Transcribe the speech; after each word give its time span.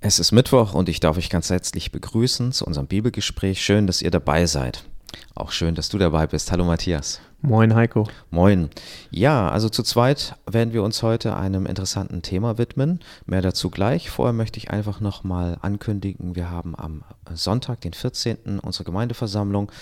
Es 0.00 0.18
ist 0.18 0.30
Mittwoch 0.30 0.74
und 0.74 0.88
ich 0.90 1.00
darf 1.00 1.16
euch 1.16 1.30
ganz 1.30 1.48
herzlich 1.48 1.90
begrüßen 1.90 2.52
zu 2.52 2.66
unserem 2.66 2.86
Bibelgespräch. 2.86 3.62
Schön, 3.62 3.86
dass 3.86 4.02
ihr 4.02 4.10
dabei 4.10 4.44
seid. 4.44 4.84
Auch 5.34 5.52
schön, 5.52 5.74
dass 5.74 5.88
du 5.88 5.96
dabei 5.96 6.26
bist. 6.26 6.52
Hallo 6.52 6.64
Matthias. 6.64 7.20
Moin 7.40 7.74
Heiko. 7.74 8.06
Moin. 8.30 8.68
Ja, 9.10 9.48
also 9.48 9.70
zu 9.70 9.82
zweit 9.82 10.36
werden 10.46 10.74
wir 10.74 10.82
uns 10.82 11.02
heute 11.02 11.34
einem 11.34 11.64
interessanten 11.64 12.20
Thema 12.20 12.58
widmen. 12.58 13.00
Mehr 13.24 13.40
dazu 13.40 13.70
gleich. 13.70 14.10
Vorher 14.10 14.34
möchte 14.34 14.58
ich 14.58 14.70
einfach 14.70 15.00
nochmal 15.00 15.56
ankündigen, 15.62 16.36
wir 16.36 16.50
haben 16.50 16.76
am 16.76 17.02
Sonntag, 17.32 17.80
den 17.80 17.94
14. 17.94 18.60
unsere 18.60 18.84
Gemeindeversammlung 18.84 19.72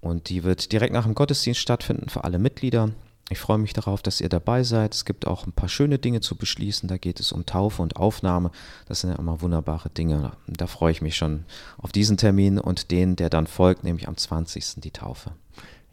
und 0.00 0.28
die 0.30 0.42
wird 0.42 0.72
direkt 0.72 0.92
nach 0.92 1.04
dem 1.04 1.14
Gottesdienst 1.14 1.60
stattfinden 1.60 2.08
für 2.08 2.24
alle 2.24 2.38
Mitglieder. 2.40 2.90
Ich 3.30 3.38
freue 3.38 3.58
mich 3.58 3.74
darauf, 3.74 4.00
dass 4.00 4.20
ihr 4.20 4.30
dabei 4.30 4.62
seid. 4.62 4.94
Es 4.94 5.04
gibt 5.04 5.26
auch 5.26 5.46
ein 5.46 5.52
paar 5.52 5.68
schöne 5.68 5.98
Dinge 5.98 6.20
zu 6.20 6.36
beschließen. 6.36 6.88
Da 6.88 6.96
geht 6.96 7.20
es 7.20 7.30
um 7.30 7.44
Taufe 7.44 7.82
und 7.82 7.96
Aufnahme. 7.96 8.50
Das 8.86 9.00
sind 9.00 9.10
ja 9.10 9.16
immer 9.16 9.42
wunderbare 9.42 9.90
Dinge. 9.90 10.32
Da 10.46 10.66
freue 10.66 10.92
ich 10.92 11.02
mich 11.02 11.16
schon 11.16 11.44
auf 11.76 11.92
diesen 11.92 12.16
Termin 12.16 12.58
und 12.58 12.90
den, 12.90 13.16
der 13.16 13.28
dann 13.28 13.46
folgt, 13.46 13.84
nämlich 13.84 14.08
am 14.08 14.16
20. 14.16 14.76
die 14.80 14.90
Taufe. 14.92 15.32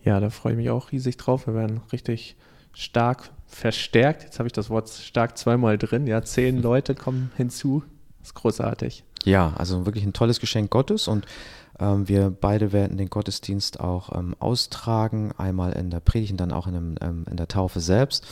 Ja, 0.03 0.19
da 0.19 0.29
freue 0.29 0.53
ich 0.53 0.57
mich 0.57 0.69
auch 0.69 0.91
riesig 0.91 1.17
drauf. 1.17 1.47
Wir 1.47 1.55
werden 1.55 1.81
richtig 1.91 2.37
stark 2.73 3.31
verstärkt. 3.47 4.23
Jetzt 4.23 4.39
habe 4.39 4.47
ich 4.47 4.53
das 4.53 4.69
Wort 4.69 4.89
stark 4.89 5.37
zweimal 5.37 5.77
drin. 5.77 6.07
Ja, 6.07 6.21
zehn 6.21 6.61
Leute 6.61 6.95
kommen 6.95 7.31
hinzu. 7.35 7.83
Das 8.19 8.29
ist 8.29 8.35
großartig. 8.35 9.03
Ja, 9.25 9.53
also 9.57 9.85
wirklich 9.85 10.05
ein 10.05 10.13
tolles 10.13 10.39
Geschenk 10.39 10.69
Gottes 10.69 11.07
und 11.07 11.25
wir 11.77 12.29
beide 12.29 12.71
werden 12.71 12.97
den 12.97 13.09
Gottesdienst 13.09 13.79
auch 13.79 14.17
ähm, 14.17 14.35
austragen, 14.39 15.33
einmal 15.37 15.73
in 15.73 15.89
der 15.89 15.99
Predigt 15.99 16.31
und 16.31 16.37
dann 16.37 16.51
auch 16.51 16.67
in, 16.67 16.75
einem, 16.75 16.95
ähm, 17.01 17.25
in 17.29 17.37
der 17.37 17.47
Taufe 17.47 17.81
selbst. 17.81 18.25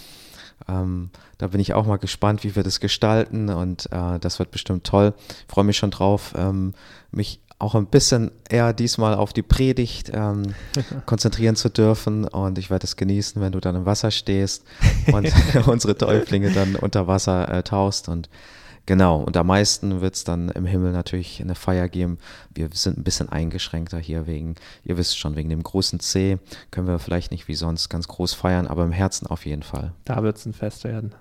Ähm, 0.67 1.09
da 1.37 1.47
bin 1.47 1.59
ich 1.59 1.73
auch 1.73 1.85
mal 1.85 1.97
gespannt, 1.97 2.43
wie 2.43 2.55
wir 2.55 2.63
das 2.63 2.79
gestalten 2.79 3.49
und 3.49 3.91
äh, 3.91 4.19
das 4.19 4.39
wird 4.39 4.51
bestimmt 4.51 4.85
toll. 4.85 5.13
Ich 5.47 5.53
freue 5.53 5.65
mich 5.65 5.77
schon 5.77 5.91
drauf, 5.91 6.33
ähm, 6.37 6.73
mich 7.11 7.41
auch 7.59 7.75
ein 7.75 7.87
bisschen 7.87 8.31
eher 8.49 8.73
diesmal 8.73 9.15
auf 9.15 9.33
die 9.33 9.41
Predigt 9.41 10.11
ähm, 10.13 10.53
konzentrieren 11.05 11.55
zu 11.55 11.69
dürfen 11.69 12.25
und 12.25 12.57
ich 12.57 12.69
werde 12.69 12.85
es 12.85 12.95
genießen, 12.95 13.41
wenn 13.41 13.51
du 13.51 13.59
dann 13.59 13.75
im 13.75 13.85
Wasser 13.85 14.11
stehst 14.11 14.63
und 15.11 15.31
unsere 15.67 15.97
Täuflinge 15.97 16.51
dann 16.51 16.75
unter 16.75 17.07
Wasser 17.07 17.49
äh, 17.49 17.63
tauchst 17.63 18.09
und 18.09 18.29
Genau, 18.85 19.21
und 19.21 19.37
am 19.37 19.47
meisten 19.47 20.01
wird 20.01 20.15
es 20.15 20.25
dann 20.25 20.49
im 20.49 20.65
Himmel 20.65 20.91
natürlich 20.91 21.41
eine 21.41 21.55
Feier 21.55 21.87
geben. 21.87 22.17
Wir 22.53 22.67
sind 22.73 22.97
ein 22.97 23.03
bisschen 23.03 23.29
eingeschränkter 23.29 23.97
hier 23.97 24.27
wegen, 24.27 24.55
ihr 24.83 24.97
wisst 24.97 25.17
schon, 25.17 25.37
wegen 25.37 25.49
dem 25.49 25.63
großen 25.63 26.01
C 26.01 26.37
können 26.69 26.87
wir 26.87 26.99
vielleicht 26.99 27.31
nicht 27.31 27.47
wie 27.47 27.55
sonst 27.55 27.87
ganz 27.87 28.09
groß 28.09 28.33
feiern, 28.33 28.67
aber 28.67 28.83
im 28.83 28.91
Herzen 28.91 29.27
auf 29.27 29.45
jeden 29.45 29.63
Fall. 29.63 29.93
Da 30.03 30.21
wird 30.21 30.37
es 30.37 30.45
ein 30.45 30.53
Fest 30.53 30.83
werden. 30.83 31.15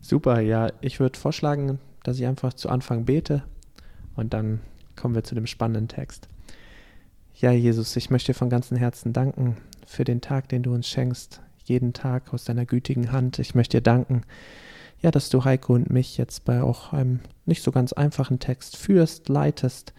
Super, 0.00 0.40
ja, 0.40 0.70
ich 0.80 1.00
würde 1.00 1.18
vorschlagen, 1.18 1.80
dass 2.04 2.18
ich 2.18 2.26
einfach 2.26 2.52
zu 2.54 2.68
Anfang 2.68 3.04
bete 3.04 3.42
und 4.14 4.32
dann 4.32 4.60
kommen 4.94 5.16
wir 5.16 5.24
zu 5.24 5.34
dem 5.34 5.46
spannenden 5.46 5.88
Text. 5.88 6.28
Ja, 7.34 7.50
Jesus, 7.50 7.96
ich 7.96 8.10
möchte 8.10 8.32
dir 8.32 8.38
von 8.38 8.50
ganzem 8.50 8.76
Herzen 8.76 9.12
danken 9.12 9.56
für 9.86 10.04
den 10.04 10.20
Tag, 10.20 10.48
den 10.48 10.62
du 10.62 10.72
uns 10.72 10.88
schenkst, 10.88 11.40
jeden 11.64 11.92
Tag 11.92 12.32
aus 12.32 12.44
deiner 12.44 12.66
gütigen 12.66 13.10
Hand. 13.10 13.38
Ich 13.40 13.54
möchte 13.54 13.78
dir 13.78 13.82
danken, 13.82 14.22
ja, 15.00 15.10
dass 15.10 15.30
du 15.30 15.44
Heiko 15.44 15.74
und 15.74 15.90
mich 15.90 16.18
jetzt 16.18 16.44
bei 16.44 16.62
auch 16.62 16.92
einem 16.92 17.20
nicht 17.46 17.62
so 17.62 17.70
ganz 17.70 17.92
einfachen 17.92 18.38
Text 18.38 18.76
führst, 18.76 19.28
leitest. 19.28 19.92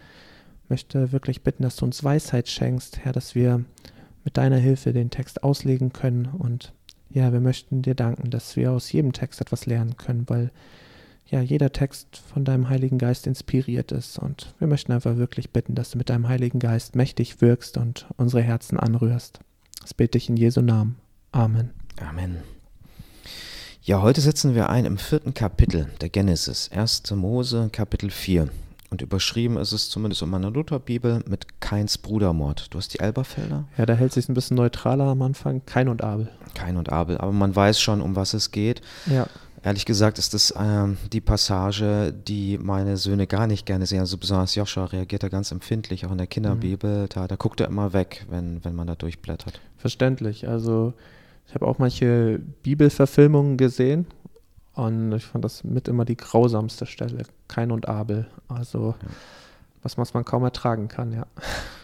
Möchte 0.68 1.12
wirklich 1.12 1.42
bitten, 1.42 1.62
dass 1.62 1.76
du 1.76 1.84
uns 1.84 2.04
Weisheit 2.04 2.48
schenkst, 2.48 2.98
Herr, 2.98 3.12
dass 3.12 3.34
wir 3.34 3.64
mit 4.24 4.36
deiner 4.36 4.58
Hilfe 4.58 4.92
den 4.92 5.10
Text 5.10 5.42
auslegen 5.42 5.92
können. 5.92 6.26
Und 6.26 6.72
ja, 7.08 7.32
wir 7.32 7.40
möchten 7.40 7.82
dir 7.82 7.94
danken, 7.94 8.30
dass 8.30 8.56
wir 8.56 8.72
aus 8.72 8.92
jedem 8.92 9.12
Text 9.12 9.40
etwas 9.40 9.66
lernen 9.66 9.96
können, 9.96 10.28
weil 10.28 10.50
ja, 11.26 11.40
jeder 11.40 11.72
Text 11.72 12.16
von 12.16 12.44
deinem 12.44 12.68
Heiligen 12.68 12.98
Geist 12.98 13.26
inspiriert 13.26 13.92
ist. 13.92 14.18
Und 14.18 14.54
wir 14.58 14.66
möchten 14.66 14.92
einfach 14.92 15.16
wirklich 15.16 15.50
bitten, 15.50 15.74
dass 15.74 15.92
du 15.92 15.98
mit 15.98 16.10
deinem 16.10 16.28
Heiligen 16.28 16.58
Geist 16.58 16.96
mächtig 16.96 17.40
wirkst 17.40 17.78
und 17.78 18.06
unsere 18.16 18.42
Herzen 18.42 18.78
anrührst. 18.78 19.40
Das 19.80 19.94
bete 19.94 20.18
ich 20.18 20.28
in 20.28 20.36
Jesu 20.36 20.60
Namen. 20.60 20.96
Amen. 21.32 21.70
Amen. 22.00 22.59
Ja, 23.82 24.02
heute 24.02 24.20
setzen 24.20 24.54
wir 24.54 24.68
ein 24.68 24.84
im 24.84 24.98
vierten 24.98 25.32
Kapitel 25.32 25.86
der 26.02 26.10
Genesis, 26.10 26.70
1. 26.70 27.10
Mose, 27.12 27.70
Kapitel 27.72 28.10
4. 28.10 28.50
Und 28.90 29.00
überschrieben 29.00 29.56
ist 29.56 29.72
es 29.72 29.88
zumindest 29.88 30.20
in 30.20 30.28
meiner 30.28 30.50
Lutherbibel 30.50 31.22
mit 31.26 31.60
Keins 31.60 31.96
Brudermord. 31.96 32.66
Du 32.74 32.76
hast 32.76 32.92
die 32.92 33.00
Elberfelder? 33.00 33.64
Ja, 33.78 33.86
da 33.86 33.94
hält 33.94 34.12
sich 34.12 34.28
ein 34.28 34.34
bisschen 34.34 34.58
neutraler 34.58 35.04
am 35.04 35.22
Anfang. 35.22 35.62
Kein 35.64 35.88
und 35.88 36.04
Abel. 36.04 36.28
Kein 36.54 36.76
und 36.76 36.92
Abel, 36.92 37.16
aber 37.16 37.32
man 37.32 37.56
weiß 37.56 37.80
schon, 37.80 38.02
um 38.02 38.16
was 38.16 38.34
es 38.34 38.50
geht. 38.50 38.82
Ja. 39.06 39.26
Ehrlich 39.62 39.86
gesagt 39.86 40.18
ist 40.18 40.34
das 40.34 40.50
äh, 40.50 40.88
die 41.10 41.22
Passage, 41.22 42.12
die 42.12 42.58
meine 42.58 42.98
Söhne 42.98 43.26
gar 43.26 43.46
nicht 43.46 43.64
gerne 43.64 43.86
sehen. 43.86 44.00
Also 44.00 44.18
besonders 44.18 44.54
Joscha 44.56 44.84
reagiert 44.84 45.22
da 45.22 45.28
ganz 45.28 45.52
empfindlich, 45.52 46.04
auch 46.04 46.12
in 46.12 46.18
der 46.18 46.26
Kinderbibel. 46.26 47.04
Mhm. 47.04 47.08
Da, 47.08 47.26
da 47.26 47.36
guckt 47.36 47.60
er 47.60 47.68
immer 47.68 47.94
weg, 47.94 48.26
wenn, 48.28 48.62
wenn 48.62 48.74
man 48.74 48.86
da 48.86 48.94
durchblättert. 48.94 49.58
Verständlich. 49.78 50.46
Also 50.46 50.92
ich 51.46 51.54
habe 51.54 51.66
auch 51.66 51.78
manche 51.78 52.40
Bibelverfilmungen 52.62 53.56
gesehen 53.56 54.06
und 54.74 55.12
ich 55.12 55.24
fand 55.24 55.44
das 55.44 55.64
mit 55.64 55.88
immer 55.88 56.04
die 56.04 56.16
grausamste 56.16 56.86
Stelle. 56.86 57.24
Kain 57.48 57.72
und 57.72 57.88
Abel. 57.88 58.26
Also 58.48 58.94
ja. 59.02 59.08
was, 59.82 59.98
was 59.98 60.14
man 60.14 60.24
kaum 60.24 60.44
ertragen 60.44 60.88
kann, 60.88 61.12
ja. 61.12 61.26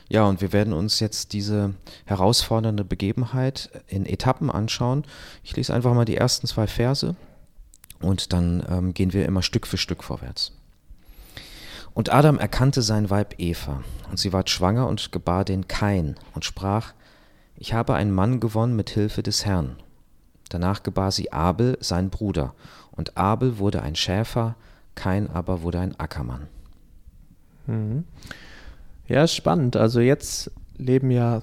Ja, 0.08 0.24
und 0.24 0.40
wir 0.40 0.52
werden 0.52 0.72
uns 0.72 1.00
jetzt 1.00 1.32
diese 1.32 1.74
herausfordernde 2.04 2.84
Begebenheit 2.84 3.70
in 3.88 4.06
Etappen 4.06 4.50
anschauen. 4.50 5.04
Ich 5.42 5.56
lese 5.56 5.74
einfach 5.74 5.94
mal 5.94 6.04
die 6.04 6.16
ersten 6.16 6.46
zwei 6.46 6.68
Verse 6.68 7.16
und 8.00 8.32
dann 8.32 8.64
ähm, 8.68 8.94
gehen 8.94 9.12
wir 9.12 9.26
immer 9.26 9.42
Stück 9.42 9.66
für 9.66 9.78
Stück 9.78 10.04
vorwärts. 10.04 10.52
Und 11.92 12.12
Adam 12.12 12.38
erkannte 12.38 12.82
sein 12.82 13.10
Weib 13.10 13.34
Eva, 13.38 13.82
und 14.10 14.18
sie 14.18 14.32
ward 14.32 14.50
schwanger 14.50 14.86
und 14.86 15.12
gebar 15.12 15.44
den 15.44 15.66
Kain 15.66 16.16
und 16.34 16.44
sprach, 16.44 16.92
ich 17.56 17.74
habe 17.74 17.94
einen 17.94 18.12
Mann 18.12 18.40
gewonnen 18.40 18.76
mit 18.76 18.90
Hilfe 18.90 19.22
des 19.22 19.44
Herrn. 19.46 19.76
Danach 20.48 20.82
gebar 20.82 21.10
sie 21.10 21.32
Abel, 21.32 21.76
sein 21.80 22.10
Bruder, 22.10 22.54
und 22.92 23.16
Abel 23.16 23.58
wurde 23.58 23.82
ein 23.82 23.96
Schäfer, 23.96 24.56
Kain 24.94 25.28
aber 25.28 25.62
wurde 25.62 25.80
ein 25.80 25.98
Ackermann. 25.98 26.46
Mhm. 27.66 28.04
Ja, 29.08 29.26
spannend. 29.26 29.76
Also 29.76 30.00
jetzt 30.00 30.50
leben 30.76 31.10
ja 31.10 31.42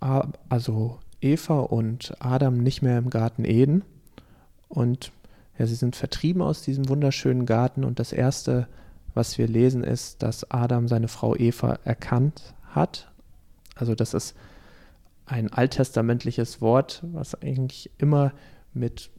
also 0.00 0.98
Eva 1.20 1.58
und 1.60 2.14
Adam 2.20 2.58
nicht 2.58 2.82
mehr 2.82 2.98
im 2.98 3.10
Garten 3.10 3.44
Eden 3.44 3.82
und 4.68 5.10
ja, 5.58 5.66
sie 5.66 5.74
sind 5.74 5.96
vertrieben 5.96 6.40
aus 6.40 6.62
diesem 6.62 6.88
wunderschönen 6.88 7.46
Garten 7.46 7.82
und 7.82 7.98
das 7.98 8.12
erste, 8.12 8.68
was 9.14 9.38
wir 9.38 9.48
lesen, 9.48 9.82
ist, 9.82 10.22
dass 10.22 10.48
Adam 10.52 10.86
seine 10.86 11.08
Frau 11.08 11.34
Eva 11.34 11.80
erkannt 11.84 12.54
hat. 12.70 13.10
Also 13.74 13.96
das 13.96 14.14
ist 14.14 14.36
ein 15.28 15.52
alttestamentliches 15.52 16.60
Wort, 16.60 17.02
was 17.12 17.34
eigentlich 17.34 17.90
immer 17.98 18.32
mit 18.72 19.10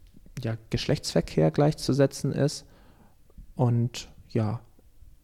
ja, 0.43 0.57
Geschlechtsverkehr 0.69 1.51
gleichzusetzen 1.51 2.31
ist. 2.31 2.65
Und 3.55 4.09
ja, 4.29 4.61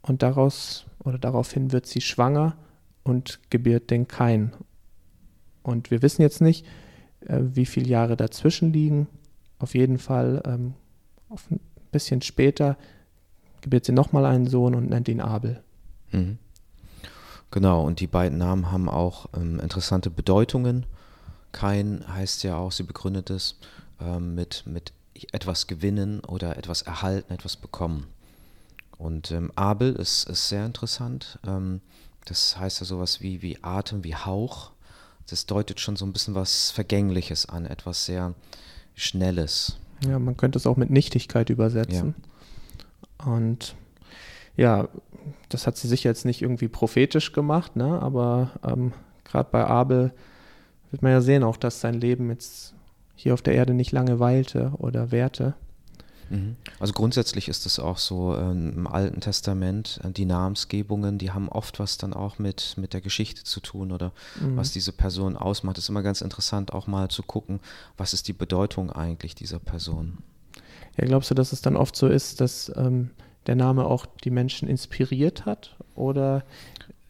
und 0.02 0.22
daraus 0.22 0.86
oder 1.04 1.18
daraufhin 1.18 1.72
wird 1.72 1.86
sie 1.86 2.02
schwanger 2.02 2.56
und 3.04 3.40
gebiert 3.50 3.90
den 3.92 4.08
Kain. 4.08 4.54
Und 5.64 5.90
wir 5.92 6.02
wissen 6.02 6.22
jetzt 6.22 6.42
nicht, 6.42 6.66
äh, 7.22 7.40
wie 7.42 7.66
viele 7.66 7.88
Jahre 7.88 8.16
dazwischen 8.16 8.72
liegen. 8.72 9.08
Auf 9.58 9.74
jeden 9.74 9.98
Fall 9.98 10.42
ähm, 10.46 10.74
auf 11.30 11.50
ein 11.50 11.60
bisschen 11.92 12.22
später 12.22 12.78
gebiert 13.62 13.86
sie 13.86 13.94
nochmal 13.94 14.26
einen 14.26 14.46
Sohn 14.46 14.76
und 14.76 14.90
nennt 14.90 15.08
ihn 15.08 15.22
Abel. 15.22 15.64
Mhm. 16.12 16.38
Genau, 17.52 17.84
und 17.84 18.00
die 18.00 18.08
beiden 18.08 18.38
Namen 18.38 18.72
haben 18.72 18.90
auch 18.90 19.28
ähm, 19.36 19.60
interessante 19.60 20.10
Bedeutungen. 20.10 20.86
Kain 21.52 22.04
heißt 22.08 22.44
ja 22.44 22.58
auch, 22.58 22.72
sie 22.72 22.84
begründet 22.84 23.30
es 23.30 23.58
ähm, 24.02 24.36
mit, 24.36 24.64
mit 24.66 24.92
etwas 25.32 25.68
gewinnen 25.68 26.20
oder 26.22 26.58
etwas 26.58 26.82
erhalten, 26.82 27.34
etwas 27.34 27.56
bekommen. 27.56 28.08
Und 28.98 29.32
ähm, 29.32 29.52
Abel 29.56 29.94
ist, 29.94 30.28
ist 30.30 30.50
sehr 30.50 30.66
interessant. 30.66 31.40
Ähm, 31.46 31.82
das 32.26 32.58
heißt 32.58 32.82
ja 32.82 32.86
sowas 32.86 33.22
wie, 33.22 33.42
wie 33.42 33.58
Atem, 33.62 34.04
wie 34.04 34.16
Hauch. 34.16 34.72
Das 35.30 35.46
deutet 35.46 35.80
schon 35.80 35.96
so 35.96 36.06
ein 36.06 36.14
bisschen 36.14 36.36
was 36.36 36.72
Vergängliches 36.72 37.48
an, 37.48 37.66
etwas 37.66 38.06
sehr 38.06 38.34
Schnelles. 38.96 39.78
Ja, 40.06 40.20
man 40.20 40.38
könnte 40.38 40.58
es 40.58 40.68
auch 40.68 40.78
mit 40.78 40.90
Nichtigkeit 40.90 41.50
übersetzen. 41.50 42.16
Ja. 43.20 43.32
Und 43.32 43.76
ja, 44.58 44.88
das 45.50 45.68
hat 45.68 45.78
sie 45.78 45.88
sicher 45.88 46.10
jetzt 46.10 46.26
nicht 46.26 46.42
irgendwie 46.42 46.68
prophetisch 46.68 47.32
gemacht, 47.34 47.76
ne? 47.76 48.02
aber 48.02 48.52
ähm, 48.64 48.94
gerade 49.24 49.50
bei 49.52 49.66
Abel 49.66 50.14
wird 50.92 51.02
man 51.02 51.12
ja 51.12 51.22
sehen 51.22 51.44
auch, 51.44 51.58
dass 51.58 51.82
sein 51.82 51.96
Leben 51.96 52.30
jetzt 52.30 52.74
hier 53.16 53.34
auf 53.34 53.42
der 53.42 53.56
Erde 53.56 53.74
nicht 53.74 53.92
lange 53.92 54.20
weilte 54.20 54.72
oder 54.78 55.12
währte. 55.12 55.56
Mhm. 56.30 56.56
Also 56.80 56.94
grundsätzlich 56.94 57.48
ist 57.48 57.66
es 57.66 57.80
auch 57.80 57.98
so 57.98 58.36
ähm, 58.36 58.74
im 58.76 58.88
Alten 58.88 59.22
Testament, 59.22 60.00
äh, 60.04 60.12
die 60.12 60.26
Namensgebungen, 60.26 61.18
die 61.18 61.32
haben 61.32 61.50
oft 61.50 61.80
was 61.80 61.98
dann 61.98 62.14
auch 62.14 62.40
mit, 62.40 62.76
mit 62.78 62.94
der 62.94 63.02
Geschichte 63.02 63.44
zu 63.44 63.60
tun 63.60 63.92
oder 63.92 64.12
mhm. 64.40 64.58
was 64.58 64.72
diese 64.72 64.92
Person 64.92 65.38
ausmacht. 65.38 65.78
Es 65.78 65.86
ist 65.86 65.90
immer 65.90 66.04
ganz 66.04 66.22
interessant 66.22 66.74
auch 66.74 66.88
mal 66.88 67.10
zu 67.10 67.24
gucken, 67.24 67.60
was 67.98 68.14
ist 68.14 68.28
die 68.28 68.34
Bedeutung 68.34 68.92
eigentlich 68.92 69.36
dieser 69.36 69.60
Person. 69.60 70.20
Ja, 70.98 71.06
glaubst 71.06 71.30
du, 71.30 71.36
dass 71.36 71.52
es 71.52 71.62
dann 71.62 71.76
oft 71.76 71.96
so 71.96 72.08
ist, 72.08 72.42
dass 72.42 72.72
ähm, 72.76 73.12
der 73.48 73.56
Name 73.56 73.86
auch 73.86 74.06
die 74.24 74.32
Menschen 74.32 74.68
inspiriert 74.68 75.46
hat? 75.46 75.76
Oder 75.96 76.44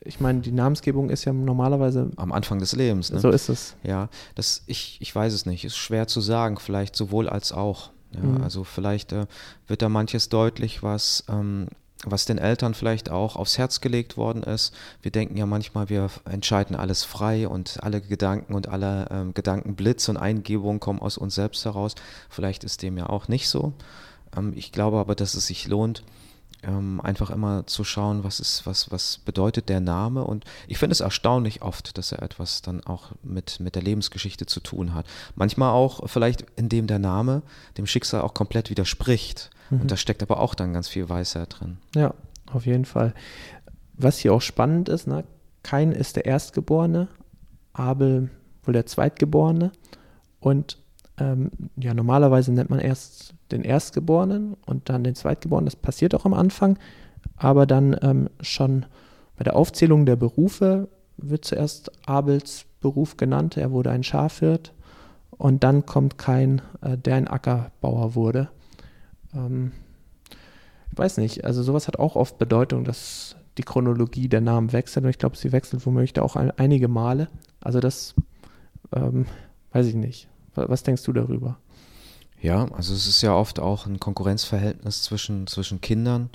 ich 0.02 0.20
meine, 0.20 0.42
die 0.42 0.52
Namensgebung 0.52 1.10
ist 1.10 1.26
ja 1.26 1.34
normalerweise 1.34 2.12
am 2.16 2.32
Anfang 2.32 2.60
des 2.60 2.74
Lebens. 2.74 3.12
Ne? 3.12 3.20
So 3.20 3.30
ist 3.30 3.50
es. 3.50 3.76
Ja, 3.84 4.10
das 4.36 4.64
ich, 4.68 4.98
ich 5.02 5.14
weiß 5.14 5.34
es 5.34 5.46
nicht. 5.46 5.66
Ist 5.66 5.78
schwer 5.78 6.08
zu 6.08 6.22
sagen. 6.22 6.58
Vielleicht 6.58 6.96
sowohl 6.96 7.28
als 7.28 7.52
auch. 7.52 7.90
Ja, 8.12 8.22
mhm. 8.22 8.44
Also 8.44 8.64
vielleicht 8.64 9.12
äh, 9.12 9.26
wird 9.68 9.82
da 9.82 9.90
manches 9.90 10.30
deutlich, 10.30 10.84
was 10.84 11.24
ähm, 11.28 11.68
was 12.04 12.26
den 12.26 12.38
Eltern 12.38 12.74
vielleicht 12.74 13.10
auch 13.10 13.36
aufs 13.36 13.58
Herz 13.58 13.82
gelegt 13.82 14.18
worden 14.18 14.44
ist. 14.44 14.74
Wir 15.02 15.12
denken 15.12 15.38
ja 15.38 15.46
manchmal, 15.46 15.90
wir 15.90 16.10
entscheiden 16.26 16.76
alles 16.76 17.04
frei 17.04 17.48
und 17.48 17.80
alle 17.82 18.02
Gedanken 18.02 18.54
und 18.54 18.68
alle 18.68 19.08
ähm, 19.10 19.34
Gedankenblitze 19.34 20.12
und 20.12 20.18
Eingebungen 20.18 20.80
kommen 20.80 21.00
aus 21.00 21.18
uns 21.18 21.36
selbst 21.36 21.66
heraus. 21.66 21.96
Vielleicht 22.30 22.64
ist 22.64 22.84
dem 22.84 22.98
ja 22.98 23.08
auch 23.08 23.28
nicht 23.28 23.50
so. 23.50 23.74
Ähm, 24.36 24.54
ich 24.56 24.72
glaube 24.72 24.98
aber, 24.98 25.16
dass 25.16 25.34
es 25.34 25.48
sich 25.48 25.68
lohnt, 25.68 26.04
ähm, 26.66 27.00
einfach 27.02 27.30
immer 27.30 27.68
zu 27.68 27.84
schauen, 27.84 28.24
was 28.24 28.40
ist, 28.40 28.66
was, 28.66 28.92
was 28.92 29.20
bedeutet 29.20 29.70
der 29.70 29.80
Name. 29.80 30.24
Und 30.24 30.46
ich 30.68 30.78
finde 30.78 30.94
es 30.94 31.00
erstaunlich 31.00 31.62
oft, 31.62 31.98
dass 31.98 32.12
er 32.12 32.22
etwas 32.22 32.62
dann 32.62 32.84
auch 32.84 33.12
mit, 33.24 33.60
mit 33.60 33.76
der 33.76 33.84
Lebensgeschichte 33.84 34.46
zu 34.46 34.60
tun 34.60 34.94
hat. 34.94 35.06
Manchmal 35.36 35.72
auch 35.72 36.10
vielleicht, 36.10 36.46
indem 36.56 36.88
der 36.88 37.00
Name 37.00 37.44
dem 37.78 37.88
Schicksal 37.88 38.22
auch 38.22 38.34
komplett 38.34 38.70
widerspricht. 38.70 39.52
Mhm. 39.70 39.82
Und 39.82 39.92
da 39.92 39.98
steckt 39.98 40.24
aber 40.24 40.40
auch 40.40 40.56
dann 40.56 40.74
ganz 40.74 40.88
viel 40.88 41.08
Weisheit 41.10 41.60
drin. 41.60 41.78
Ja, 41.96 42.14
auf 42.52 42.66
jeden 42.66 42.86
Fall. 42.86 43.14
Was 43.94 44.18
hier 44.18 44.34
auch 44.34 44.42
spannend 44.42 44.90
ist, 44.90 45.08
ne? 45.08 45.24
Kain 45.64 45.92
ist 45.92 46.16
der 46.16 46.26
Erstgeborene, 46.26 47.08
Abel 47.74 48.30
wohl 48.64 48.74
der 48.74 48.86
Zweitgeborene. 48.86 49.72
Und 50.40 50.78
ähm, 51.18 51.50
ja, 51.78 51.94
normalerweise 51.94 52.52
nennt 52.52 52.70
man 52.70 52.80
erst 52.80 53.35
den 53.52 53.64
Erstgeborenen 53.64 54.56
und 54.66 54.90
dann 54.90 55.04
den 55.04 55.16
Zweitgeborenen. 55.16 55.66
Das 55.66 55.76
passiert 55.76 56.16
auch 56.16 56.26
am 56.26 56.34
Anfang. 56.34 56.78
Aber 57.38 57.66
dann 57.66 57.98
ähm, 58.02 58.30
schon 58.42 58.86
bei 59.38 59.44
der 59.44 59.56
Aufzählung 59.56 60.06
der 60.06 60.16
Berufe 60.16 60.88
wird 61.18 61.46
zuerst 61.46 61.92
Abels 62.08 62.66
Beruf 62.82 63.18
genannt. 63.18 63.58
Er 63.58 63.72
wurde 63.72 63.92
ein 63.92 64.04
Schafhirt. 64.04 64.74
Und 65.32 65.64
dann 65.64 65.86
kommt 65.86 66.18
Kain, 66.18 66.62
äh, 66.82 66.98
der 66.98 67.16
ein 67.16 67.28
Ackerbauer 67.28 68.16
wurde. 68.16 68.50
Ähm, 69.34 69.72
ich 70.92 70.98
weiß 70.98 71.18
nicht, 71.18 71.44
also 71.44 71.62
sowas 71.62 71.88
hat 71.88 72.00
auch 72.00 72.16
oft 72.16 72.38
Bedeutung, 72.38 72.86
dass 72.86 73.36
die 73.58 73.64
Chronologie 73.64 74.30
der 74.30 74.42
Namen 74.42 74.72
wechselt 74.72 75.04
und 75.04 75.10
ich 75.10 75.18
glaube, 75.18 75.38
sie 75.38 75.52
wechselt 75.52 75.86
womöglich 75.86 76.18
auch 76.20 76.36
ein, 76.36 76.52
einige 76.52 76.88
Male. 76.88 77.28
Also 77.62 77.80
das 77.80 78.16
ähm, 78.94 79.26
weiß 79.72 79.88
ich 79.88 79.96
nicht. 79.96 80.30
Was 80.54 80.84
denkst 80.84 81.04
du 81.04 81.12
darüber? 81.12 81.58
Ja, 82.46 82.68
also 82.74 82.94
es 82.94 83.08
ist 83.08 83.24
ja 83.24 83.34
oft 83.34 83.60
auch 83.60 83.88
ein 83.88 84.00
Konkurrenzverhältnis 84.00 85.02
zwischen, 85.02 85.48
zwischen 85.48 85.82
Kindern. 85.82 86.30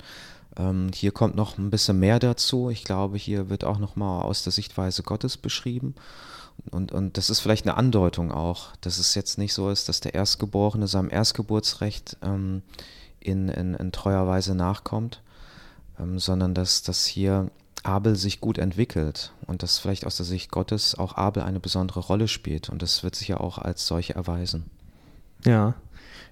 Ähm, 0.57 0.89
hier 0.93 1.13
kommt 1.13 1.35
noch 1.35 1.57
ein 1.57 1.69
bisschen 1.69 1.99
mehr 1.99 2.19
dazu. 2.19 2.69
Ich 2.69 2.83
glaube, 2.83 3.17
hier 3.17 3.49
wird 3.49 3.63
auch 3.63 3.79
noch 3.79 3.95
mal 3.95 4.23
aus 4.23 4.43
der 4.43 4.51
Sichtweise 4.51 5.03
Gottes 5.03 5.37
beschrieben. 5.37 5.95
Und, 6.69 6.91
und 6.91 7.15
das 7.15 7.29
ist 7.29 7.39
vielleicht 7.39 7.65
eine 7.65 7.77
Andeutung 7.77 8.33
auch, 8.33 8.75
dass 8.81 8.97
es 8.97 9.15
jetzt 9.15 9.37
nicht 9.37 9.53
so 9.53 9.69
ist, 9.69 9.87
dass 9.87 10.01
der 10.01 10.13
Erstgeborene 10.13 10.85
seinem 10.85 11.09
Erstgeburtsrecht 11.09 12.17
ähm, 12.21 12.61
in, 13.21 13.47
in, 13.47 13.73
in, 13.75 13.93
treuer 13.93 14.27
Weise 14.27 14.53
nachkommt, 14.53 15.21
ähm, 15.97 16.19
sondern 16.19 16.53
dass, 16.53 16.83
dass 16.83 17.05
hier 17.05 17.49
Abel 17.83 18.17
sich 18.17 18.41
gut 18.41 18.57
entwickelt 18.57 19.31
und 19.47 19.63
dass 19.63 19.79
vielleicht 19.79 20.05
aus 20.05 20.17
der 20.17 20.25
Sicht 20.25 20.51
Gottes 20.51 20.93
auch 20.93 21.15
Abel 21.15 21.43
eine 21.43 21.61
besondere 21.61 22.01
Rolle 22.01 22.27
spielt. 22.27 22.67
Und 22.67 22.81
das 22.81 23.01
wird 23.01 23.15
sich 23.15 23.29
ja 23.29 23.39
auch 23.39 23.59
als 23.59 23.87
solche 23.87 24.13
erweisen. 24.15 24.65
Ja, 25.45 25.75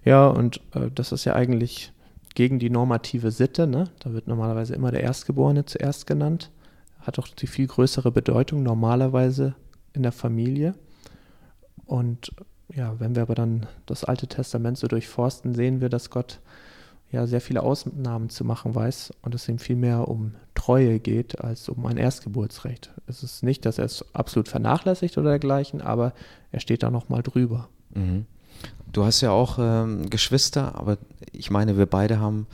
ja, 0.03 0.27
und 0.27 0.61
äh, 0.73 0.89
das 0.93 1.11
ist 1.11 1.25
ja 1.25 1.35
eigentlich 1.35 1.91
gegen 2.35 2.59
die 2.59 2.69
normative 2.69 3.31
Sitte. 3.31 3.67
Ne? 3.67 3.85
Da 3.99 4.13
wird 4.13 4.27
normalerweise 4.27 4.73
immer 4.75 4.91
der 4.91 5.03
Erstgeborene 5.03 5.65
zuerst 5.65 6.07
genannt. 6.07 6.51
Hat 6.99 7.19
auch 7.19 7.27
die 7.27 7.47
viel 7.47 7.67
größere 7.67 8.11
Bedeutung 8.11 8.63
normalerweise 8.63 9.55
in 9.93 10.03
der 10.03 10.11
Familie. 10.11 10.75
Und 11.85 12.31
ja, 12.73 12.99
wenn 12.99 13.15
wir 13.15 13.23
aber 13.23 13.35
dann 13.35 13.65
das 13.85 14.03
Alte 14.03 14.27
Testament 14.27 14.77
so 14.77 14.87
durchforsten, 14.87 15.55
sehen 15.55 15.81
wir, 15.81 15.89
dass 15.89 16.09
Gott 16.09 16.39
ja 17.11 17.25
sehr 17.25 17.41
viele 17.41 17.63
Ausnahmen 17.63 18.29
zu 18.29 18.45
machen 18.45 18.75
weiß 18.75 19.13
und 19.23 19.33
es 19.33 19.49
ihm 19.49 19.57
viel 19.57 19.75
mehr 19.75 20.07
um 20.07 20.35
Treue 20.53 20.99
geht 20.99 21.41
als 21.41 21.67
um 21.67 21.85
ein 21.87 21.97
Erstgeburtsrecht. 21.97 22.91
Es 23.07 23.23
ist 23.23 23.41
nicht, 23.41 23.65
dass 23.65 23.79
er 23.79 23.85
es 23.85 24.05
absolut 24.13 24.47
vernachlässigt 24.47 25.17
oder 25.17 25.31
dergleichen, 25.31 25.81
aber 25.81 26.13
er 26.51 26.59
steht 26.59 26.83
da 26.83 26.91
nochmal 26.91 27.23
drüber. 27.23 27.69
Mhm. 27.95 28.27
Du 28.91 29.05
hast 29.05 29.21
ja 29.21 29.31
auch 29.31 29.57
ähm, 29.59 30.09
Geschwister, 30.09 30.75
aber 30.75 30.97
ich 31.31 31.51
meine, 31.51 31.77
wir 31.77 31.85
beide 31.85 32.19
haben 32.19 32.47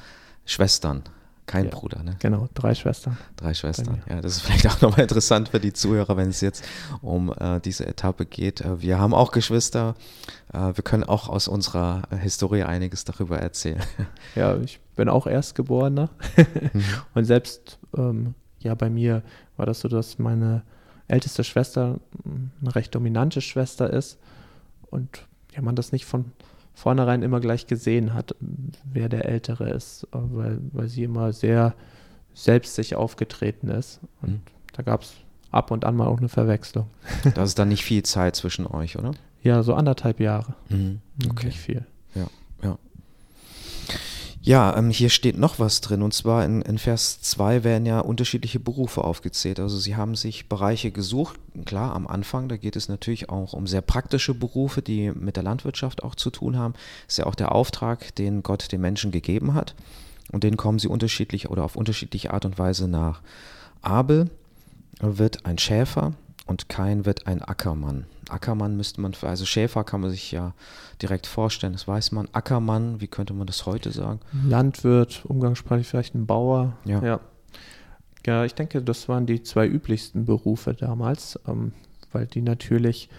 Schwestern. 0.46 1.04
Kein 1.46 1.66
ja, 1.66 1.72
Bruder, 1.72 2.02
ne? 2.02 2.16
Genau, 2.20 2.50
drei 2.56 2.74
Schwestern. 2.74 3.18
Drei 3.36 3.54
Schwestern. 3.54 4.02
Ja, 4.10 4.20
das 4.20 4.38
ist 4.38 4.42
vielleicht 4.42 4.66
auch 4.68 4.82
nochmal 4.82 5.02
interessant 5.04 5.50
für 5.50 5.60
die 5.60 5.74
Zuhörer, 5.74 6.18
wenn 6.18 6.30
es 6.30 6.42
jetzt 6.42 6.64
um 7.02 7.32
äh, 7.40 7.60
diese 7.60 7.86
Etappe 7.86 8.26
geht. 8.26 8.62
Äh, 8.62 8.82
wir 8.82 8.98
haben 8.98 9.14
auch 9.14 9.32
Geschwister. 9.32 9.94
Äh, 10.52 10.76
wir 10.76 10.84
können 10.84 11.04
auch 11.04 11.30
aus 11.30 11.48
unserer 11.48 12.02
Historie 12.20 12.64
einiges 12.64 13.06
darüber 13.06 13.40
erzählen. 13.40 13.82
Ja, 14.36 14.58
ich 14.58 14.80
bin 14.96 15.08
auch 15.08 15.28
Erstgeborener. 15.28 16.10
mhm. 16.74 16.84
Und 17.14 17.26
selbst 17.26 17.80
ähm, 17.96 18.34
ja, 18.60 18.74
bei 18.74 18.90
mir 18.90 19.22
war 19.56 19.66
das 19.66 19.80
so, 19.82 19.88
dass 19.88 20.18
meine 20.18 20.64
älteste 21.08 21.44
Schwester 21.44 22.00
eine 22.26 22.76
recht 22.76 22.94
dominante 22.96 23.40
Schwester 23.40 23.92
ist 23.92 24.18
und 24.90 25.28
ja, 25.56 25.62
man 25.62 25.76
das 25.76 25.92
nicht 25.92 26.06
von 26.06 26.32
vornherein 26.74 27.24
immer 27.24 27.40
gleich 27.40 27.68
gesehen 27.68 28.14
hat, 28.14 28.36
wer 28.84 29.10
der 29.10 29.26
Ältere 29.26 29.70
ist, 29.70 30.08
weil, 30.12 30.60
weil 30.74 30.88
sie 30.88 31.04
immer 31.04 31.32
sehr 31.32 31.74
selbstsicher 32.34 33.00
aufgetreten 33.00 33.70
ist. 33.70 34.02
Und 34.22 34.32
mhm. 34.32 34.42
da 34.74 34.84
gab 34.84 35.04
es 35.04 35.14
ab 35.52 35.72
und 35.72 35.86
an 35.86 35.96
mal 35.96 36.08
auch 36.08 36.18
eine 36.18 36.30
Verwechslung. 36.30 36.88
Da 37.34 37.44
ist 37.44 37.58
dann 37.58 37.70
nicht 37.70 37.86
viel 37.86 38.04
Zeit 38.04 38.36
zwischen 38.36 38.68
euch, 38.68 38.98
oder? 39.00 39.12
Ja, 39.42 39.64
so 39.64 39.74
anderthalb 39.74 40.20
Jahre. 40.20 40.56
Mhm. 40.70 41.00
Okay. 41.30 41.48
Nicht 41.48 41.60
viel. 41.60 41.86
Ja, 42.14 42.28
ja. 42.62 42.78
Ja, 44.46 44.78
ähm, 44.78 44.92
hier 44.92 45.10
steht 45.10 45.40
noch 45.40 45.58
was 45.58 45.82
drin 45.82 46.04
und 46.04 46.14
zwar 46.14 46.46
in, 46.46 46.62
in 46.62 46.78
Vers 46.78 47.20
2 47.20 47.64
werden 47.64 47.88
ja 47.88 48.00
unterschiedliche 48.00 48.60
Berufe 48.60 49.04
aufgezählt. 49.04 49.60
Also 49.60 49.80
sie 49.80 49.96
haben 49.96 50.14
sich 50.14 50.48
Bereiche 50.48 50.92
gesucht, 50.92 51.40
klar 51.66 51.96
am 51.96 52.06
Anfang, 52.06 52.48
da 52.48 52.56
geht 52.56 52.76
es 52.76 52.88
natürlich 52.88 53.30
auch 53.32 53.54
um 53.54 53.66
sehr 53.66 53.82
praktische 53.82 54.36
Berufe, 54.36 54.84
die 54.84 55.10
mit 55.10 55.36
der 55.36 55.42
Landwirtschaft 55.42 56.04
auch 56.04 56.14
zu 56.14 56.30
tun 56.30 56.60
haben. 56.60 56.76
Ist 57.08 57.18
ja 57.18 57.26
auch 57.26 57.34
der 57.34 57.54
Auftrag, 57.54 58.14
den 58.14 58.44
Gott 58.44 58.72
den 58.72 58.82
Menschen 58.82 59.10
gegeben 59.10 59.56
hat 59.56 59.74
und 60.32 60.44
den 60.44 60.58
kommen 60.58 60.78
sie 60.78 60.90
unterschiedlich 60.90 61.50
oder 61.50 61.64
auf 61.64 61.76
unterschiedliche 61.76 62.32
Art 62.32 62.46
und 62.46 62.60
Weise 62.60 62.88
nach. 62.88 63.22
Abel 63.82 64.30
wird 65.00 65.48
ein 65.48 65.58
Schäfer 65.58 66.14
und 66.46 66.70
Kain 66.70 67.06
wird 67.06 67.28
ein 67.28 67.42
Ackermann. 67.42 68.06
Ackermann 68.30 68.78
müsste 68.78 69.02
man, 69.02 69.14
also 69.22 69.46
Schäfer 69.46 69.84
kann 69.84 70.02
man 70.02 70.12
sich 70.12 70.32
ja 70.32 70.54
direkt 71.02 71.28
vorstellen, 71.28 71.74
das 71.74 71.88
weiß 71.88 72.12
man. 72.12 72.28
Ackermann, 72.34 73.02
wie 73.02 73.08
könnte 73.08 73.34
man 73.34 73.48
das 73.48 73.66
heute 73.66 73.92
sagen? 73.92 74.20
Landwirt, 74.48 75.26
umgangssprachlich 75.26 75.88
vielleicht 75.88 76.16
ein 76.16 76.28
Bauer. 76.28 76.78
Ja. 76.86 77.04
ja. 77.04 77.20
Ja, 78.26 78.44
ich 78.44 78.56
denke, 78.56 78.82
das 78.82 79.08
waren 79.08 79.28
die 79.28 79.44
zwei 79.44 79.68
üblichsten 79.68 80.26
Berufe 80.26 80.74
damals, 80.74 81.40
ähm, 81.48 81.74
weil 82.12 82.26
die 82.26 82.42
natürlich 82.42 83.10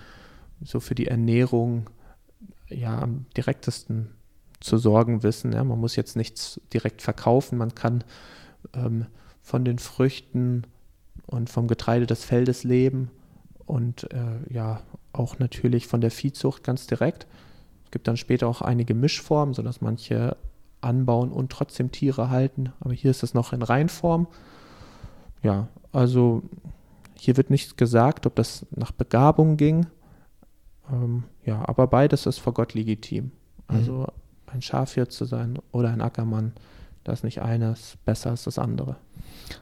so 0.64 0.80
für 0.80 0.97
die 0.97 1.06
Ernährung 1.06 1.88
ja 2.68 2.99
am 2.99 3.26
direktesten 3.37 4.11
zu 4.61 4.78
sorgen 4.78 5.23
wissen. 5.23 5.52
Ja. 5.52 5.62
Man 5.62 5.78
muss 5.78 5.95
jetzt 5.97 6.16
nichts 6.16 6.61
direkt 6.73 7.02
verkaufen, 7.02 7.59
man 7.59 7.75
kann 7.75 8.02
ähm, 8.75 9.06
von 9.42 9.64
den 9.64 9.78
Früchten 9.78 10.64
und 11.26 11.50
vom 11.50 11.68
Getreide 11.68 12.06
des 12.06 12.25
Feldes 12.25 12.64
leben 12.64 13.11
und 13.66 14.11
äh, 14.12 14.52
ja, 14.52 14.80
auch 15.12 15.38
natürlich 15.38 15.87
von 15.87 16.00
der 16.00 16.11
Viehzucht 16.11 16.62
ganz 16.62 16.87
direkt. 16.87 17.26
Es 17.85 17.90
gibt 17.90 18.09
dann 18.09 18.16
später 18.16 18.49
auch 18.49 18.62
einige 18.62 18.95
Mischformen, 18.95 19.54
sodass 19.54 19.80
manche 19.80 20.37
anbauen 20.80 21.33
und 21.33 21.50
trotzdem 21.50 21.90
Tiere 21.90 22.30
halten. 22.30 22.73
Aber 22.80 22.92
hier 22.92 23.11
ist 23.11 23.23
es 23.23 23.35
noch 23.35 23.52
in 23.52 23.62
Reinform. 23.62 24.28
Ja, 25.42 25.68
also 25.92 26.42
hier 27.14 27.37
wird 27.37 27.50
nichts 27.50 27.76
gesagt, 27.76 28.26
ob 28.26 28.37
das 28.37 28.66
nach 28.71 28.92
Begabung 28.92 29.56
ging. 29.56 29.87
Ähm, 30.92 31.25
ja, 31.45 31.66
aber 31.66 31.87
beides 31.87 32.26
ist 32.26 32.38
vor 32.38 32.54
Gott 32.54 32.75
legitim. 32.75 33.33
Also 33.66 33.92
mhm. 33.92 34.06
ein 34.47 34.62
Schafhirt 34.62 35.12
zu 35.12 35.25
sein 35.25 35.59
oder 35.73 35.90
ein 35.90 36.00
Ackermann, 36.00 36.52
da 37.04 37.12
ist 37.12 37.25
nicht 37.25 37.42
eines 37.42 37.97
besser 38.04 38.30
als 38.30 38.45
das 38.45 38.59
andere. 38.59 38.97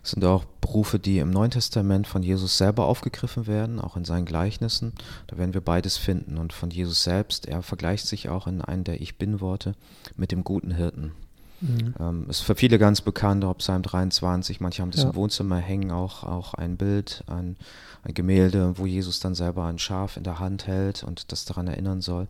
Es 0.03 0.13
sind 0.13 0.25
auch 0.25 0.45
Berufe, 0.61 0.99
die 0.99 1.19
im 1.19 1.31
Neuen 1.31 1.51
Testament 1.51 2.07
von 2.07 2.23
Jesus 2.23 2.59
selber 2.59 2.87
aufgegriffen 2.87 3.47
werden, 3.47 3.81
auch 3.81 3.97
in 3.97 4.05
seinen 4.05 4.25
Gleichnissen. 4.25 4.93
Da 5.27 5.39
werden 5.39 5.55
wir 5.55 5.61
beides 5.61 5.97
finden. 5.97 6.39
Und 6.39 6.53
von 6.53 6.71
Jesus 6.71 7.03
selbst, 7.03 7.47
er 7.47 7.63
vergleicht 7.63 8.07
sich 8.07 8.29
auch 8.29 8.47
in 8.47 8.61
einem 8.63 8.85
der 8.85 9.01
Ich 9.01 9.19
Bin-Worte 9.19 9.75
mit 10.17 10.33
dem 10.33 10.45
guten 10.45 10.71
Hirten. 10.71 11.13
Mhm. 11.61 11.95
Ähm, 11.99 12.27
ist 12.29 12.41
für 12.41 12.55
viele 12.55 12.79
ganz 12.79 13.01
bekannt, 13.01 13.45
auch 13.45 13.59
Psalm 13.59 13.83
23, 13.83 14.61
manche 14.61 14.83
haben 14.83 14.91
das 14.91 15.03
ja. 15.03 15.11
im 15.11 15.15
Wohnzimmer 15.15 15.57
hängen, 15.57 15.91
auch, 15.91 16.25
auch 16.25 16.55
ein 16.55 16.77
Bild, 16.77 17.25
ein, 17.27 17.57
ein 18.03 18.13
Gemälde, 18.13 18.77
wo 18.77 18.87
Jesus 18.87 19.21
dann 19.21 19.35
selber 19.35 19.65
ein 19.65 19.79
Schaf 19.79 20.17
in 20.17 20.25
der 20.25 20.41
Hand 20.41 20.67
hält 20.67 21.05
und 21.05 21.33
das 21.33 21.45
daran 21.45 21.69
erinnern 21.69 22.01
soll. 22.01 22.29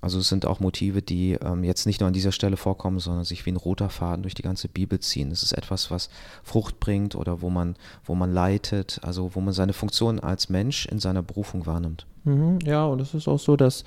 Also 0.00 0.18
es 0.18 0.28
sind 0.28 0.46
auch 0.46 0.60
Motive, 0.60 1.02
die 1.02 1.32
ähm, 1.32 1.64
jetzt 1.64 1.86
nicht 1.86 2.00
nur 2.00 2.06
an 2.06 2.12
dieser 2.12 2.32
Stelle 2.32 2.56
vorkommen, 2.56 3.00
sondern 3.00 3.24
sich 3.24 3.44
wie 3.44 3.50
ein 3.50 3.56
roter 3.56 3.90
Faden 3.90 4.22
durch 4.22 4.34
die 4.34 4.42
ganze 4.42 4.68
Bibel 4.68 4.98
ziehen. 5.00 5.30
Es 5.30 5.42
ist 5.42 5.52
etwas, 5.52 5.90
was 5.90 6.08
Frucht 6.42 6.80
bringt 6.80 7.14
oder 7.14 7.42
wo 7.42 7.50
man, 7.50 7.76
wo 8.04 8.14
man 8.14 8.32
leitet, 8.32 9.00
also 9.02 9.34
wo 9.34 9.40
man 9.40 9.52
seine 9.52 9.72
Funktion 9.72 10.20
als 10.20 10.48
Mensch 10.48 10.86
in 10.86 10.98
seiner 10.98 11.22
Berufung 11.22 11.66
wahrnimmt. 11.66 12.06
Mhm, 12.24 12.60
ja, 12.64 12.84
und 12.84 13.00
es 13.00 13.14
ist 13.14 13.28
auch 13.28 13.38
so, 13.38 13.56
dass 13.56 13.84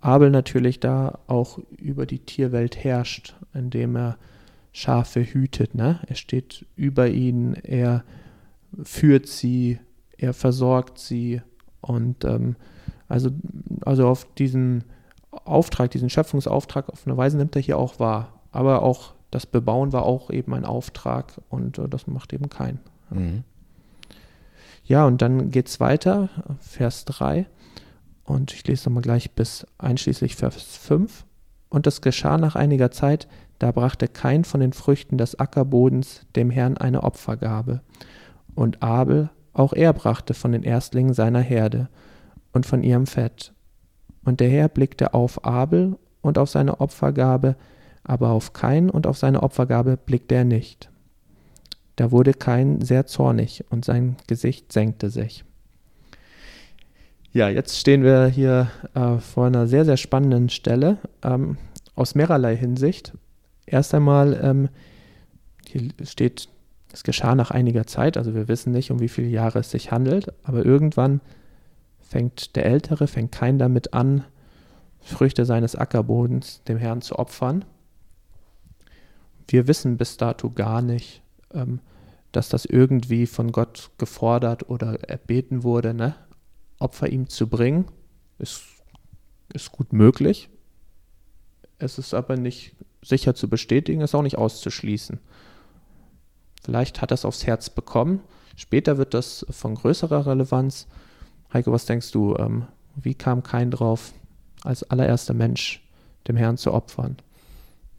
Abel 0.00 0.30
natürlich 0.30 0.78
da 0.78 1.18
auch 1.26 1.58
über 1.78 2.06
die 2.06 2.20
Tierwelt 2.20 2.76
herrscht, 2.76 3.34
indem 3.52 3.96
er 3.96 4.18
Schafe 4.72 5.24
hütet. 5.24 5.74
Ne? 5.74 6.00
Er 6.06 6.16
steht 6.16 6.66
über 6.76 7.08
ihnen, 7.08 7.54
er 7.54 8.04
führt 8.82 9.26
sie, 9.26 9.78
er 10.18 10.34
versorgt 10.34 10.98
sie 10.98 11.40
und 11.80 12.24
ähm, 12.24 12.56
also, 13.08 13.30
also 13.82 14.08
auf 14.08 14.26
diesen 14.34 14.84
Auftrag, 15.44 15.90
diesen 15.90 16.10
Schöpfungsauftrag 16.10 16.88
auf 16.88 17.06
eine 17.06 17.16
Weise 17.16 17.36
nimmt 17.36 17.56
er 17.56 17.62
hier 17.62 17.78
auch 17.78 17.98
wahr. 17.98 18.40
Aber 18.52 18.82
auch 18.82 19.14
das 19.30 19.46
Bebauen 19.46 19.92
war 19.92 20.04
auch 20.04 20.30
eben 20.30 20.54
ein 20.54 20.64
Auftrag 20.64 21.32
und 21.48 21.78
äh, 21.78 21.88
das 21.88 22.06
macht 22.06 22.32
eben 22.32 22.48
keinen. 22.48 22.80
Mhm. 23.10 23.44
Ja, 24.84 25.04
und 25.04 25.20
dann 25.20 25.50
geht 25.50 25.68
es 25.68 25.80
weiter, 25.80 26.28
Vers 26.60 27.04
3. 27.06 27.46
Und 28.24 28.52
ich 28.52 28.66
lese 28.66 28.88
nochmal 28.88 29.02
gleich 29.02 29.32
bis 29.32 29.66
einschließlich 29.78 30.36
Vers 30.36 30.56
5. 30.76 31.24
Und 31.68 31.86
es 31.86 32.00
geschah 32.00 32.38
nach 32.38 32.54
einiger 32.54 32.90
Zeit, 32.90 33.28
da 33.58 33.72
brachte 33.72 34.08
kein 34.08 34.44
von 34.44 34.60
den 34.60 34.72
Früchten 34.72 35.18
des 35.18 35.38
Ackerbodens 35.38 36.22
dem 36.36 36.50
Herrn 36.50 36.76
eine 36.76 37.02
Opfergabe. 37.02 37.80
Und 38.54 38.82
Abel, 38.82 39.30
auch 39.52 39.72
er 39.72 39.92
brachte 39.92 40.34
von 40.34 40.52
den 40.52 40.62
Erstlingen 40.62 41.14
seiner 41.14 41.40
Herde 41.40 41.88
und 42.52 42.66
von 42.66 42.82
ihrem 42.82 43.06
Fett. 43.06 43.52
Und 44.26 44.40
der 44.40 44.50
Herr 44.50 44.68
blickte 44.68 45.14
auf 45.14 45.44
Abel 45.44 45.96
und 46.20 46.36
auf 46.36 46.50
seine 46.50 46.80
Opfergabe, 46.80 47.54
aber 48.02 48.30
auf 48.30 48.52
Kain 48.52 48.90
und 48.90 49.06
auf 49.06 49.16
seine 49.16 49.42
Opfergabe 49.42 49.96
blickte 49.96 50.34
er 50.34 50.44
nicht. 50.44 50.90
Da 51.94 52.10
wurde 52.10 52.34
Kain 52.34 52.82
sehr 52.82 53.06
zornig 53.06 53.64
und 53.70 53.84
sein 53.84 54.16
Gesicht 54.26 54.72
senkte 54.72 55.10
sich. 55.10 55.44
Ja, 57.32 57.48
jetzt 57.48 57.78
stehen 57.78 58.02
wir 58.02 58.26
hier 58.26 58.68
äh, 58.94 59.18
vor 59.18 59.46
einer 59.46 59.68
sehr, 59.68 59.84
sehr 59.84 59.96
spannenden 59.96 60.48
Stelle 60.48 60.98
ähm, 61.22 61.56
aus 61.94 62.16
mehrerlei 62.16 62.56
Hinsicht. 62.56 63.12
Erst 63.64 63.94
einmal, 63.94 64.40
ähm, 64.42 64.68
hier 65.68 65.90
steht, 66.02 66.48
es 66.92 67.04
geschah 67.04 67.36
nach 67.36 67.52
einiger 67.52 67.86
Zeit, 67.86 68.16
also 68.16 68.34
wir 68.34 68.48
wissen 68.48 68.72
nicht, 68.72 68.90
um 68.90 68.98
wie 68.98 69.08
viele 69.08 69.28
Jahre 69.28 69.60
es 69.60 69.70
sich 69.70 69.92
handelt, 69.92 70.32
aber 70.42 70.64
irgendwann 70.64 71.20
fängt 72.08 72.56
der 72.56 72.66
Ältere, 72.66 73.06
fängt 73.06 73.32
kein 73.32 73.58
damit 73.58 73.94
an, 73.94 74.24
Früchte 75.00 75.44
seines 75.44 75.76
Ackerbodens 75.76 76.62
dem 76.64 76.78
Herrn 76.78 77.00
zu 77.00 77.18
opfern. 77.18 77.64
Wir 79.48 79.68
wissen 79.68 79.96
bis 79.96 80.16
dato 80.16 80.50
gar 80.50 80.82
nicht, 80.82 81.22
ähm, 81.52 81.80
dass 82.32 82.48
das 82.48 82.64
irgendwie 82.64 83.26
von 83.26 83.52
Gott 83.52 83.90
gefordert 83.98 84.68
oder 84.68 85.08
erbeten 85.08 85.62
wurde, 85.62 85.94
ne? 85.94 86.16
Opfer 86.78 87.08
ihm 87.08 87.28
zu 87.28 87.48
bringen. 87.48 87.86
Ist, 88.38 88.64
ist 89.52 89.72
gut 89.72 89.92
möglich. 89.92 90.50
Es 91.78 91.98
ist 91.98 92.12
aber 92.12 92.36
nicht 92.36 92.74
sicher 93.02 93.34
zu 93.34 93.48
bestätigen, 93.48 94.00
ist 94.00 94.14
auch 94.14 94.22
nicht 94.22 94.38
auszuschließen. 94.38 95.20
Vielleicht 96.62 97.00
hat 97.00 97.12
er 97.12 97.14
es 97.14 97.24
aufs 97.24 97.46
Herz 97.46 97.70
bekommen. 97.70 98.20
Später 98.56 98.98
wird 98.98 99.14
das 99.14 99.46
von 99.50 99.76
größerer 99.76 100.26
Relevanz. 100.26 100.88
Heiko, 101.52 101.72
was 101.72 101.86
denkst 101.86 102.10
du, 102.10 102.36
ähm, 102.36 102.66
wie 102.96 103.14
kam 103.14 103.42
kein 103.42 103.70
drauf, 103.70 104.12
als 104.62 104.82
allererster 104.84 105.34
Mensch 105.34 105.82
dem 106.28 106.36
Herrn 106.36 106.56
zu 106.56 106.72
opfern? 106.72 107.16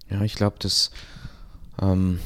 Ja, 0.09 0.21
ich 0.21 0.35
glaube, 0.35 0.57
dass, 0.59 0.91
ähm, 1.81 2.19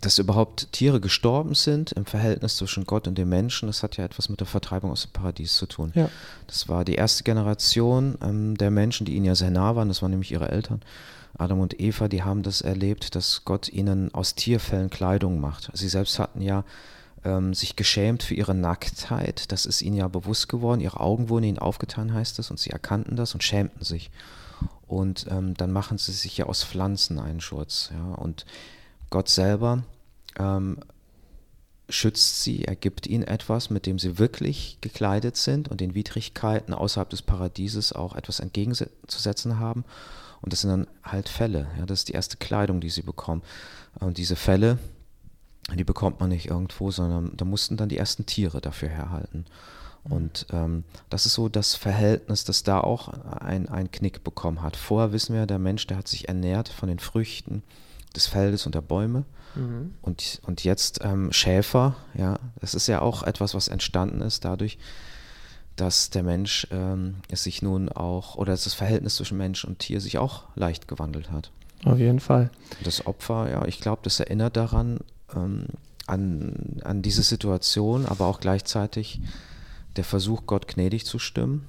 dass 0.00 0.18
überhaupt 0.18 0.72
Tiere 0.72 1.00
gestorben 1.00 1.54
sind 1.54 1.92
im 1.92 2.04
Verhältnis 2.04 2.56
zwischen 2.56 2.84
Gott 2.84 3.08
und 3.08 3.16
dem 3.16 3.28
Menschen, 3.28 3.66
das 3.66 3.82
hat 3.82 3.96
ja 3.96 4.04
etwas 4.04 4.28
mit 4.28 4.40
der 4.40 4.46
Vertreibung 4.46 4.90
aus 4.90 5.02
dem 5.02 5.12
Paradies 5.12 5.54
zu 5.54 5.66
tun. 5.66 5.92
Ja. 5.94 6.08
Das 6.46 6.68
war 6.68 6.84
die 6.84 6.94
erste 6.94 7.24
Generation 7.24 8.16
ähm, 8.22 8.56
der 8.56 8.70
Menschen, 8.70 9.06
die 9.06 9.14
ihnen 9.14 9.26
ja 9.26 9.34
sehr 9.34 9.50
nah 9.50 9.76
waren, 9.76 9.88
das 9.88 10.02
waren 10.02 10.10
nämlich 10.10 10.32
ihre 10.32 10.50
Eltern. 10.50 10.82
Adam 11.36 11.60
und 11.60 11.80
Eva, 11.80 12.08
die 12.08 12.22
haben 12.22 12.42
das 12.42 12.60
erlebt, 12.60 13.14
dass 13.16 13.44
Gott 13.44 13.68
ihnen 13.68 14.14
aus 14.14 14.36
Tierfällen 14.36 14.90
Kleidung 14.90 15.40
macht. 15.40 15.70
Sie 15.74 15.88
selbst 15.88 16.18
hatten 16.18 16.40
ja 16.40 16.64
ähm, 17.24 17.54
sich 17.54 17.76
geschämt 17.76 18.22
für 18.22 18.34
ihre 18.34 18.54
Nacktheit. 18.54 19.50
Das 19.52 19.66
ist 19.66 19.82
ihnen 19.82 19.96
ja 19.96 20.08
bewusst 20.08 20.48
geworden. 20.48 20.80
Ihre 20.80 21.00
Augen 21.00 21.28
wurden 21.28 21.44
ihnen 21.44 21.58
aufgetan, 21.58 22.12
heißt 22.12 22.38
es, 22.38 22.50
und 22.50 22.60
sie 22.60 22.70
erkannten 22.70 23.16
das 23.16 23.34
und 23.34 23.42
schämten 23.42 23.84
sich. 23.84 24.10
Und 24.86 25.26
ähm, 25.30 25.54
dann 25.54 25.72
machen 25.72 25.98
sie 25.98 26.12
sich 26.12 26.36
ja 26.36 26.46
aus 26.46 26.62
Pflanzen 26.62 27.18
einen 27.18 27.40
Schutz. 27.40 27.90
Ja? 27.92 28.14
Und 28.14 28.44
Gott 29.10 29.28
selber 29.28 29.82
ähm, 30.38 30.78
schützt 31.88 32.42
sie, 32.42 32.64
er 32.64 32.76
gibt 32.76 33.06
ihnen 33.06 33.24
etwas, 33.24 33.70
mit 33.70 33.86
dem 33.86 33.98
sie 33.98 34.18
wirklich 34.18 34.78
gekleidet 34.80 35.36
sind 35.36 35.68
und 35.68 35.80
den 35.80 35.94
Widrigkeiten 35.94 36.74
außerhalb 36.74 37.10
des 37.10 37.22
Paradieses 37.22 37.92
auch 37.92 38.14
etwas 38.14 38.40
entgegenzusetzen 38.40 39.58
haben. 39.58 39.84
Und 40.40 40.52
das 40.52 40.60
sind 40.60 40.70
dann 40.70 40.86
halt 41.02 41.28
Fälle. 41.28 41.68
Ja? 41.78 41.86
Das 41.86 42.00
ist 42.00 42.08
die 42.08 42.14
erste 42.14 42.36
Kleidung, 42.36 42.80
die 42.80 42.90
sie 42.90 43.02
bekommen. 43.02 43.42
Und 44.00 44.18
diese 44.18 44.36
Fälle, 44.36 44.78
die 45.72 45.84
bekommt 45.84 46.20
man 46.20 46.28
nicht 46.28 46.46
irgendwo, 46.46 46.90
sondern 46.90 47.32
da 47.36 47.44
mussten 47.44 47.76
dann 47.76 47.88
die 47.88 47.98
ersten 47.98 48.26
Tiere 48.26 48.60
dafür 48.60 48.88
herhalten. 48.88 49.46
Und 50.04 50.46
ähm, 50.52 50.84
das 51.08 51.24
ist 51.24 51.34
so 51.34 51.48
das 51.48 51.74
Verhältnis, 51.74 52.44
das 52.44 52.62
da 52.62 52.80
auch 52.80 53.08
ein, 53.08 53.68
ein 53.70 53.90
Knick 53.90 54.22
bekommen 54.22 54.62
hat. 54.62 54.76
Vorher 54.76 55.12
wissen 55.12 55.34
wir, 55.34 55.46
der 55.46 55.58
Mensch, 55.58 55.86
der 55.86 55.96
hat 55.96 56.08
sich 56.08 56.28
ernährt 56.28 56.68
von 56.68 56.88
den 56.88 56.98
Früchten 56.98 57.62
des 58.14 58.26
Feldes 58.26 58.66
und 58.66 58.74
der 58.74 58.82
Bäume. 58.82 59.24
Mhm. 59.54 59.94
Und, 60.02 60.40
und 60.46 60.62
jetzt 60.62 61.00
ähm, 61.02 61.32
Schäfer, 61.32 61.96
ja, 62.14 62.38
das 62.60 62.74
ist 62.74 62.86
ja 62.86 63.00
auch 63.00 63.22
etwas, 63.22 63.54
was 63.54 63.68
entstanden 63.68 64.20
ist 64.20 64.44
dadurch, 64.44 64.78
dass 65.76 66.10
der 66.10 66.22
Mensch 66.22 66.68
ähm, 66.70 67.16
es 67.30 67.44
sich 67.44 67.62
nun 67.62 67.88
auch, 67.88 68.36
oder 68.36 68.52
dass 68.52 68.64
das 68.64 68.74
Verhältnis 68.74 69.16
zwischen 69.16 69.38
Mensch 69.38 69.64
und 69.64 69.78
Tier 69.78 70.00
sich 70.00 70.18
auch 70.18 70.44
leicht 70.54 70.86
gewandelt 70.86 71.30
hat. 71.30 71.50
Auf 71.84 71.98
jeden 71.98 72.20
Fall. 72.20 72.50
Das 72.82 73.06
Opfer, 73.06 73.50
ja, 73.50 73.64
ich 73.66 73.80
glaube, 73.80 74.00
das 74.04 74.20
erinnert 74.20 74.56
daran, 74.56 75.00
ähm, 75.34 75.66
an, 76.06 76.80
an 76.84 77.02
diese 77.02 77.22
Situation, 77.22 78.06
aber 78.06 78.26
auch 78.26 78.40
gleichzeitig 78.40 79.20
der 79.96 80.04
Versuch, 80.04 80.42
Gott 80.46 80.68
gnädig 80.68 81.06
zu 81.06 81.18
stimmen, 81.18 81.66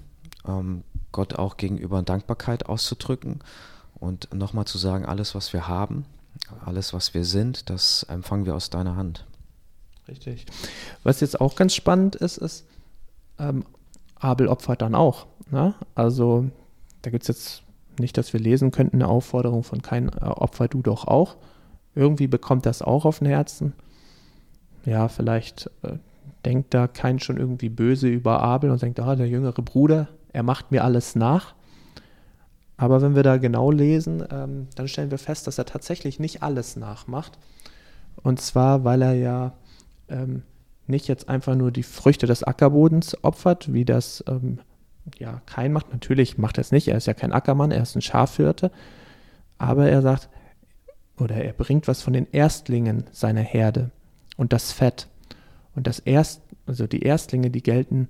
ähm, 0.48 0.84
Gott 1.12 1.36
auch 1.36 1.58
gegenüber 1.58 2.02
Dankbarkeit 2.02 2.66
auszudrücken 2.66 3.40
und 3.96 4.34
nochmal 4.34 4.66
zu 4.66 4.78
sagen, 4.78 5.06
alles, 5.06 5.36
was 5.36 5.54
wir 5.54 5.68
haben, 5.68 6.06
alles, 6.66 6.94
was 6.94 7.14
wir 7.14 7.24
sind, 7.24 7.70
das 7.70 8.04
empfangen 8.04 8.46
wir 8.46 8.56
aus 8.56 8.70
deiner 8.70 8.96
Hand. 8.96 9.26
Richtig. 10.08 10.46
Was 11.04 11.22
jetzt 11.22 11.40
auch 11.40 11.56
ganz 11.56 11.74
spannend 11.74 12.16
ist, 12.16 12.38
ist, 12.38 12.66
ähm, 13.40 13.66
Abel 14.16 14.48
opfert 14.48 14.82
dann 14.82 14.96
auch. 14.96 15.26
Ne? 15.50 15.74
Also 15.94 16.50
da 17.02 17.10
gibt 17.10 17.24
es 17.24 17.28
jetzt 17.28 17.64
nicht, 18.00 18.18
dass 18.18 18.34
wir 18.34 18.40
lesen 18.40 18.72
könnten, 18.72 18.98
eine 18.98 19.08
Aufforderung 19.08 19.64
von 19.64 19.82
kein 19.82 20.10
äh, 20.10 20.26
Opfer 20.26 20.68
du 20.68 20.82
doch 20.82 21.06
auch, 21.08 21.38
irgendwie 21.96 22.28
bekommt 22.28 22.66
das 22.66 22.82
auch 22.82 23.06
auf 23.06 23.20
den 23.20 23.28
Herzen. 23.28 23.74
Ja, 24.86 25.08
vielleicht 25.08 25.72
äh, 25.82 25.98
denkt 26.46 26.74
da 26.74 26.88
kein 26.88 27.20
schon 27.20 27.38
irgendwie 27.38 27.70
böse 27.70 28.08
über 28.08 28.42
Abel 28.42 28.70
und 28.70 28.82
denkt, 28.82 29.00
ah, 29.00 29.16
der 29.16 29.28
jüngere 29.28 29.62
Bruder, 29.62 30.10
er 30.32 30.44
macht 30.44 30.72
mir 30.72 30.84
alles 30.84 31.16
nach. 31.16 31.56
Aber 32.78 33.02
wenn 33.02 33.16
wir 33.16 33.24
da 33.24 33.38
genau 33.38 33.72
lesen, 33.72 34.24
ähm, 34.30 34.68
dann 34.76 34.88
stellen 34.88 35.12
wir 35.12 35.18
fest, 35.18 35.48
dass 35.48 35.58
er 35.58 35.66
tatsächlich 35.66 36.20
nicht 36.20 36.44
alles 36.44 36.76
nachmacht. 36.76 37.38
Und 38.22 38.42
zwar, 38.42 38.84
weil 38.84 39.02
er 39.02 39.14
ja 39.14 39.54
ähm, 40.10 40.44
nicht 40.88 41.08
jetzt 41.08 41.30
einfach 41.30 41.56
nur 41.56 41.72
die 41.72 41.84
Früchte 41.84 42.28
des 42.28 42.44
Ackerbodens 42.44 43.24
opfert, 43.24 43.72
wie 43.74 43.86
das 43.86 44.24
ähm, 44.28 44.60
ja 45.18 45.42
kein 45.46 45.72
macht. 45.72 45.92
Natürlich 45.92 46.38
macht 46.38 46.58
er 46.58 46.62
es 46.62 46.72
nicht, 46.72 46.88
er 46.90 46.98
ist 46.98 47.08
ja 47.08 47.14
kein 47.14 47.32
Ackermann, 47.32 47.72
er 47.72 47.82
ist 47.82 47.96
ein 47.96 48.02
Schafhirte. 48.02 48.72
Aber 49.58 49.88
er 49.90 50.02
sagt, 50.02 50.30
oder 51.18 51.36
er 51.36 51.54
bringt 51.54 51.88
was 51.88 52.02
von 52.02 52.14
den 52.14 52.28
Erstlingen 52.32 53.06
seiner 53.12 53.42
Herde 53.42 53.92
und 54.38 54.54
das 54.54 54.72
Fett. 54.72 55.08
Und 55.76 55.88
das 55.88 56.00
Erst, 56.00 56.42
also 56.66 56.88
die 56.88 57.02
Erstlinge, 57.02 57.50
die 57.50 57.64
gelten 57.64 58.08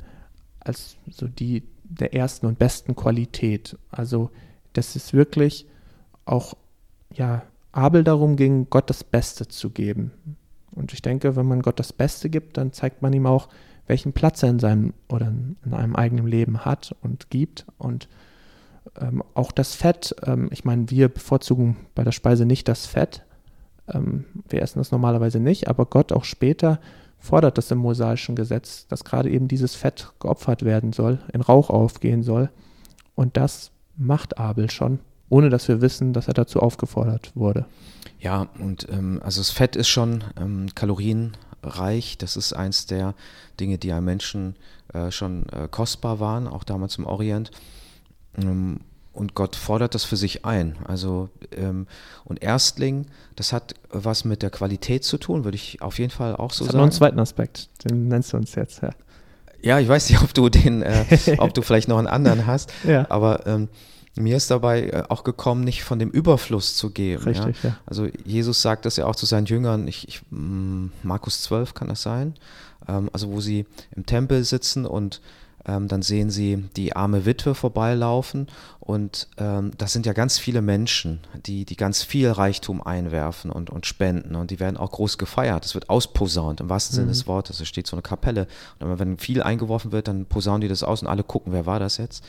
als 0.59 0.97
so 1.11 1.27
die 1.27 1.63
der 1.83 2.13
ersten 2.13 2.47
und 2.47 2.57
besten 2.57 2.95
Qualität. 2.95 3.77
Also 3.91 4.31
das 4.73 4.95
ist 4.95 5.13
wirklich 5.13 5.67
auch 6.25 6.55
ja 7.13 7.43
Abel 7.71 8.03
darum 8.03 8.35
ging, 8.35 8.67
Gott 8.69 8.89
das 8.89 9.03
Beste 9.03 9.47
zu 9.47 9.69
geben. 9.69 10.11
Und 10.71 10.93
ich 10.93 11.01
denke, 11.01 11.35
wenn 11.35 11.45
man 11.45 11.61
Gott 11.61 11.79
das 11.79 11.93
Beste 11.93 12.29
gibt, 12.29 12.57
dann 12.57 12.73
zeigt 12.73 13.01
man 13.01 13.13
ihm 13.13 13.25
auch, 13.25 13.49
welchen 13.87 14.13
Platz 14.13 14.43
er 14.43 14.49
in 14.49 14.59
seinem 14.59 14.93
oder 15.09 15.27
in 15.27 15.73
einem 15.73 15.95
eigenen 15.95 16.27
Leben 16.27 16.65
hat 16.65 16.95
und 17.01 17.29
gibt. 17.29 17.65
Und 17.77 18.09
ähm, 18.99 19.23
auch 19.33 19.51
das 19.51 19.75
Fett, 19.75 20.15
ähm, 20.25 20.49
ich 20.51 20.65
meine, 20.65 20.89
wir 20.89 21.09
bevorzugen 21.09 21.77
bei 21.95 22.03
der 22.03 22.11
Speise 22.11 22.45
nicht 22.45 22.67
das 22.67 22.85
Fett. 22.85 23.23
Ähm, 23.91 24.25
wir 24.49 24.61
essen 24.61 24.79
das 24.79 24.91
normalerweise 24.91 25.39
nicht, 25.39 25.67
aber 25.67 25.85
Gott 25.85 26.11
auch 26.11 26.23
später 26.23 26.79
fordert 27.19 27.57
das 27.57 27.71
im 27.71 27.79
mosaischen 27.79 28.35
Gesetz, 28.35 28.87
dass 28.87 29.03
gerade 29.03 29.29
eben 29.29 29.47
dieses 29.47 29.75
Fett 29.75 30.11
geopfert 30.19 30.63
werden 30.63 30.93
soll, 30.93 31.19
in 31.33 31.41
Rauch 31.41 31.69
aufgehen 31.69 32.23
soll. 32.23 32.49
Und 33.15 33.37
das 33.37 33.71
macht 33.97 34.37
Abel 34.37 34.69
schon, 34.69 34.99
ohne 35.29 35.49
dass 35.49 35.67
wir 35.67 35.81
wissen, 35.81 36.13
dass 36.13 36.27
er 36.27 36.33
dazu 36.33 36.59
aufgefordert 36.61 37.31
wurde. 37.35 37.65
Ja, 38.19 38.47
und 38.59 38.87
ähm, 38.89 39.19
also 39.23 39.39
das 39.39 39.49
Fett 39.49 39.75
ist 39.75 39.87
schon 39.87 40.23
ähm, 40.39 40.67
kalorienreich. 40.75 42.17
Das 42.17 42.37
ist 42.37 42.53
eins 42.53 42.85
der 42.85 43.15
Dinge, 43.59 43.77
die 43.77 43.91
einem 43.91 44.05
Menschen 44.05 44.55
äh, 44.93 45.11
schon 45.11 45.49
äh, 45.49 45.67
kostbar 45.69 46.19
waren, 46.19 46.47
auch 46.47 46.63
damals 46.63 46.97
im 46.97 47.05
Orient. 47.05 47.51
Ähm, 48.37 48.79
und 49.15 49.33
Gott 49.33 49.55
fordert 49.55 49.95
das 49.95 50.03
für 50.03 50.17
sich 50.17 50.45
ein. 50.45 50.75
Also 50.85 51.29
ähm, 51.55 51.87
und 52.25 52.43
Erstling, 52.43 53.05
das 53.37 53.53
hat 53.53 53.73
was 53.89 54.25
mit 54.25 54.41
der 54.41 54.49
Qualität 54.49 55.05
zu 55.05 55.17
tun, 55.17 55.45
würde 55.45 55.55
ich 55.55 55.81
auf 55.81 55.99
jeden 55.99 56.11
Fall 56.11 56.35
auch 56.35 56.51
so 56.51 56.65
das 56.65 56.67
sagen. 56.67 56.67
Hat 56.67 56.75
noch 56.75 56.83
einen 56.83 56.91
zweiten 56.91 57.19
Aspekt, 57.19 57.69
den 57.85 58.09
nennst 58.09 58.33
du 58.33 58.37
uns 58.37 58.55
jetzt. 58.55 58.81
Ja, 58.81 58.89
ja 59.61 59.79
ich 59.79 59.87
weiß 59.87 60.09
nicht, 60.09 60.21
ob 60.21 60.33
du 60.33 60.49
den, 60.49 60.81
äh, 60.81 61.05
ob 61.37 61.53
du 61.53 61.61
vielleicht 61.61 61.87
noch 61.87 61.97
einen 61.97 62.07
anderen 62.07 62.45
hast. 62.45 62.73
ja. 62.85 63.05
Aber 63.09 63.47
ähm, 63.47 63.69
mir 64.15 64.35
ist 64.35 64.51
dabei 64.51 64.87
äh, 64.87 65.03
auch 65.07 65.23
gekommen, 65.23 65.63
nicht 65.63 65.83
von 65.83 65.97
dem 65.97 66.09
Überfluss 66.09 66.75
zu 66.75 66.89
geben. 66.89 67.23
Richtig, 67.23 67.63
ja? 67.63 67.69
ja. 67.69 67.77
Also 67.85 68.07
Jesus 68.25 68.61
sagt 68.61 68.85
das 68.85 68.97
ja 68.97 69.05
auch 69.05 69.15
zu 69.15 69.25
seinen 69.25 69.45
Jüngern, 69.45 69.87
ich, 69.87 70.07
ich, 70.09 70.21
Markus 70.29 71.41
12 71.43 71.73
kann 71.73 71.87
das 71.87 72.01
sein, 72.01 72.35
ähm, 72.87 73.09
also 73.13 73.31
wo 73.31 73.39
sie 73.39 73.65
im 73.95 74.05
Tempel 74.05 74.43
sitzen 74.43 74.85
und 74.85 75.21
ähm, 75.67 75.87
dann 75.87 76.01
sehen 76.01 76.29
sie 76.29 76.65
die 76.75 76.95
arme 76.95 77.25
Witwe 77.25 77.55
vorbeilaufen 77.55 78.47
und 78.79 79.27
ähm, 79.37 79.71
das 79.77 79.93
sind 79.93 80.05
ja 80.05 80.13
ganz 80.13 80.37
viele 80.37 80.61
Menschen, 80.61 81.19
die, 81.45 81.65
die 81.65 81.75
ganz 81.75 82.03
viel 82.03 82.29
Reichtum 82.29 82.81
einwerfen 82.81 83.49
und, 83.51 83.69
und 83.69 83.85
spenden 83.85 84.35
und 84.35 84.51
die 84.51 84.59
werden 84.59 84.77
auch 84.77 84.91
groß 84.91 85.17
gefeiert. 85.17 85.65
Es 85.65 85.73
wird 85.73 85.89
ausposaunt 85.89 86.61
im 86.61 86.69
wahrsten 86.69 86.95
Sinne 86.95 87.07
Mhm. 87.07 87.11
des 87.11 87.27
Wortes. 87.27 87.59
Es 87.59 87.67
steht 87.67 87.87
so 87.87 87.95
eine 87.95 88.01
Kapelle 88.03 88.47
und 88.79 88.99
wenn 88.99 89.17
viel 89.17 89.41
eingeworfen 89.41 89.91
wird, 89.91 90.07
dann 90.07 90.25
posaunen 90.25 90.61
die 90.61 90.67
das 90.67 90.83
aus 90.83 91.01
und 91.01 91.07
alle 91.07 91.23
gucken, 91.23 91.51
wer 91.51 91.65
war 91.65 91.79
das 91.79 91.97
jetzt? 91.97 92.23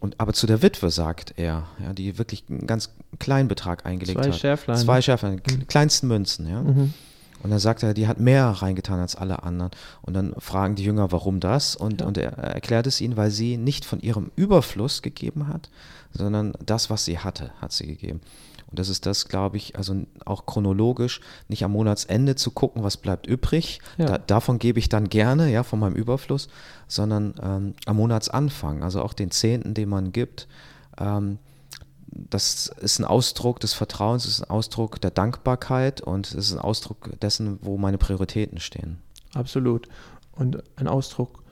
Und 0.00 0.20
aber 0.20 0.32
zu 0.32 0.46
der 0.46 0.62
Witwe 0.62 0.90
sagt 0.92 1.34
er, 1.38 1.64
ja, 1.84 1.92
die 1.92 2.18
wirklich 2.18 2.44
einen 2.48 2.68
ganz 2.68 2.90
kleinen 3.18 3.48
Betrag 3.48 3.84
eingelegt 3.84 4.18
Zwei 4.22 4.28
hat. 4.30 4.38
Schärflein. 4.38 4.76
Zwei 4.76 5.02
Schärflein, 5.02 5.42
Mhm. 5.44 5.66
kleinsten 5.66 6.06
Münzen, 6.06 6.48
ja. 6.48 6.62
Mhm. 6.62 6.94
Und 7.42 7.50
dann 7.50 7.58
sagt 7.60 7.82
er, 7.82 7.94
die 7.94 8.08
hat 8.08 8.18
mehr 8.18 8.46
reingetan 8.46 8.98
als 8.98 9.14
alle 9.14 9.42
anderen. 9.44 9.70
Und 10.02 10.14
dann 10.14 10.34
fragen 10.38 10.74
die 10.74 10.84
Jünger, 10.84 11.12
warum 11.12 11.40
das? 11.40 11.76
Und, 11.76 12.00
Ja. 12.00 12.06
und 12.06 12.18
er 12.18 12.32
erklärt 12.36 12.86
es 12.86 13.00
ihnen, 13.00 13.16
weil 13.16 13.30
sie 13.30 13.56
nicht 13.56 13.84
von 13.84 14.00
ihrem 14.00 14.30
Überfluss 14.34 15.02
gegeben 15.02 15.46
hat, 15.48 15.70
sondern 16.12 16.52
das, 16.64 16.90
was 16.90 17.04
sie 17.04 17.18
hatte, 17.18 17.50
hat 17.60 17.72
sie 17.72 17.86
gegeben. 17.86 18.20
Und 18.70 18.78
das 18.78 18.90
ist 18.90 19.06
das, 19.06 19.28
glaube 19.28 19.56
ich, 19.56 19.76
also 19.76 19.96
auch 20.26 20.44
chronologisch, 20.44 21.20
nicht 21.48 21.64
am 21.64 21.72
Monatsende 21.72 22.34
zu 22.34 22.50
gucken, 22.50 22.82
was 22.82 22.98
bleibt 22.98 23.26
übrig. 23.26 23.80
Ja. 23.96 24.06
Da, 24.06 24.18
davon 24.18 24.58
gebe 24.58 24.78
ich 24.78 24.90
dann 24.90 25.08
gerne, 25.08 25.50
ja, 25.50 25.62
von 25.62 25.78
meinem 25.78 25.94
Überfluss, 25.94 26.48
sondern 26.86 27.34
ähm, 27.42 27.74
am 27.86 27.96
Monatsanfang, 27.96 28.82
also 28.82 29.00
auch 29.02 29.14
den 29.14 29.30
Zehnten, 29.30 29.72
den 29.72 29.88
man 29.88 30.12
gibt. 30.12 30.48
Ähm, 30.98 31.38
das 32.30 32.72
ist 32.80 32.98
ein 32.98 33.04
Ausdruck 33.04 33.60
des 33.60 33.74
Vertrauens, 33.74 34.26
ist 34.26 34.42
ein 34.42 34.50
Ausdruck 34.50 35.00
der 35.00 35.10
Dankbarkeit 35.10 36.00
und 36.00 36.26
es 36.28 36.34
ist 36.34 36.52
ein 36.52 36.60
Ausdruck 36.60 37.18
dessen, 37.20 37.58
wo 37.62 37.78
meine 37.78 37.98
Prioritäten 37.98 38.60
stehen. 38.60 38.98
Absolut. 39.34 39.88
Und 40.32 40.62
ein 40.76 40.88
Ausdruck 40.88 41.42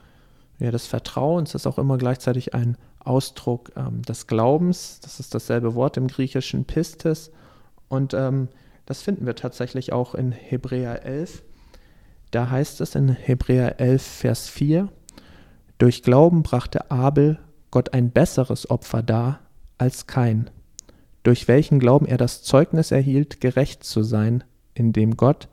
ja, 0.59 0.71
des 0.71 0.87
Vertrauens 0.87 1.55
ist 1.55 1.67
auch 1.67 1.77
immer 1.77 1.97
gleichzeitig 1.97 2.53
ein 2.53 2.77
Ausdruck 2.99 3.71
ähm, 3.75 4.01
des 4.01 4.27
Glaubens. 4.27 4.99
Das 5.01 5.19
ist 5.19 5.33
dasselbe 5.33 5.75
Wort 5.75 5.97
im 5.97 6.07
Griechischen 6.07 6.65
Pistis. 6.65 7.31
Und 7.87 8.13
ähm, 8.13 8.49
das 8.85 9.01
finden 9.01 9.25
wir 9.25 9.35
tatsächlich 9.35 9.93
auch 9.93 10.15
in 10.15 10.31
Hebräer 10.31 11.05
11. 11.05 11.43
Da 12.31 12.49
heißt 12.49 12.81
es 12.81 12.95
in 12.95 13.09
Hebräer 13.09 13.79
11, 13.79 14.01
Vers 14.01 14.49
4, 14.49 14.89
durch 15.77 16.03
Glauben 16.03 16.43
brachte 16.43 16.89
Abel 16.89 17.39
Gott 17.71 17.93
ein 17.93 18.11
besseres 18.11 18.69
Opfer 18.69 19.03
dar 19.03 19.39
als 19.77 20.07
kein, 20.07 20.49
durch 21.27 21.49
welchen 21.49 21.79
Glauben 21.79 22.05
er 22.05 22.15
das 22.15 22.41
Zeugnis 22.41 22.91
erhielt, 22.91 23.41
gerecht 23.41 23.83
zu 23.83 24.01
sein, 24.01 24.45
indem 24.73 25.17
Gott 25.17 25.49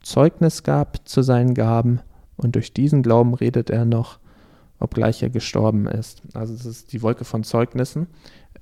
Zeugnis 0.00 0.62
gab 0.62 1.08
zu 1.08 1.22
seinen 1.22 1.54
Gaben 1.54 1.98
und 2.36 2.54
durch 2.54 2.72
diesen 2.72 3.02
Glauben 3.02 3.34
redet 3.34 3.68
er 3.68 3.84
noch, 3.84 4.20
obgleich 4.78 5.20
er 5.24 5.30
gestorben 5.30 5.88
ist. 5.88 6.22
Also 6.34 6.54
das 6.54 6.64
ist 6.64 6.92
die 6.92 7.02
Wolke 7.02 7.24
von 7.24 7.42
Zeugnissen, 7.42 8.06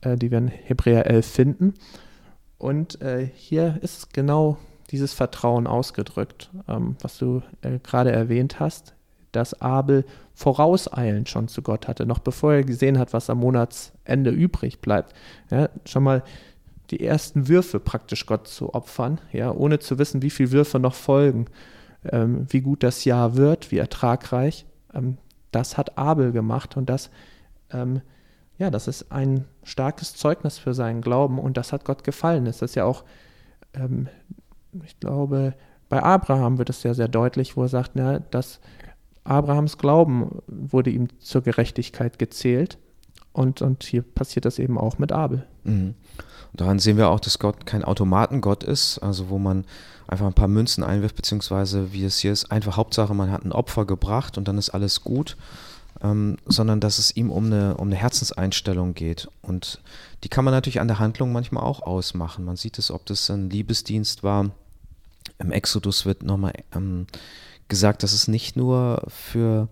äh, 0.00 0.16
die 0.16 0.30
wir 0.30 0.38
in 0.38 0.48
Hebräer 0.48 1.04
11 1.04 1.26
finden. 1.26 1.74
Und 2.57 3.02
äh, 3.02 3.28
hier 3.35 3.78
ist 3.83 4.14
genau 4.14 4.57
dieses 4.90 5.12
Vertrauen 5.12 5.66
ausgedrückt, 5.66 6.50
ähm, 6.68 6.96
was 7.02 7.18
du 7.18 7.42
äh, 7.61 7.80
gerade 7.83 8.12
erwähnt 8.12 8.61
hast, 8.61 8.94
dass 9.33 9.61
Abel 9.61 10.07
vorauseilend 10.35 11.28
schon 11.28 11.48
zu 11.48 11.61
Gott 11.61 11.87
hatte, 11.87 12.07
noch 12.07 12.18
bevor 12.18 12.54
er 12.54 12.64
gesehen 12.64 12.98
hat, 12.98 13.12
was 13.12 13.28
am 13.28 13.40
Monatsende 13.40 14.30
übrig 14.30 14.80
bleibt. 14.80 15.14
Ja, 15.50 15.68
schon 15.85 16.02
mal 16.02 16.22
die 16.90 17.05
ersten 17.05 17.49
Würfe 17.49 17.81
praktisch 17.81 18.27
Gott 18.27 18.49
zu 18.49 18.75
opfern, 18.75 19.20
ja, 19.33 19.51
ohne 19.51 19.79
zu 19.79 19.99
wissen, 19.99 20.22
wie 20.22 20.31
viele 20.31 20.53
Würfe 20.53 20.79
noch 20.79 20.94
folgen, 20.94 21.46
ähm, 22.05 22.46
wie 22.49 22.61
gut 22.61 22.83
das 22.83 23.05
Jahr 23.05 23.37
wird, 23.37 23.72
wie 23.72 23.79
ertragreich. 23.79 24.66
Ähm, 24.94 25.18
das 25.51 25.77
hat 25.77 25.99
Abel 25.99 26.33
gemacht 26.33 26.77
und 26.77 26.88
das, 26.88 27.11
ähm, 27.70 28.03
ja, 28.59 28.70
das 28.70 28.88
ist 28.88 29.11
ein 29.12 29.44
starkes 29.64 30.14
Zeugnis 30.14 30.59
für 30.59 30.75
seinen 30.75 31.01
Glauben 31.01 31.38
und 31.38 31.57
das 31.57 31.72
hat 31.72 31.85
Gott 31.85 32.05
gefallen. 32.05 32.44
Das 32.44 32.62
ist 32.62 32.75
ja 32.75 32.85
auch, 32.85 33.05
ähm, 33.75 34.09
ich 34.85 34.99
glaube, 35.01 35.55
bei 35.88 36.03
Abraham 36.03 36.59
wird 36.59 36.70
es 36.70 36.83
ja 36.83 36.94
sehr 36.94 37.09
deutlich, 37.09 37.57
wo 37.57 37.62
er 37.62 37.68
sagt, 37.68 37.92
na, 37.94 38.18
dass 38.18 38.61
Abrahams 39.25 39.79
Glauben 39.79 40.38
wurde 40.46 40.90
ihm 40.90 41.09
zur 41.18 41.42
Gerechtigkeit 41.42 42.18
gezählt. 42.18 42.79
Und, 43.37 43.61
und 43.61 43.85
hier 43.85 44.01
passiert 44.01 44.46
das 44.46 44.59
eben 44.59 44.79
auch 44.79 44.99
mit 44.99 45.12
Abel. 45.12 45.46
Mhm. 45.64 45.94
Und 46.53 46.61
daran 46.61 46.79
sehen 46.79 46.96
wir 46.96 47.11
auch, 47.11 47.20
dass 47.20 47.38
Gott 47.38 47.66
kein 47.66 47.85
Automatengott 47.85 48.64
ist, 48.64 48.99
also 49.01 49.29
wo 49.29 49.38
man 49.38 49.66
einfach 50.09 50.25
ein 50.25 50.33
paar 50.33 50.49
Münzen 50.49 50.83
einwirft, 50.83 51.16
beziehungsweise 51.16 51.92
wie 51.92 52.05
es 52.05 52.18
hier 52.18 52.33
ist, 52.33 52.51
einfach 52.51 52.79
Hauptsache, 52.79 53.12
man 53.12 53.31
hat 53.31 53.44
ein 53.44 53.53
Opfer 53.53 53.85
gebracht 53.85 54.38
und 54.38 54.49
dann 54.49 54.57
ist 54.57 54.70
alles 54.70 55.03
gut, 55.03 55.37
ähm, 56.03 56.38
sondern 56.46 56.81
dass 56.81 56.99
es 56.99 57.14
ihm 57.14 57.31
um 57.31 57.44
eine, 57.44 57.77
um 57.77 57.88
eine 57.88 57.96
Herzenseinstellung 57.96 58.94
geht. 58.94 59.29
Und 59.42 59.83
die 60.25 60.31
kann 60.31 60.46
man 60.46 60.55
natürlich 60.55 60.81
an 60.81 60.88
der 60.88 60.99
Handlung 60.99 61.31
manchmal 61.31 61.62
auch 61.62 61.83
ausmachen. 61.83 62.46
Man 62.46 62.57
sieht 62.57 62.79
es, 62.79 62.90
ob 62.90 63.05
das 63.05 63.29
ein 63.29 63.51
Liebesdienst 63.51 64.22
war. 64.22 64.51
Im 65.38 65.53
Exodus 65.53 66.07
wird 66.07 66.22
nochmal 66.22 66.55
ähm, 66.75 67.07
gesagt, 67.68 68.03
dass 68.03 68.14
es 68.14 68.29
nicht 68.29 68.57
nur 68.57 69.03
für, 69.09 69.68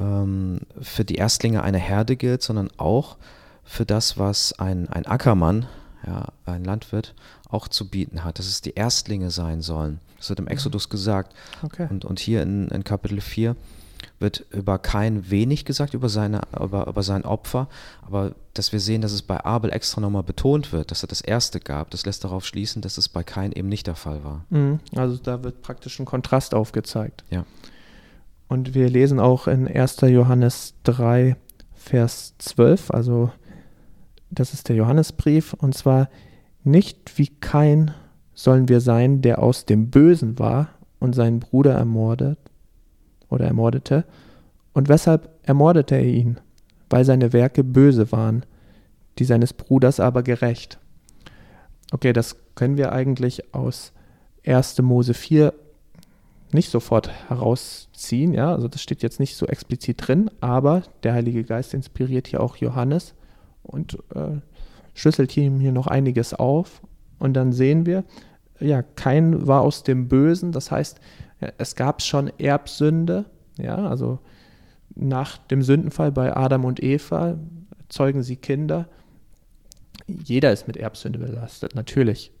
ähm, 0.00 0.60
für 0.80 1.04
die 1.04 1.16
Erstlinge 1.16 1.62
einer 1.62 1.78
Herde 1.78 2.16
gilt, 2.16 2.42
sondern 2.42 2.70
auch 2.76 3.16
für 3.64 3.84
das, 3.84 4.18
was 4.18 4.58
ein, 4.58 4.88
ein 4.88 5.06
Ackermann, 5.06 5.66
ja, 6.06 6.26
ein 6.44 6.64
Landwirt, 6.64 7.14
auch 7.48 7.68
zu 7.68 7.88
bieten 7.88 8.24
hat, 8.24 8.38
dass 8.38 8.46
es 8.46 8.60
die 8.60 8.74
Erstlinge 8.74 9.30
sein 9.30 9.60
sollen. 9.62 10.00
Das 10.18 10.28
wird 10.28 10.38
im 10.38 10.48
Exodus 10.48 10.88
gesagt. 10.88 11.34
Okay. 11.62 11.86
Und, 11.90 12.04
und 12.04 12.20
hier 12.20 12.42
in, 12.42 12.68
in 12.68 12.84
Kapitel 12.84 13.20
4 13.20 13.56
wird 14.18 14.46
über 14.50 14.78
kein 14.78 15.30
wenig 15.30 15.64
gesagt, 15.64 15.94
über, 15.94 16.08
seine, 16.08 16.42
über, 16.58 16.86
über 16.86 17.02
sein 17.02 17.24
Opfer, 17.24 17.68
aber 18.06 18.34
dass 18.54 18.72
wir 18.72 18.80
sehen, 18.80 19.02
dass 19.02 19.12
es 19.12 19.22
bei 19.22 19.44
Abel 19.44 19.72
extra 19.72 20.00
nochmal 20.00 20.22
betont 20.22 20.72
wird, 20.72 20.90
dass 20.90 21.02
er 21.02 21.08
das 21.08 21.20
Erste 21.20 21.60
gab, 21.60 21.90
das 21.90 22.06
lässt 22.06 22.24
darauf 22.24 22.46
schließen, 22.46 22.82
dass 22.82 22.98
es 22.98 23.08
bei 23.08 23.22
Kain 23.22 23.52
eben 23.52 23.68
nicht 23.68 23.86
der 23.86 23.94
Fall 23.94 24.24
war. 24.24 24.44
Mhm. 24.50 24.80
Also 24.94 25.16
da 25.16 25.42
wird 25.42 25.62
praktisch 25.62 25.98
ein 25.98 26.06
Kontrast 26.06 26.54
aufgezeigt. 26.54 27.24
Ja. 27.30 27.44
Und 28.48 28.74
wir 28.74 28.88
lesen 28.88 29.18
auch 29.18 29.48
in 29.48 29.66
1. 29.66 30.02
Johannes 30.02 30.74
3, 30.84 31.36
Vers 31.74 32.34
12, 32.38 32.90
also 32.90 33.30
das 34.30 34.52
ist 34.52 34.68
der 34.68 34.76
Johannesbrief, 34.76 35.54
und 35.54 35.74
zwar 35.74 36.08
nicht 36.64 37.16
wie 37.18 37.28
kein 37.28 37.92
sollen 38.34 38.68
wir 38.68 38.80
sein, 38.80 39.22
der 39.22 39.42
aus 39.42 39.64
dem 39.66 39.90
Bösen 39.90 40.38
war 40.38 40.68
und 40.98 41.14
seinen 41.14 41.40
Bruder 41.40 41.74
ermordet 41.74 42.38
oder 43.28 43.46
ermordete. 43.46 44.04
Und 44.72 44.88
weshalb 44.88 45.30
ermordete 45.42 45.94
er 45.94 46.04
ihn? 46.04 46.38
Weil 46.90 47.04
seine 47.04 47.32
Werke 47.32 47.64
böse 47.64 48.12
waren, 48.12 48.44
die 49.18 49.24
seines 49.24 49.52
Bruders 49.52 50.00
aber 50.00 50.22
gerecht. 50.22 50.78
Okay, 51.92 52.12
das 52.12 52.36
können 52.54 52.76
wir 52.76 52.92
eigentlich 52.92 53.54
aus 53.54 53.92
1. 54.44 54.82
Mose 54.82 55.14
4 55.14 55.54
nicht 56.52 56.70
sofort 56.70 57.10
herausziehen, 57.96 58.34
ja, 58.34 58.52
also 58.52 58.68
das 58.68 58.82
steht 58.82 59.02
jetzt 59.02 59.20
nicht 59.20 59.36
so 59.36 59.46
explizit 59.46 60.06
drin, 60.06 60.30
aber 60.40 60.82
der 61.02 61.14
Heilige 61.14 61.44
Geist 61.44 61.74
inspiriert 61.74 62.28
hier 62.28 62.40
auch 62.40 62.56
Johannes 62.56 63.14
und 63.62 63.98
äh, 64.14 64.40
schlüsselt 64.94 65.36
ihm 65.36 65.60
hier 65.60 65.72
noch 65.72 65.86
einiges 65.86 66.34
auf 66.34 66.82
und 67.18 67.34
dann 67.34 67.52
sehen 67.52 67.86
wir, 67.86 68.04
ja, 68.60 68.82
kein 68.82 69.46
war 69.46 69.62
aus 69.62 69.82
dem 69.82 70.08
Bösen, 70.08 70.52
das 70.52 70.70
heißt, 70.70 71.00
es 71.58 71.74
gab 71.74 72.02
schon 72.02 72.30
Erbsünde, 72.38 73.26
ja, 73.58 73.76
also 73.76 74.18
nach 74.94 75.38
dem 75.38 75.62
Sündenfall 75.62 76.12
bei 76.12 76.34
Adam 76.34 76.64
und 76.64 76.82
Eva 76.82 77.38
zeugen 77.88 78.22
sie 78.22 78.36
Kinder. 78.36 78.88
Jeder 80.06 80.52
ist 80.52 80.66
mit 80.66 80.78
Erbsünde 80.78 81.18
belastet, 81.18 81.74
natürlich. 81.74 82.32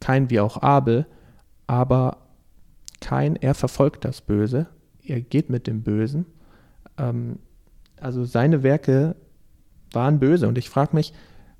Kein 0.00 0.28
wie 0.28 0.40
auch 0.40 0.60
Abel, 0.60 1.06
aber 1.66 2.18
kein, 3.00 3.36
er 3.36 3.54
verfolgt 3.54 4.04
das 4.04 4.20
Böse, 4.20 4.66
er 5.06 5.20
geht 5.20 5.50
mit 5.50 5.66
dem 5.66 5.82
Bösen. 5.82 6.26
Ähm, 6.98 7.38
also 8.00 8.24
seine 8.24 8.62
Werke 8.62 9.16
waren 9.92 10.18
böse. 10.18 10.48
Und 10.48 10.58
ich 10.58 10.70
frage 10.70 10.94
mich, 10.94 11.12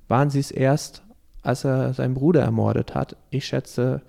waren 0.07 0.29
sie 0.29 0.39
es 0.39 0.51
erst, 0.51 1.03
als 1.41 1.63
er 1.63 1.93
seinen 1.93 2.13
Bruder 2.13 2.41
ermordet 2.41 2.95
hat? 2.95 3.17
Ich 3.29 3.45
schätze, 3.45 4.01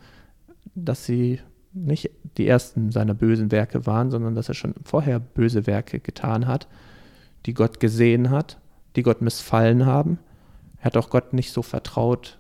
dass 0.75 1.05
sie 1.05 1.41
nicht 1.73 2.11
die 2.37 2.47
ersten 2.47 2.91
seiner 2.91 3.15
bösen 3.15 3.51
Werke 3.51 3.87
waren, 3.87 4.11
sondern 4.11 4.35
dass 4.35 4.49
er 4.49 4.55
schon 4.55 4.75
vorher 4.85 5.21
böse 5.21 5.67
Werke 5.67 6.01
getan 6.01 6.47
hat, 6.47 6.69
die 7.47 7.55
Gott 7.55 7.81
gesehen 7.81 8.31
hat, 8.31 8.59
die 8.97 9.03
Gott 9.03 9.23
missfallen 9.23 9.87
haben. 9.87 10.19
Er 10.79 10.87
hat 10.87 10.97
auch 10.97 11.11
Gott 11.11 11.33
nicht 11.33 11.53
so 11.53 11.63
vertraut, 11.63 12.39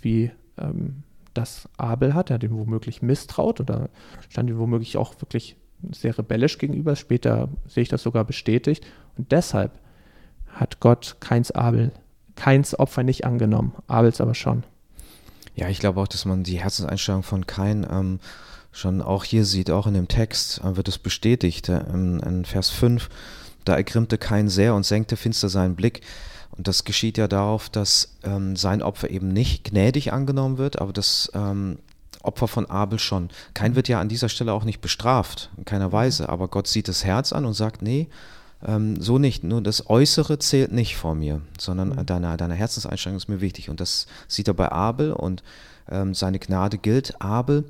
wie 0.00 0.30
ähm, 0.58 1.02
das 1.34 1.68
Abel 1.76 2.14
hat. 2.14 2.30
Er 2.30 2.34
hat 2.34 2.42
ihm 2.42 2.56
womöglich 2.56 3.02
misstraut 3.02 3.60
oder 3.60 3.88
stand 4.28 4.50
ihm 4.50 4.58
womöglich 4.58 4.96
auch 4.96 5.20
wirklich 5.20 5.56
sehr 5.92 6.16
rebellisch 6.16 6.58
gegenüber. 6.58 6.96
Später 6.96 7.48
sehe 7.66 7.82
ich 7.82 7.88
das 7.88 8.02
sogar 8.02 8.24
bestätigt. 8.24 8.84
Und 9.16 9.32
deshalb 9.32 9.72
hat 10.48 10.80
Gott 10.80 11.16
keins 11.20 11.50
Abel, 11.50 11.92
keins 12.36 12.78
Opfer 12.78 13.02
nicht 13.02 13.24
angenommen, 13.24 13.74
Abels 13.86 14.20
aber 14.20 14.34
schon. 14.34 14.64
Ja, 15.54 15.68
ich 15.68 15.78
glaube 15.78 16.00
auch, 16.00 16.08
dass 16.08 16.24
man 16.24 16.42
die 16.42 16.60
Herzenseinstellung 16.60 17.22
von 17.22 17.46
Kain 17.46 17.86
ähm, 17.88 18.18
schon 18.72 19.02
auch 19.02 19.24
hier 19.24 19.44
sieht, 19.44 19.70
auch 19.70 19.86
in 19.86 19.94
dem 19.94 20.08
Text 20.08 20.60
äh, 20.64 20.76
wird 20.76 20.88
es 20.88 20.98
bestätigt. 20.98 21.68
Äh, 21.68 21.80
in, 21.92 22.20
in, 22.20 22.44
Vers 22.44 22.70
5, 22.70 23.08
da 23.64 23.76
ergrimmte 23.76 24.18
Kain 24.18 24.48
sehr 24.48 24.74
und 24.74 24.84
senkte 24.84 25.16
finster 25.16 25.48
seinen 25.48 25.76
Blick. 25.76 26.00
Und 26.56 26.68
das 26.68 26.84
geschieht 26.84 27.18
ja 27.18 27.28
darauf, 27.28 27.68
dass 27.68 28.16
ähm, 28.24 28.56
sein 28.56 28.82
Opfer 28.82 29.10
eben 29.10 29.28
nicht 29.28 29.64
gnädig 29.64 30.12
angenommen 30.12 30.58
wird, 30.58 30.80
aber 30.80 30.92
das 30.92 31.30
ähm, 31.34 31.78
Opfer 32.24 32.48
von 32.48 32.66
Abel 32.66 32.98
schon. 32.98 33.30
Kain 33.54 33.76
wird 33.76 33.88
ja 33.88 34.00
an 34.00 34.08
dieser 34.08 34.28
Stelle 34.28 34.52
auch 34.52 34.64
nicht 34.64 34.80
bestraft, 34.80 35.50
in 35.56 35.64
keiner 35.64 35.92
Weise, 35.92 36.28
aber 36.28 36.48
Gott 36.48 36.66
sieht 36.66 36.88
das 36.88 37.04
Herz 37.04 37.32
an 37.32 37.44
und 37.44 37.54
sagt, 37.54 37.82
nee, 37.82 38.08
ähm, 38.64 39.00
so 39.00 39.18
nicht. 39.18 39.44
Nur 39.44 39.62
das 39.62 39.88
Äußere 39.88 40.38
zählt 40.38 40.72
nicht 40.72 40.96
vor 40.96 41.14
mir, 41.14 41.40
sondern 41.58 41.90
mhm. 41.90 42.06
deine, 42.06 42.36
deine 42.36 42.54
Herzenseinstellung 42.54 43.16
ist 43.16 43.28
mir 43.28 43.40
wichtig. 43.40 43.70
Und 43.70 43.80
das 43.80 44.06
sieht 44.28 44.48
er 44.48 44.54
bei 44.54 44.70
Abel 44.72 45.12
und 45.12 45.42
ähm, 45.90 46.14
seine 46.14 46.38
Gnade 46.38 46.78
gilt 46.78 47.20
Abel. 47.20 47.64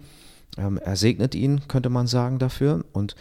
Ähm, 0.56 0.78
er 0.78 0.96
segnet 0.96 1.34
ihn, 1.34 1.66
könnte 1.68 1.90
man 1.90 2.06
sagen, 2.06 2.38
dafür. 2.38 2.84
Und, 2.92 3.16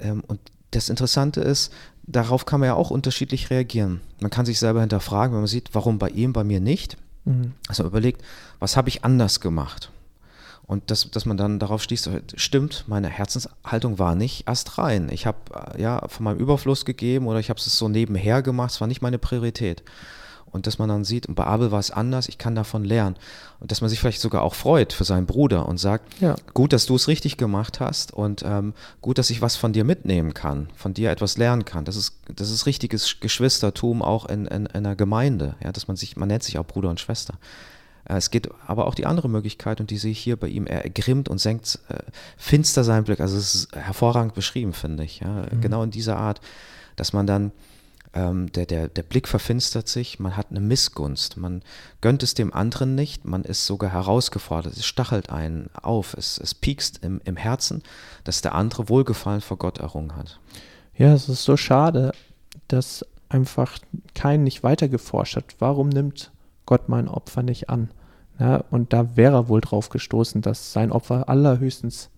ähm, 0.00 0.22
und 0.26 0.40
das 0.72 0.88
Interessante 0.88 1.40
ist, 1.40 1.72
darauf 2.02 2.46
kann 2.46 2.60
man 2.60 2.68
ja 2.68 2.74
auch 2.74 2.90
unterschiedlich 2.90 3.50
reagieren. 3.50 4.00
Man 4.20 4.30
kann 4.30 4.46
sich 4.46 4.58
selber 4.58 4.80
hinterfragen, 4.80 5.34
wenn 5.34 5.42
man 5.42 5.48
sieht, 5.48 5.70
warum 5.72 5.98
bei 5.98 6.08
ihm, 6.10 6.32
bei 6.32 6.44
mir 6.44 6.60
nicht. 6.60 6.96
Mhm. 7.24 7.52
Also 7.68 7.84
überlegt, 7.84 8.22
was 8.58 8.76
habe 8.76 8.88
ich 8.88 9.04
anders 9.04 9.40
gemacht? 9.40 9.90
Und 10.66 10.90
dass, 10.90 11.10
dass 11.10 11.26
man 11.26 11.36
dann 11.36 11.58
darauf 11.58 11.82
schließt, 11.82 12.10
stimmt, 12.36 12.84
meine 12.86 13.08
Herzenshaltung 13.08 13.98
war 13.98 14.14
nicht 14.14 14.48
astrein. 14.48 15.10
Ich 15.10 15.26
habe 15.26 15.38
äh, 15.76 15.82
ja 15.82 16.06
von 16.08 16.24
meinem 16.24 16.38
Überfluss 16.38 16.84
gegeben 16.84 17.26
oder 17.26 17.38
ich 17.38 17.50
habe 17.50 17.58
es 17.58 17.66
so 17.66 17.88
nebenher 17.88 18.42
gemacht, 18.42 18.70
es 18.70 18.80
war 18.80 18.88
nicht 18.88 19.02
meine 19.02 19.18
Priorität. 19.18 19.82
Und 20.54 20.68
dass 20.68 20.78
man 20.78 20.88
dann 20.88 21.02
sieht, 21.02 21.26
und 21.26 21.34
bei 21.34 21.44
Abel 21.44 21.72
war 21.72 21.80
es 21.80 21.90
anders, 21.90 22.28
ich 22.28 22.38
kann 22.38 22.54
davon 22.54 22.84
lernen. 22.84 23.16
Und 23.58 23.72
dass 23.72 23.80
man 23.80 23.90
sich 23.90 23.98
vielleicht 23.98 24.20
sogar 24.20 24.42
auch 24.42 24.54
freut 24.54 24.92
für 24.92 25.02
seinen 25.02 25.26
Bruder 25.26 25.66
und 25.66 25.78
sagt, 25.78 26.20
ja. 26.20 26.36
gut, 26.54 26.72
dass 26.72 26.86
du 26.86 26.94
es 26.94 27.08
richtig 27.08 27.36
gemacht 27.36 27.80
hast 27.80 28.14
und 28.14 28.44
ähm, 28.46 28.72
gut, 29.02 29.18
dass 29.18 29.30
ich 29.30 29.42
was 29.42 29.56
von 29.56 29.72
dir 29.72 29.82
mitnehmen 29.82 30.32
kann, 30.32 30.68
von 30.76 30.94
dir 30.94 31.10
etwas 31.10 31.38
lernen 31.38 31.64
kann. 31.64 31.84
Das 31.84 31.96
ist, 31.96 32.14
das 32.32 32.50
ist 32.50 32.66
richtiges 32.66 33.18
Geschwistertum 33.18 34.00
auch 34.00 34.26
in, 34.26 34.46
in, 34.46 34.66
in 34.66 34.76
einer 34.76 34.94
Gemeinde, 34.94 35.56
ja, 35.60 35.72
dass 35.72 35.88
man 35.88 35.96
sich, 35.96 36.16
man 36.16 36.28
nennt 36.28 36.44
sich 36.44 36.56
auch 36.56 36.66
Bruder 36.66 36.88
und 36.88 37.00
Schwester. 37.00 37.34
Äh, 38.08 38.16
es 38.16 38.30
geht 38.30 38.48
aber 38.66 38.86
auch 38.86 38.94
die 38.94 39.06
andere 39.06 39.28
Möglichkeit 39.28 39.80
und 39.80 39.90
die 39.90 39.98
sehe 39.98 40.12
ich 40.12 40.18
hier 40.18 40.36
bei 40.36 40.48
ihm. 40.48 40.66
Er 40.66 40.88
grimmt 40.90 41.28
und 41.28 41.38
senkt 41.38 41.78
äh, 41.88 41.98
finster 42.36 42.84
seinen 42.84 43.04
Blick. 43.04 43.20
Also 43.20 43.36
es 43.36 43.54
ist 43.54 43.76
hervorragend 43.76 44.34
beschrieben, 44.34 44.72
finde 44.72 45.04
ich. 45.04 45.20
Ja? 45.20 45.46
Mhm. 45.50 45.60
Genau 45.60 45.82
in 45.82 45.90
dieser 45.90 46.16
Art, 46.16 46.40
dass 46.96 47.12
man 47.12 47.26
dann, 47.26 47.52
ähm, 48.12 48.50
der, 48.52 48.66
der, 48.66 48.88
der 48.88 49.02
Blick 49.02 49.26
verfinstert 49.26 49.88
sich, 49.88 50.20
man 50.20 50.36
hat 50.36 50.50
eine 50.50 50.60
Missgunst, 50.60 51.36
man 51.36 51.62
gönnt 52.00 52.22
es 52.22 52.34
dem 52.34 52.52
anderen 52.52 52.94
nicht, 52.94 53.24
man 53.24 53.42
ist 53.42 53.66
sogar 53.66 53.90
herausgefordert, 53.90 54.76
es 54.76 54.86
stachelt 54.86 55.30
einen 55.30 55.68
auf, 55.74 56.14
es, 56.14 56.38
es 56.38 56.54
piekst 56.54 57.04
im, 57.04 57.20
im 57.24 57.36
Herzen, 57.36 57.82
dass 58.22 58.40
der 58.40 58.54
andere 58.54 58.88
Wohlgefallen 58.88 59.40
vor 59.40 59.56
Gott 59.56 59.78
errungen 59.78 60.14
hat. 60.14 60.38
Ja, 60.96 61.12
es 61.12 61.28
ist 61.28 61.42
so 61.42 61.56
schade, 61.56 62.12
dass 62.68 63.04
einfach 63.28 63.78
kein 64.14 64.44
nicht 64.44 64.62
weiter 64.62 64.88
geforscht 64.88 65.34
hat. 65.34 65.56
Warum 65.58 65.88
nimmt 65.88 66.30
Gott 66.66 66.88
mein 66.88 67.08
Opfer 67.08 67.42
nicht 67.42 67.70
an. 67.70 67.90
Ja, 68.38 68.64
und 68.70 68.92
da 68.92 69.16
wäre 69.16 69.36
er 69.36 69.48
wohl 69.48 69.60
drauf 69.60 69.90
gestoßen, 69.90 70.42
dass 70.42 70.72
sein 70.72 70.90
Opfer 70.90 71.28
allerhöchstens 71.28 72.10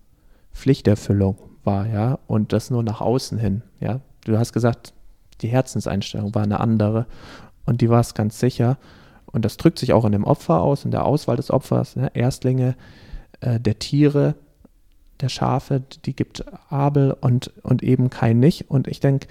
Pflichterfüllung 0.51 1.37
war, 1.63 1.85
ja, 1.85 2.17
und 2.25 2.53
das 2.53 2.71
nur 2.71 2.81
nach 2.81 3.01
außen 3.01 3.37
hin, 3.37 3.61
ja. 3.79 4.01
Du 4.25 4.37
hast 4.37 4.51
gesagt, 4.51 4.93
die 5.41 5.47
Herzenseinstellung 5.47 6.33
war 6.33 6.43
eine 6.43 6.59
andere 6.59 7.05
und 7.65 7.81
die 7.81 7.89
war 7.89 8.01
es 8.01 8.13
ganz 8.13 8.39
sicher. 8.39 8.77
Und 9.25 9.45
das 9.45 9.57
drückt 9.57 9.79
sich 9.79 9.93
auch 9.93 10.05
in 10.05 10.11
dem 10.11 10.23
Opfer 10.23 10.61
aus, 10.61 10.85
in 10.85 10.91
der 10.91 11.05
Auswahl 11.05 11.35
des 11.35 11.51
Opfers. 11.51 11.95
Ne? 11.95 12.11
Erstlinge 12.13 12.75
äh, 13.41 13.59
der 13.59 13.77
Tiere, 13.79 14.35
der 15.21 15.29
Schafe, 15.29 15.83
die 16.05 16.15
gibt 16.15 16.45
Abel 16.69 17.15
und, 17.19 17.51
und 17.63 17.83
eben 17.83 18.09
kein 18.09 18.39
nicht. 18.39 18.69
Und 18.69 18.87
ich 18.87 18.99
denke, 18.99 19.27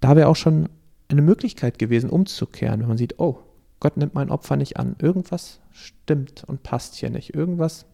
da 0.00 0.16
wäre 0.16 0.28
auch 0.28 0.36
schon 0.36 0.68
eine 1.08 1.22
Möglichkeit 1.22 1.78
gewesen, 1.78 2.10
umzukehren, 2.10 2.80
wenn 2.80 2.88
man 2.88 2.98
sieht, 2.98 3.18
oh, 3.18 3.38
Gott 3.80 3.96
nimmt 3.96 4.14
mein 4.14 4.30
Opfer 4.30 4.56
nicht 4.56 4.76
an. 4.76 4.94
Irgendwas 4.98 5.60
stimmt 5.72 6.44
und 6.46 6.62
passt 6.62 6.96
hier 6.96 7.10
nicht. 7.10 7.34
Irgendwas, 7.34 7.86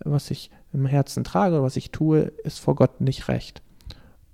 was 0.00 0.30
ich 0.30 0.50
im 0.72 0.86
Herzen 0.86 1.24
trage, 1.24 1.62
was 1.62 1.76
ich 1.76 1.90
tue, 1.90 2.32
ist 2.44 2.58
vor 2.58 2.74
Gott 2.74 3.00
nicht 3.00 3.28
recht. 3.28 3.62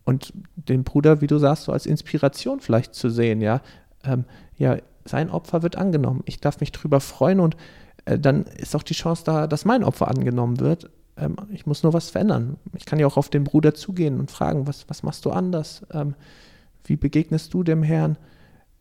Und 0.04 0.32
den 0.56 0.84
Bruder, 0.84 1.20
wie 1.20 1.26
du 1.26 1.38
sagst, 1.38 1.64
so 1.64 1.72
als 1.72 1.86
Inspiration 1.86 2.60
vielleicht 2.60 2.94
zu 2.94 3.08
sehen, 3.08 3.40
ja, 3.40 3.60
ähm, 4.04 4.24
ja, 4.56 4.78
sein 5.04 5.30
Opfer 5.30 5.62
wird 5.62 5.76
angenommen. 5.76 6.22
Ich 6.26 6.40
darf 6.40 6.60
mich 6.60 6.72
drüber 6.72 7.00
freuen 7.00 7.40
und 7.40 7.56
äh, 8.04 8.18
dann 8.18 8.44
ist 8.44 8.74
auch 8.74 8.82
die 8.82 8.94
Chance 8.94 9.24
da, 9.24 9.46
dass 9.46 9.64
mein 9.64 9.84
Opfer 9.84 10.08
angenommen 10.08 10.60
wird. 10.60 10.90
Ähm, 11.16 11.36
ich 11.50 11.66
muss 11.66 11.82
nur 11.82 11.92
was 11.92 12.10
verändern. 12.10 12.56
Ich 12.76 12.84
kann 12.84 12.98
ja 12.98 13.06
auch 13.06 13.16
auf 13.16 13.28
den 13.28 13.44
Bruder 13.44 13.74
zugehen 13.74 14.18
und 14.18 14.30
fragen, 14.30 14.66
was, 14.66 14.88
was 14.88 15.02
machst 15.02 15.24
du 15.24 15.30
anders? 15.30 15.86
Ähm, 15.92 16.14
wie 16.84 16.96
begegnest 16.96 17.54
du 17.54 17.62
dem 17.62 17.82
Herrn? 17.82 18.16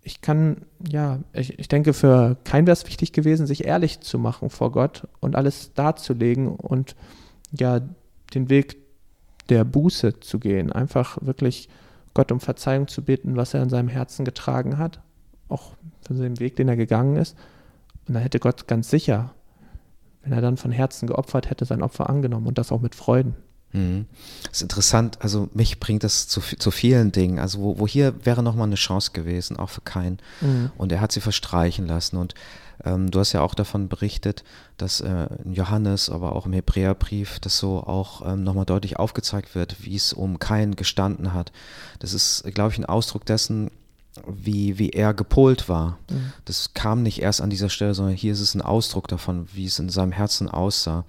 Ich 0.04 0.22
kann, 0.22 0.66
ja, 0.90 1.20
ich, 1.34 1.60
ich 1.60 1.68
denke, 1.68 1.94
für 1.94 2.38
kein 2.44 2.66
wäre 2.66 2.74
es 2.74 2.88
wichtig 2.88 3.14
gewesen, 3.14 3.46
sich 3.46 3.66
ehrlich 3.66 4.00
zu 4.00 4.18
machen 4.18 4.50
vor 4.50 4.72
Gott 4.72 5.08
und 5.20 5.36
alles 5.36 5.74
darzulegen 5.74 6.48
und 6.48 6.96
ja, 7.52 7.82
den 8.34 8.50
Weg 8.50 8.78
der 9.50 9.64
Buße 9.64 10.20
zu 10.20 10.40
gehen. 10.40 10.72
Einfach 10.72 11.18
wirklich 11.22 11.70
Gott 12.14 12.32
um 12.32 12.40
Verzeihung 12.40 12.88
zu 12.88 13.04
bitten, 13.04 13.36
was 13.36 13.54
er 13.54 13.62
in 13.62 13.70
seinem 13.70 13.90
Herzen 13.90 14.26
getragen 14.26 14.78
hat, 14.78 15.02
auch 15.50 15.74
für 16.06 16.14
den 16.14 16.40
Weg, 16.40 16.56
den 16.56 16.68
er 16.68 16.78
gegangen 16.78 17.18
ist. 17.18 17.38
Und 18.08 18.16
da 18.16 18.20
hätte 18.20 18.40
Gott 18.40 18.68
ganz 18.68 18.90
sicher, 18.90 19.34
wenn 20.24 20.34
er 20.34 20.42
dann 20.42 20.58
von 20.58 20.72
Herzen 20.72 21.08
geopfert 21.08 21.50
hätte, 21.50 21.66
sein 21.66 21.82
Opfer 21.82 22.10
angenommen 22.10 22.48
und 22.48 22.58
das 22.58 22.72
auch 22.72 22.82
mit 22.82 22.96
Freuden. 22.96 23.36
Mhm. 23.74 24.06
Das 24.44 24.58
ist 24.58 24.62
interessant, 24.62 25.18
also 25.22 25.50
mich 25.54 25.80
bringt 25.80 26.04
das 26.04 26.28
zu, 26.28 26.42
zu 26.42 26.72
vielen 26.72 27.12
Dingen. 27.12 27.40
Also 27.40 27.60
wo, 27.60 27.80
wo 27.80 27.88
hier 27.88 28.14
wäre 28.26 28.44
nochmal 28.44 28.68
eine 28.68 28.76
Chance 28.76 29.12
gewesen, 29.14 29.58
auch 29.58 29.70
für 29.70 29.82
keinen. 29.82 30.20
Mhm. 30.42 30.72
Und 30.78 30.92
er 30.92 31.02
hat 31.02 31.12
sie 31.12 31.22
verstreichen 31.22 31.88
lassen. 31.88 32.18
Und 32.18 32.36
ähm, 32.84 33.12
du 33.12 33.20
hast 33.20 33.34
ja 33.34 33.42
auch 33.42 33.56
davon 33.56 33.88
berichtet, 33.88 34.44
dass 34.78 35.02
äh, 35.02 35.28
in 35.44 35.54
Johannes, 35.54 36.10
aber 36.10 36.36
auch 36.36 36.46
im 36.46 36.54
Hebräerbrief, 36.54 37.40
das 37.40 37.58
so 37.58 37.84
auch 37.84 38.26
ähm, 38.26 38.44
nochmal 38.44 38.66
deutlich 38.66 38.98
aufgezeigt 38.98 39.56
wird, 39.56 39.84
wie 39.84 39.96
es 39.96 40.14
um 40.14 40.40
keinen 40.40 40.76
gestanden 40.76 41.34
hat. 41.34 41.52
Das 42.00 42.14
ist, 42.14 42.44
glaube 42.54 42.72
ich, 42.72 42.78
ein 42.78 42.86
Ausdruck 42.86 43.26
dessen, 43.26 43.72
wie, 44.28 44.78
wie 44.78 44.90
er 44.90 45.14
gepolt 45.14 45.70
war. 45.70 45.98
Mhm. 46.10 46.34
Das 46.46 46.74
kam 46.74 47.04
nicht 47.04 47.22
erst 47.22 47.42
an 47.42 47.50
dieser 47.50 47.70
Stelle, 47.70 47.94
sondern 47.94 48.16
hier 48.16 48.34
ist 48.34 48.42
es 48.42 48.56
ein 48.56 48.62
Ausdruck 48.62 49.08
davon, 49.08 49.48
wie 49.54 49.66
es 49.66 49.80
in 49.80 49.90
seinem 49.90 50.12
Herzen 50.12 50.50
aussah. 50.50 51.06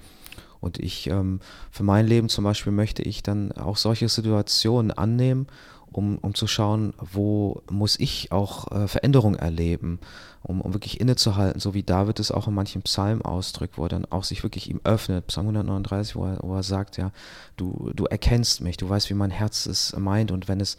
Und 0.63 0.79
ich, 0.79 1.09
ähm, 1.09 1.41
für 1.71 1.83
mein 1.83 2.07
Leben 2.07 2.29
zum 2.29 2.45
Beispiel 2.45 2.73
möchte 2.73 3.03
ich 3.03 3.23
dann 3.23 3.53
auch 3.53 3.77
solche 3.77 4.09
Situationen 4.09 4.93
annehmen, 4.93 5.49
um, 5.91 6.19
um 6.19 6.35
zu 6.35 6.47
schauen, 6.47 6.95
wo 6.99 7.63
muss 7.71 7.99
ich 7.99 8.33
auch 8.33 8.71
äh, 8.73 8.89
Veränderung 8.89 9.35
erleben, 9.35 9.99
um, 10.43 10.61
um 10.61 10.73
wirklich 10.73 11.01
innezuhalten, 11.01 11.61
so 11.61 11.75
wie 11.75 11.83
David 11.83 12.19
es 12.19 12.31
auch 12.31 12.49
in 12.49 12.55
manchen 12.55 12.83
Psalmen 12.83 13.23
ausdrückt, 13.23 13.77
wo 13.77 13.85
er 13.85 13.91
dann 13.91 14.07
auch 14.07 14.25
sich 14.25 14.43
wirklich 14.43 14.71
ihm 14.71 14.81
öffnet, 14.85 15.27
Psalm 15.27 15.49
139, 15.49 16.17
wo 16.17 16.25
er, 16.25 16.39
wo 16.43 16.55
er 16.55 16.63
sagt, 16.63 16.97
ja, 16.97 17.11
du, 17.57 17.91
du 17.95 18.07
erkennst 18.07 18.61
mich, 18.61 18.77
du 18.77 18.89
weißt, 18.89 19.11
wie 19.11 19.15
mein 19.15 19.31
Herz 19.31 19.67
es 19.67 19.95
meint. 19.97 20.31
Und 20.31 20.49
wenn 20.49 20.61
es 20.61 20.79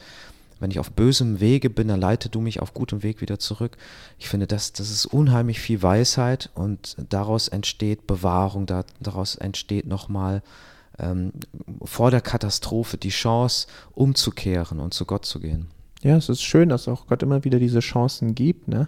wenn 0.64 0.72
ich 0.72 0.80
auf 0.80 0.92
bösem 0.92 1.42
Wege 1.42 1.70
bin, 1.70 1.90
dann 1.90 2.00
leite 2.00 2.30
du 2.30 2.40
mich 2.40 2.62
auf 2.62 2.74
gutem 2.74 3.04
Weg 3.04 3.20
wieder 3.20 3.38
zurück. 3.38 3.76
Ich 4.18 4.30
finde, 4.30 4.48
das, 4.48 4.72
das 4.72 4.90
ist 4.90 5.06
unheimlich 5.06 5.60
viel 5.60 5.84
Weisheit 5.84 6.52
und 6.56 6.96
daraus 7.10 7.50
entsteht 7.50 8.08
Bewahrung, 8.08 8.66
da, 8.66 8.86
daraus 9.02 9.36
entsteht 9.36 9.86
nochmal 9.86 10.42
ähm, 10.98 11.34
vor 11.84 12.12
der 12.12 12.22
Katastrophe 12.22 12.98
die 12.98 13.10
Chance, 13.10 13.68
umzukehren 13.92 14.80
und 14.80 14.94
zu 14.94 15.04
Gott 15.04 15.26
zu 15.26 15.42
gehen. 15.42 15.68
Ja, 16.02 16.16
es 16.16 16.30
ist 16.30 16.42
schön, 16.42 16.70
dass 16.70 16.88
auch 16.88 17.08
Gott 17.08 17.24
immer 17.24 17.44
wieder 17.44 17.60
diese 17.60 17.82
Chancen 17.82 18.34
gibt. 18.34 18.70
Ne? 18.70 18.88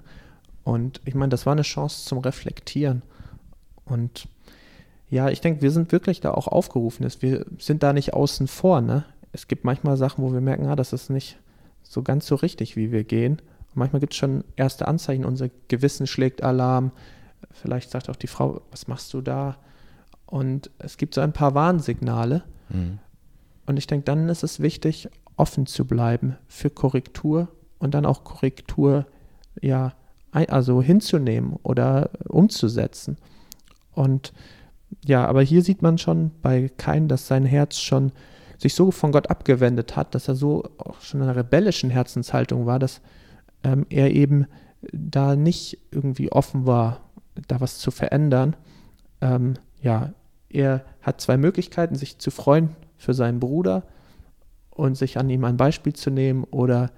Und 0.63 1.01
ich 1.03 1.13
meine, 1.13 1.29
das 1.29 1.45
war 1.45 1.51
eine 1.51 1.63
Chance 1.63 2.05
zum 2.05 2.19
Reflektieren. 2.19 3.01
Und 3.83 4.29
ja, 5.09 5.27
ich 5.29 5.41
denke, 5.41 5.61
wir 5.61 5.71
sind 5.71 5.91
wirklich 5.91 6.21
da 6.21 6.31
auch 6.31 6.47
aufgerufen. 6.47 7.05
Wir 7.19 7.45
sind 7.59 7.83
da 7.83 7.91
nicht 7.91 8.13
außen 8.13 8.47
vor. 8.47 8.79
Ne? 8.79 9.03
Es 9.33 9.49
gibt 9.49 9.65
manchmal 9.65 9.97
Sachen, 9.97 10.23
wo 10.23 10.31
wir 10.31 10.39
merken, 10.39 10.67
ah, 10.67 10.77
das 10.77 10.93
ist 10.93 11.09
nicht 11.09 11.37
so 11.87 12.01
ganz 12.01 12.27
so 12.27 12.35
richtig, 12.35 12.75
wie 12.75 12.91
wir 12.91 13.03
gehen. 13.03 13.41
Manchmal 13.73 13.99
gibt 13.99 14.13
es 14.13 14.17
schon 14.17 14.43
erste 14.55 14.87
Anzeichen, 14.87 15.25
unser 15.25 15.49
Gewissen 15.67 16.07
schlägt 16.07 16.43
Alarm. 16.43 16.91
Vielleicht 17.51 17.91
sagt 17.91 18.09
auch 18.09 18.15
die 18.15 18.27
Frau, 18.27 18.61
was 18.71 18.87
machst 18.87 19.13
du 19.13 19.21
da? 19.21 19.57
Und 20.25 20.71
es 20.79 20.97
gibt 20.97 21.13
so 21.13 21.21
ein 21.21 21.33
paar 21.33 21.53
Warnsignale. 21.55 22.43
Mhm. 22.69 22.99
Und 23.65 23.77
ich 23.77 23.87
denke, 23.87 24.05
dann 24.05 24.29
ist 24.29 24.43
es 24.43 24.59
wichtig, 24.59 25.09
offen 25.37 25.65
zu 25.65 25.85
bleiben 25.85 26.37
für 26.47 26.69
Korrektur 26.69 27.49
und 27.79 27.93
dann 27.93 28.05
auch 28.05 28.23
Korrektur, 28.23 29.05
ja, 29.61 29.93
also 30.31 30.81
hinzunehmen 30.81 31.57
oder 31.63 32.09
umzusetzen. 32.27 33.17
Und 33.93 34.33
ja, 35.05 35.25
aber 35.25 35.41
hier 35.41 35.61
sieht 35.61 35.81
man 35.81 35.97
schon 35.97 36.31
bei 36.41 36.69
Kain, 36.77 37.07
dass 37.07 37.27
sein 37.27 37.45
Herz 37.45 37.79
schon 37.79 38.11
sich 38.57 38.73
so 38.73 38.91
von 38.91 39.11
Gott 39.11 39.29
abgewendet 39.29 39.95
hat, 39.95 40.15
dass 40.15 40.27
er 40.27 40.35
so 40.35 40.63
auch 40.77 41.01
schon 41.01 41.21
in 41.21 41.27
einer 41.27 41.35
rebellischen 41.35 41.89
Herzenshaltung 41.89 42.65
war, 42.65 42.79
dass 42.79 43.01
ähm, 43.63 43.85
er 43.89 44.11
eben 44.11 44.47
da 44.91 45.35
nicht 45.35 45.79
irgendwie 45.91 46.31
offen 46.31 46.65
war, 46.65 47.01
da 47.47 47.59
was 47.59 47.79
zu 47.79 47.91
verändern. 47.91 48.55
Ähm, 49.21 49.55
ja, 49.81 50.13
er 50.49 50.85
hat 51.01 51.21
zwei 51.21 51.37
Möglichkeiten, 51.37 51.95
sich 51.95 52.17
zu 52.17 52.31
freuen 52.31 52.75
für 52.97 53.13
seinen 53.13 53.39
Bruder 53.39 53.83
und 54.69 54.95
sich 54.95 55.17
an 55.17 55.29
ihm 55.29 55.43
ein 55.43 55.57
Beispiel 55.57 55.93
zu 55.93 56.09
nehmen 56.11 56.43
oder 56.45 56.91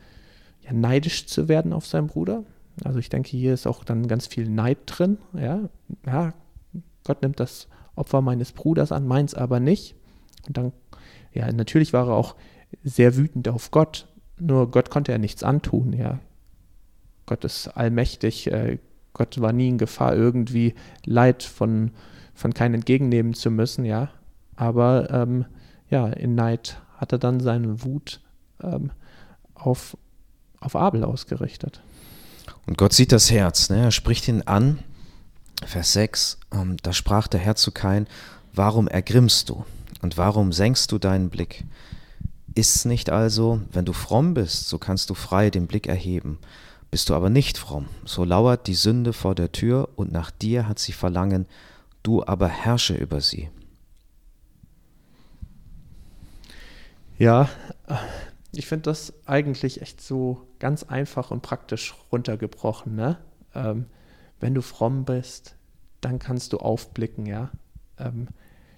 ja, 0.62 0.74
neidisch 0.74 1.28
zu 1.28 1.48
werden 1.48 1.74
auf 1.74 1.86
seinen 1.86 2.08
Bruder. 2.08 2.44
Also 2.84 3.00
ich 3.00 3.10
denke, 3.10 3.30
hier 3.30 3.54
ist 3.54 3.66
auch 3.66 3.84
dann 3.84 4.08
ganz 4.08 4.28
viel 4.28 4.50
Neid 4.50 4.80
drin. 4.86 5.18
Ja, 5.34 5.70
ja 6.06 6.34
Gott 7.04 7.22
nimmt 7.22 7.40
das 7.40 7.68
Opfer 7.96 8.22
meines 8.22 8.52
Bruders 8.52 8.92
an, 8.92 9.08
meins 9.08 9.34
aber 9.34 9.60
nicht. 9.60 9.96
Und 10.48 10.58
dann, 10.58 10.72
ja, 11.38 11.52
natürlich 11.52 11.94
war 11.94 12.08
er 12.08 12.16
auch 12.16 12.36
sehr 12.84 13.16
wütend 13.16 13.48
auf 13.48 13.72
Gott, 13.72 14.08
nur 14.40 14.72
Gott 14.72 14.90
konnte 14.90 15.12
er 15.12 15.20
nichts 15.20 15.44
antun, 15.44 15.94
ja. 15.94 16.20
Gott 17.26 17.44
ist 17.44 17.68
allmächtig, 17.68 18.52
äh, 18.52 18.80
Gott 19.14 19.40
war 19.40 19.54
nie 19.54 19.70
in 19.70 19.78
Gefahr, 19.78 20.16
irgendwie 20.16 20.74
Leid 21.06 21.44
von, 21.44 21.92
von 22.34 22.54
keinem 22.54 22.76
entgegennehmen 22.76 23.34
zu 23.34 23.52
müssen, 23.52 23.86
ja. 23.86 24.10
Aber 24.56 25.12
ähm, 25.12 25.46
ja, 25.90 26.08
in 26.08 26.36
Neid 26.36 26.82
hat 26.96 27.12
er 27.12 27.20
dann 27.20 27.40
seine 27.40 27.84
Wut 27.84 28.22
ähm, 28.64 28.92
auf, 29.54 29.96
auf 30.60 30.76
Abel 30.76 31.04
ausgerichtet. 31.04 31.82
Und 32.66 32.78
Gott 32.78 32.94
sieht 32.94 33.12
das 33.12 33.30
Herz, 33.30 33.70
ne? 33.70 33.84
er 33.84 33.92
spricht 33.92 34.28
ihn 34.28 34.42
an. 34.42 34.80
Vers 35.66 35.94
6, 35.94 36.40
ähm, 36.54 36.78
da 36.82 36.94
sprach 36.94 37.28
der 37.28 37.40
Herr 37.40 37.56
zu 37.56 37.72
Kain, 37.72 38.08
warum 38.54 38.88
ergrimmst 38.88 39.50
du 39.50 39.66
und 40.02 40.18
warum 40.18 40.52
senkst 40.52 40.92
du 40.92 40.98
deinen 40.98 41.30
Blick? 41.30 41.66
Ist's 42.56 42.86
nicht 42.86 43.10
also, 43.10 43.62
wenn 43.72 43.86
du 43.86 43.94
fromm 43.94 44.34
bist, 44.34 44.68
so 44.68 44.78
kannst 44.78 45.10
du 45.10 45.14
frei 45.14 45.50
den 45.50 45.68
Blick 45.68 45.88
erheben. 45.88 46.40
Bist 46.90 47.10
du 47.10 47.16
aber 47.16 47.30
nicht 47.30 47.58
fromm, 47.58 47.88
so 48.06 48.24
lauert 48.24 48.68
die 48.68 48.74
Sünde 48.74 49.14
vor 49.14 49.36
der 49.36 49.52
Tür 49.52 49.90
und 49.96 50.12
nach 50.12 50.32
dir 50.32 50.68
hat 50.68 50.80
sie 50.80 50.94
Verlangen, 50.94 51.46
du 52.02 52.24
aber 52.26 52.48
herrsche 52.48 52.96
über 52.96 53.22
sie. 53.22 53.50
Ja, 57.18 57.50
ich 58.52 58.68
finde 58.68 58.84
das 58.84 59.14
eigentlich 59.26 59.82
echt 59.82 60.02
so 60.02 60.48
ganz 60.60 60.84
einfach 60.84 61.32
und 61.32 61.42
praktisch 61.42 61.96
runtergebrochen. 62.12 62.96
Ne? 62.96 63.18
Ähm, 63.54 63.86
wenn 64.40 64.54
du 64.54 64.62
fromm 64.62 65.04
bist, 65.04 65.56
dann 66.02 66.20
kannst 66.20 66.54
du 66.54 66.58
aufblicken, 66.58 67.26
ja. 67.26 67.52
Ähm, 67.98 68.28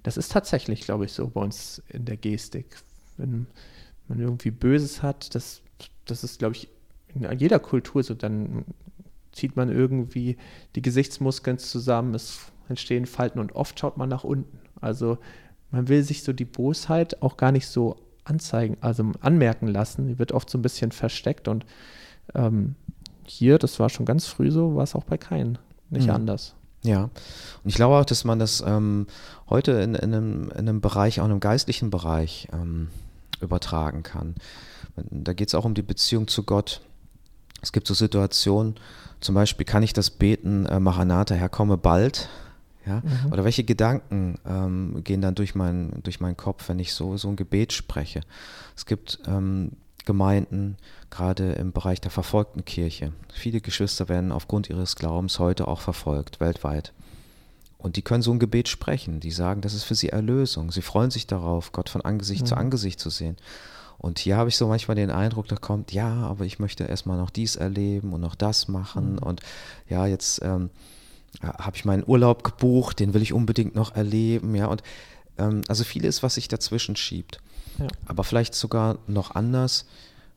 das 0.03 0.17
ist 0.17 0.31
tatsächlich, 0.31 0.81
glaube 0.81 1.05
ich, 1.05 1.13
so 1.13 1.27
bei 1.27 1.41
uns 1.41 1.81
in 1.89 2.05
der 2.05 2.17
Gestik. 2.17 2.77
Wenn 3.17 3.47
man 4.07 4.19
irgendwie 4.19 4.51
Böses 4.51 5.03
hat, 5.03 5.35
das, 5.35 5.62
das 6.05 6.23
ist, 6.23 6.39
glaube 6.39 6.55
ich, 6.55 6.69
in 7.13 7.38
jeder 7.38 7.59
Kultur 7.59 8.03
so, 8.03 8.13
dann 8.13 8.65
zieht 9.31 9.55
man 9.55 9.69
irgendwie 9.69 10.38
die 10.75 10.81
Gesichtsmuskeln 10.81 11.57
zusammen, 11.57 12.13
es 12.13 12.51
entstehen 12.67 13.05
Falten 13.05 13.39
und 13.39 13.53
oft 13.53 13.79
schaut 13.79 13.97
man 13.97 14.09
nach 14.09 14.23
unten. 14.23 14.59
Also 14.79 15.17
man 15.71 15.88
will 15.88 16.03
sich 16.03 16.23
so 16.23 16.33
die 16.33 16.45
Bosheit 16.45 17.21
auch 17.21 17.38
gar 17.38 17.51
nicht 17.51 17.67
so 17.67 17.97
anzeigen, 18.23 18.77
also 18.81 19.12
anmerken 19.21 19.67
lassen. 19.67 20.07
Die 20.07 20.19
wird 20.19 20.31
oft 20.31 20.49
so 20.49 20.57
ein 20.57 20.62
bisschen 20.62 20.91
versteckt 20.91 21.47
und 21.47 21.65
ähm, 22.35 22.75
hier, 23.25 23.57
das 23.57 23.79
war 23.79 23.89
schon 23.89 24.05
ganz 24.05 24.27
früh 24.27 24.51
so, 24.51 24.75
war 24.75 24.83
es 24.83 24.95
auch 24.95 25.03
bei 25.03 25.17
keinen 25.17 25.57
nicht 25.89 26.07
mhm. 26.07 26.13
anders. 26.13 26.55
Ja, 26.81 27.03
und 27.03 27.11
ich 27.65 27.75
glaube 27.75 27.95
auch, 27.97 28.05
dass 28.05 28.23
man 28.23 28.39
das 28.39 28.63
ähm, 28.65 29.07
heute 29.49 29.73
in, 29.73 29.95
in, 29.95 30.13
einem, 30.13 30.43
in, 30.51 30.57
einem, 30.57 30.81
Bereich, 30.81 31.19
auch 31.19 31.25
in 31.25 31.31
einem 31.31 31.39
geistlichen 31.41 31.89
Bereich 31.89 32.47
ähm, 32.53 32.87
übertragen 33.41 34.03
kann. 34.03 34.35
Da 34.95 35.33
geht 35.33 35.49
es 35.49 35.55
auch 35.55 35.65
um 35.65 35.73
die 35.73 35.81
Beziehung 35.81 36.27
zu 36.27 36.43
Gott. 36.43 36.81
Es 37.61 37.71
gibt 37.71 37.87
so 37.87 37.93
Situationen, 37.93 38.75
zum 39.19 39.35
Beispiel 39.35 39.65
kann 39.65 39.83
ich 39.83 39.91
das 39.91 40.09
beten, 40.09 40.65
äh, 40.65 40.79
Maranatha, 40.79 41.35
Herr, 41.35 41.49
komme 41.49 41.77
bald. 41.77 42.29
Ja? 42.85 43.01
Mhm. 43.03 43.33
Oder 43.33 43.43
welche 43.43 43.65
Gedanken 43.65 44.39
ähm, 44.45 45.01
gehen 45.03 45.21
dann 45.21 45.35
durch, 45.35 45.55
mein, 45.55 46.01
durch 46.03 46.21
meinen 46.21 46.37
Kopf, 46.37 46.69
wenn 46.69 46.79
ich 46.79 46.93
so, 46.93 47.17
so 47.17 47.27
ein 47.27 47.35
Gebet 47.35 47.73
spreche? 47.73 48.21
Es 48.75 48.85
gibt 48.85 49.19
ähm, 49.27 49.73
Gemeinden, 50.05 50.77
gerade 51.09 51.53
im 51.53 51.71
Bereich 51.71 52.01
der 52.01 52.12
verfolgten 52.12 52.65
Kirche. 52.65 53.13
Viele 53.33 53.62
Geschwister 53.62 54.09
werden 54.09 54.31
aufgrund 54.31 54.69
ihres 54.69 54.95
Glaubens 54.95 55.39
heute 55.39 55.67
auch 55.67 55.81
verfolgt, 55.81 56.39
weltweit. 56.39 56.93
Und 57.77 57.95
die 57.95 58.01
können 58.01 58.21
so 58.21 58.31
ein 58.31 58.39
Gebet 58.39 58.67
sprechen. 58.67 59.19
Die 59.21 59.31
sagen, 59.31 59.62
das 59.62 59.73
ist 59.73 59.83
für 59.83 59.95
sie 59.95 60.09
Erlösung. 60.09 60.71
Sie 60.71 60.81
freuen 60.81 61.12
sich 61.12 61.27
darauf, 61.27 61.71
Gott 61.71 61.89
von 61.89 62.01
Angesicht 62.01 62.41
mhm. 62.41 62.47
zu 62.47 62.57
Angesicht 62.57 62.99
zu 62.99 63.09
sehen. 63.09 63.38
Und 63.97 64.19
hier 64.19 64.38
habe 64.38 64.49
ich 64.49 64.57
so 64.57 64.67
manchmal 64.67 64.95
den 64.95 65.12
Eindruck, 65.12 65.47
da 65.47 65.55
kommt, 65.55 65.91
ja, 65.91 66.09
aber 66.09 66.45
ich 66.45 66.59
möchte 66.59 66.85
erstmal 66.85 67.17
noch 67.17 67.29
dies 67.29 67.57
erleben 67.57 68.13
und 68.13 68.21
noch 68.21 68.35
das 68.35 68.67
machen. 68.67 69.13
Mhm. 69.13 69.19
Und 69.19 69.41
ja, 69.89 70.07
jetzt 70.07 70.41
ähm, 70.41 70.69
habe 71.41 71.75
ich 71.75 71.85
meinen 71.85 72.03
Urlaub 72.05 72.43
gebucht, 72.43 72.99
den 72.99 73.13
will 73.13 73.21
ich 73.21 73.33
unbedingt 73.33 73.75
noch 73.75 73.95
erleben. 73.95 74.55
Ja, 74.55 74.67
und 74.67 74.83
ähm, 75.39 75.62
also 75.67 75.84
vieles, 75.84 76.21
was 76.21 76.36
sich 76.36 76.47
dazwischen 76.47 76.95
schiebt. 76.95 77.41
Ja. 77.80 77.88
Aber 78.06 78.23
vielleicht 78.23 78.54
sogar 78.54 78.99
noch 79.08 79.32
anders, 79.32 79.86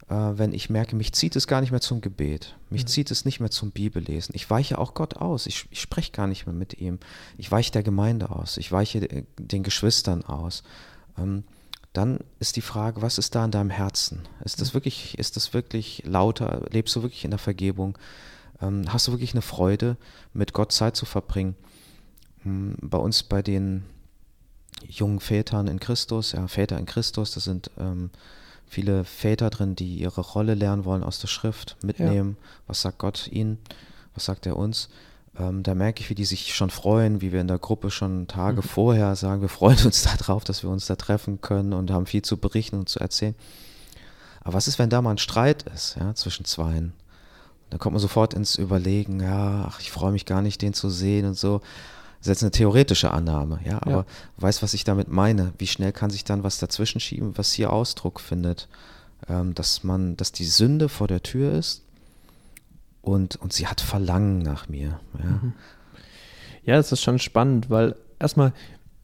äh, 0.09 0.15
wenn 0.15 0.53
ich 0.53 0.71
merke, 0.71 0.97
mich 0.97 1.13
zieht 1.13 1.37
es 1.37 1.47
gar 1.47 1.61
nicht 1.61 1.73
mehr 1.73 1.81
zum 1.81 2.01
Gebet. 2.01 2.57
Mich 2.71 2.85
mhm. 2.85 2.89
zieht 2.89 3.11
es 3.11 3.25
nicht 3.25 3.41
mehr 3.41 3.51
zum 3.51 3.73
Bibellesen. 3.73 4.35
Ich 4.35 4.49
weiche 4.49 4.79
auch 4.79 4.95
Gott 4.95 5.17
aus. 5.17 5.47
Ich, 5.47 5.67
ich 5.71 5.81
spreche 5.81 6.13
gar 6.13 6.27
nicht 6.27 6.47
mehr 6.47 6.55
mit 6.55 6.81
ihm. 6.81 6.99
Ich 7.37 7.51
weiche 7.51 7.73
der 7.73 7.83
Gemeinde 7.83 8.31
aus. 8.31 8.57
Ich 8.57 8.71
weiche 8.71 9.25
den 9.39 9.63
Geschwistern 9.63 10.25
aus. 10.25 10.63
Ähm, 11.19 11.45
dann 11.93 12.21
ist 12.39 12.57
die 12.57 12.63
Frage, 12.63 13.03
was 13.03 13.19
ist 13.19 13.35
da 13.35 13.45
in 13.45 13.51
deinem 13.51 13.69
Herzen? 13.69 14.23
Ist 14.45 14.63
das 14.63 14.73
wirklich, 14.73 15.19
ist 15.19 15.37
das 15.37 15.53
wirklich 15.53 16.03
lauter? 16.07 16.67
Lebst 16.71 16.97
du 16.97 17.03
wirklich 17.03 17.25
in 17.25 17.31
der 17.31 17.39
Vergebung? 17.39 17.99
Ähm, 18.63 18.85
hast 18.89 19.09
du 19.09 19.13
wirklich 19.13 19.33
eine 19.33 19.43
Freude, 19.43 19.99
mit 20.33 20.55
Gott 20.55 20.73
Zeit 20.73 20.97
zu 20.97 21.05
verbringen? 21.05 21.55
Hm, 22.45 22.77
bei 22.81 22.97
uns, 22.97 23.25
bei 23.25 23.43
den 23.43 23.85
jungen 24.89 25.21
Vätern 25.21 25.67
in 25.67 25.81
Christus, 25.81 26.33
ja, 26.33 26.47
Väter 26.49 26.79
in 26.79 26.87
Christus, 26.87 27.33
da 27.33 27.41
sind 27.41 27.71
ähm, 27.79 28.11
viele 28.67 29.05
Väter 29.05 29.51
drin, 29.51 29.77
die 29.77 29.97
ihre 29.97 30.21
Rolle 30.21 30.55
lernen 30.55 30.85
wollen 30.85 31.03
aus 31.03 31.19
der 31.19 31.29
Schrift, 31.29 31.77
mitnehmen, 31.83 32.37
ja. 32.41 32.47
was 32.67 32.83
sagt 32.83 32.99
Gott 32.99 33.29
ihnen, 33.31 33.59
was 34.15 34.25
sagt 34.25 34.47
er 34.47 34.57
uns. 34.57 34.89
Ähm, 35.39 35.63
da 35.63 35.75
merke 35.75 36.01
ich, 36.01 36.11
wie 36.11 36.15
die 36.15 36.25
sich 36.25 36.55
schon 36.55 36.71
freuen, 36.71 37.21
wie 37.21 37.33
wir 37.33 37.41
in 37.41 37.49
der 37.49 37.59
Gruppe 37.59 37.91
schon 37.91 38.27
Tage 38.27 38.59
mhm. 38.59 38.67
vorher 38.67 39.17
sagen, 39.17 39.41
wir 39.41 39.49
freuen 39.49 39.79
uns 39.85 40.03
darauf, 40.19 40.45
dass 40.45 40.63
wir 40.63 40.71
uns 40.71 40.87
da 40.87 40.97
treffen 40.97 41.41
können 41.41 41.73
und 41.73 41.91
haben 41.91 42.07
viel 42.07 42.23
zu 42.23 42.37
berichten 42.37 42.79
und 42.79 42.89
zu 42.89 42.99
erzählen. 42.99 43.35
Aber 44.41 44.55
was 44.55 44.69
ist, 44.69 44.79
wenn 44.79 44.91
da 44.91 45.01
mal 45.01 45.13
ein 45.13 45.19
Streit 45.19 45.63
ist, 45.75 45.97
ja, 45.99 46.15
zwischen 46.15 46.45
zweien? 46.45 46.93
Da 47.71 47.79
kommt 47.79 47.95
man 47.95 48.01
sofort 48.01 48.35
ins 48.35 48.57
Überlegen, 48.57 49.21
ja, 49.21 49.67
ach, 49.67 49.81
ich 49.81 49.91
freue 49.91 50.13
mich 50.13 50.27
gar 50.27 50.43
nicht, 50.43 50.61
den 50.61 50.75
zu 50.75 50.91
sehen 50.91 51.25
und 51.25 51.39
so. 51.39 51.63
Das 52.23 52.29
ist 52.29 52.37
jetzt 52.37 52.43
eine 52.45 52.51
theoretische 52.53 53.11
Annahme, 53.11 53.59
ja, 53.65 53.79
aber 53.83 53.91
ja. 53.91 54.05
weiß, 54.37 54.63
was 54.63 54.75
ich 54.75 54.85
damit 54.85 55.09
meine. 55.09 55.53
Wie 55.59 55.67
schnell 55.67 55.91
kann 55.91 56.09
sich 56.09 56.23
dann 56.23 56.45
was 56.45 56.59
dazwischen 56.59 57.01
schieben, 57.01 57.37
was 57.37 57.53
hier 57.53 57.73
Ausdruck 57.73 58.21
findet, 58.21 58.69
ähm, 59.29 59.55
dass 59.55 59.83
man, 59.83 60.17
dass 60.17 60.31
die 60.31 60.45
Sünde 60.45 60.89
vor 60.89 61.09
der 61.09 61.25
Tür 61.25 61.53
ist 61.53 61.83
und, 63.01 63.35
und 63.37 63.53
sie 63.53 63.67
hat 63.67 63.81
Verlangen 63.81 64.39
nach 64.39 64.69
mir. 64.69 65.01
Ja, 65.19 65.31
mhm. 65.31 65.53
ja 66.63 66.77
das 66.77 66.93
ist 66.93 67.03
schon 67.03 67.19
spannend, 67.19 67.71
weil 67.71 67.97
erstmal, 68.21 68.53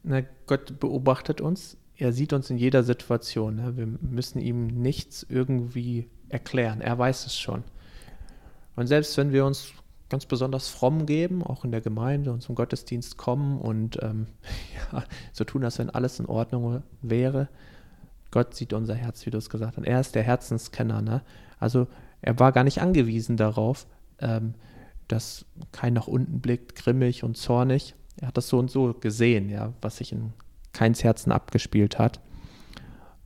na, 0.03 0.21
Gott 0.47 0.79
beobachtet 0.79 1.41
uns, 1.41 1.75
er 1.97 2.13
sieht 2.13 2.31
uns 2.31 2.49
in 2.49 2.57
jeder 2.57 2.85
Situation. 2.85 3.57
Ne? 3.57 3.75
Wir 3.75 3.85
müssen 3.85 4.39
ihm 4.39 4.67
nichts 4.67 5.25
irgendwie 5.27 6.09
erklären, 6.29 6.79
er 6.79 6.97
weiß 6.97 7.25
es 7.25 7.37
schon. 7.37 7.65
Und 8.77 8.87
selbst 8.87 9.17
wenn 9.17 9.33
wir 9.33 9.45
uns 9.45 9.73
ganz 10.09 10.25
besonders 10.25 10.67
fromm 10.67 11.05
geben, 11.05 11.43
auch 11.43 11.63
in 11.63 11.71
der 11.71 11.81
Gemeinde 11.81 12.31
und 12.33 12.41
zum 12.41 12.55
Gottesdienst 12.55 13.17
kommen 13.17 13.59
und 13.59 14.01
ähm, 14.01 14.27
ja, 14.91 15.03
so 15.31 15.43
tun, 15.43 15.63
als 15.63 15.79
wenn 15.79 15.89
alles 15.89 16.19
in 16.19 16.25
Ordnung 16.25 16.83
wäre. 17.01 17.49
Gott 18.31 18.55
sieht 18.55 18.73
unser 18.73 18.95
Herz, 18.95 19.25
wie 19.25 19.31
du 19.31 19.37
es 19.37 19.49
gesagt 19.49 19.77
hast. 19.77 19.85
Er 19.85 19.99
ist 19.99 20.15
der 20.15 20.23
Herzenskenner. 20.23 21.01
Ne? 21.01 21.21
Also 21.59 21.87
er 22.21 22.39
war 22.39 22.51
gar 22.51 22.63
nicht 22.63 22.81
angewiesen 22.81 23.37
darauf, 23.37 23.87
ähm, 24.19 24.53
dass 25.07 25.45
kein 25.71 25.93
nach 25.93 26.07
unten 26.07 26.39
blickt, 26.39 26.75
grimmig 26.75 27.23
und 27.23 27.37
zornig. 27.37 27.95
Er 28.17 28.27
hat 28.27 28.37
das 28.37 28.47
so 28.47 28.59
und 28.59 28.69
so 28.69 28.93
gesehen, 28.93 29.49
ja, 29.49 29.73
was 29.81 29.97
sich 29.97 30.11
in 30.11 30.33
keins 30.73 31.03
Herzen 31.03 31.31
abgespielt 31.31 31.97
hat. 31.97 32.19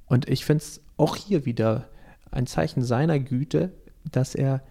Und 0.06 0.30
ich 0.30 0.46
finde 0.46 0.64
es 0.64 0.82
auch 0.98 1.16
hier 1.16 1.46
wieder 1.46 1.90
ein 2.32 2.48
Zeichen 2.48 2.82
seiner 2.82 3.20
Güte, 3.20 3.74
dass 4.10 4.36
er 4.36 4.62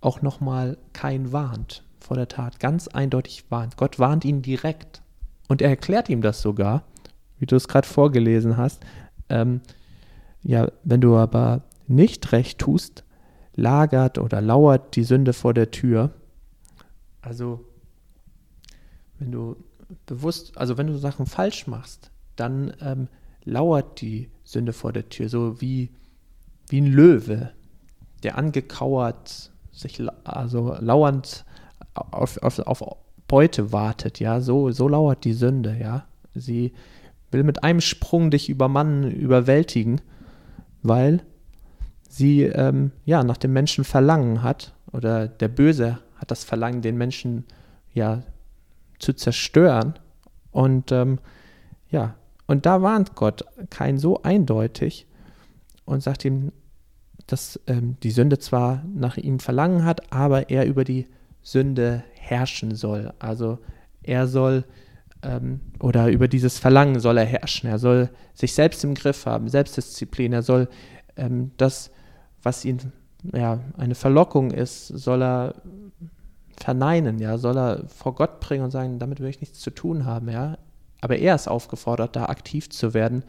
auch 0.00 0.22
nochmal 0.22 0.78
kein 0.92 1.32
warnt 1.32 1.84
vor 1.98 2.16
der 2.16 2.28
Tat, 2.28 2.60
ganz 2.60 2.88
eindeutig 2.88 3.44
warnt. 3.50 3.76
Gott 3.76 3.98
warnt 3.98 4.24
ihn 4.24 4.42
direkt. 4.42 5.02
Und 5.48 5.62
er 5.62 5.70
erklärt 5.70 6.08
ihm 6.08 6.22
das 6.22 6.40
sogar, 6.40 6.84
wie 7.38 7.46
du 7.46 7.56
es 7.56 7.68
gerade 7.68 7.86
vorgelesen 7.86 8.56
hast. 8.56 8.84
Ähm, 9.28 9.60
ja, 10.42 10.70
wenn 10.84 11.00
du 11.00 11.16
aber 11.16 11.62
nicht 11.86 12.32
recht 12.32 12.58
tust, 12.58 13.04
lagert 13.54 14.18
oder 14.18 14.40
lauert 14.40 14.94
die 14.94 15.04
Sünde 15.04 15.32
vor 15.32 15.54
der 15.54 15.70
Tür. 15.70 16.12
Also, 17.22 17.64
wenn 19.18 19.32
du 19.32 19.56
bewusst, 20.06 20.56
also 20.56 20.78
wenn 20.78 20.86
du 20.86 20.96
Sachen 20.96 21.26
falsch 21.26 21.66
machst, 21.66 22.10
dann 22.36 22.72
ähm, 22.80 23.08
lauert 23.44 24.00
die 24.00 24.30
Sünde 24.44 24.72
vor 24.72 24.92
der 24.92 25.08
Tür, 25.08 25.28
so 25.28 25.60
wie, 25.60 25.90
wie 26.68 26.80
ein 26.80 26.86
Löwe, 26.86 27.50
der 28.22 28.38
angekauert, 28.38 29.50
sich 29.78 30.02
also 30.24 30.76
lauernd 30.80 31.44
auf, 31.94 32.38
auf, 32.42 32.58
auf 32.60 32.96
Beute 33.28 33.72
wartet, 33.72 34.20
ja, 34.20 34.40
so, 34.40 34.70
so 34.70 34.88
lauert 34.88 35.24
die 35.24 35.34
Sünde, 35.34 35.76
ja. 35.80 36.06
Sie 36.34 36.72
will 37.30 37.44
mit 37.44 37.62
einem 37.62 37.80
Sprung 37.80 38.30
dich 38.30 38.48
übermannen, 38.48 39.10
überwältigen, 39.10 40.00
weil 40.82 41.22
sie 42.08 42.42
ähm, 42.44 42.92
ja 43.04 43.22
nach 43.22 43.36
dem 43.36 43.52
Menschen 43.52 43.84
Verlangen 43.84 44.42
hat 44.42 44.72
oder 44.92 45.28
der 45.28 45.48
Böse 45.48 45.98
hat 46.16 46.30
das 46.30 46.44
Verlangen, 46.44 46.80
den 46.80 46.96
Menschen 46.96 47.44
ja 47.92 48.22
zu 48.98 49.12
zerstören. 49.12 49.94
Und 50.50 50.90
ähm, 50.90 51.18
ja, 51.90 52.14
und 52.46 52.64
da 52.64 52.80
warnt 52.80 53.14
Gott 53.14 53.44
kein 53.68 53.98
so 53.98 54.22
eindeutig 54.22 55.06
und 55.84 56.02
sagt 56.02 56.24
ihm, 56.24 56.52
dass 57.28 57.60
ähm, 57.66 57.96
die 58.02 58.10
Sünde 58.10 58.38
zwar 58.38 58.82
nach 58.92 59.16
ihm 59.16 59.38
Verlangen 59.38 59.84
hat, 59.84 60.12
aber 60.12 60.50
er 60.50 60.66
über 60.66 60.82
die 60.82 61.06
Sünde 61.42 62.02
herrschen 62.14 62.74
soll. 62.74 63.12
Also 63.18 63.58
er 64.02 64.26
soll 64.26 64.64
ähm, 65.22 65.60
oder 65.78 66.08
über 66.08 66.26
dieses 66.26 66.58
Verlangen 66.58 67.00
soll 67.00 67.18
er 67.18 67.24
herrschen. 67.24 67.68
Er 67.68 67.78
soll 67.78 68.10
sich 68.34 68.54
selbst 68.54 68.82
im 68.82 68.94
Griff 68.94 69.26
haben, 69.26 69.48
Selbstdisziplin. 69.48 70.32
Er 70.32 70.42
soll 70.42 70.68
ähm, 71.16 71.52
das, 71.58 71.90
was 72.42 72.64
ihm 72.64 72.78
ja, 73.32 73.60
eine 73.76 73.94
Verlockung 73.94 74.50
ist, 74.50 74.88
soll 74.88 75.22
er 75.22 75.54
verneinen, 76.56 77.18
ja, 77.18 77.38
soll 77.38 77.56
er 77.56 77.88
vor 77.88 78.14
Gott 78.14 78.40
bringen 78.40 78.64
und 78.64 78.70
sagen, 78.70 78.98
damit 78.98 79.20
will 79.20 79.28
ich 79.28 79.40
nichts 79.40 79.60
zu 79.60 79.70
tun 79.70 80.04
haben, 80.04 80.28
ja. 80.28 80.58
Aber 81.00 81.16
er 81.16 81.34
ist 81.34 81.46
aufgefordert, 81.46 82.16
da 82.16 82.26
aktiv 82.26 82.70
zu 82.70 82.94
werden 82.94 83.22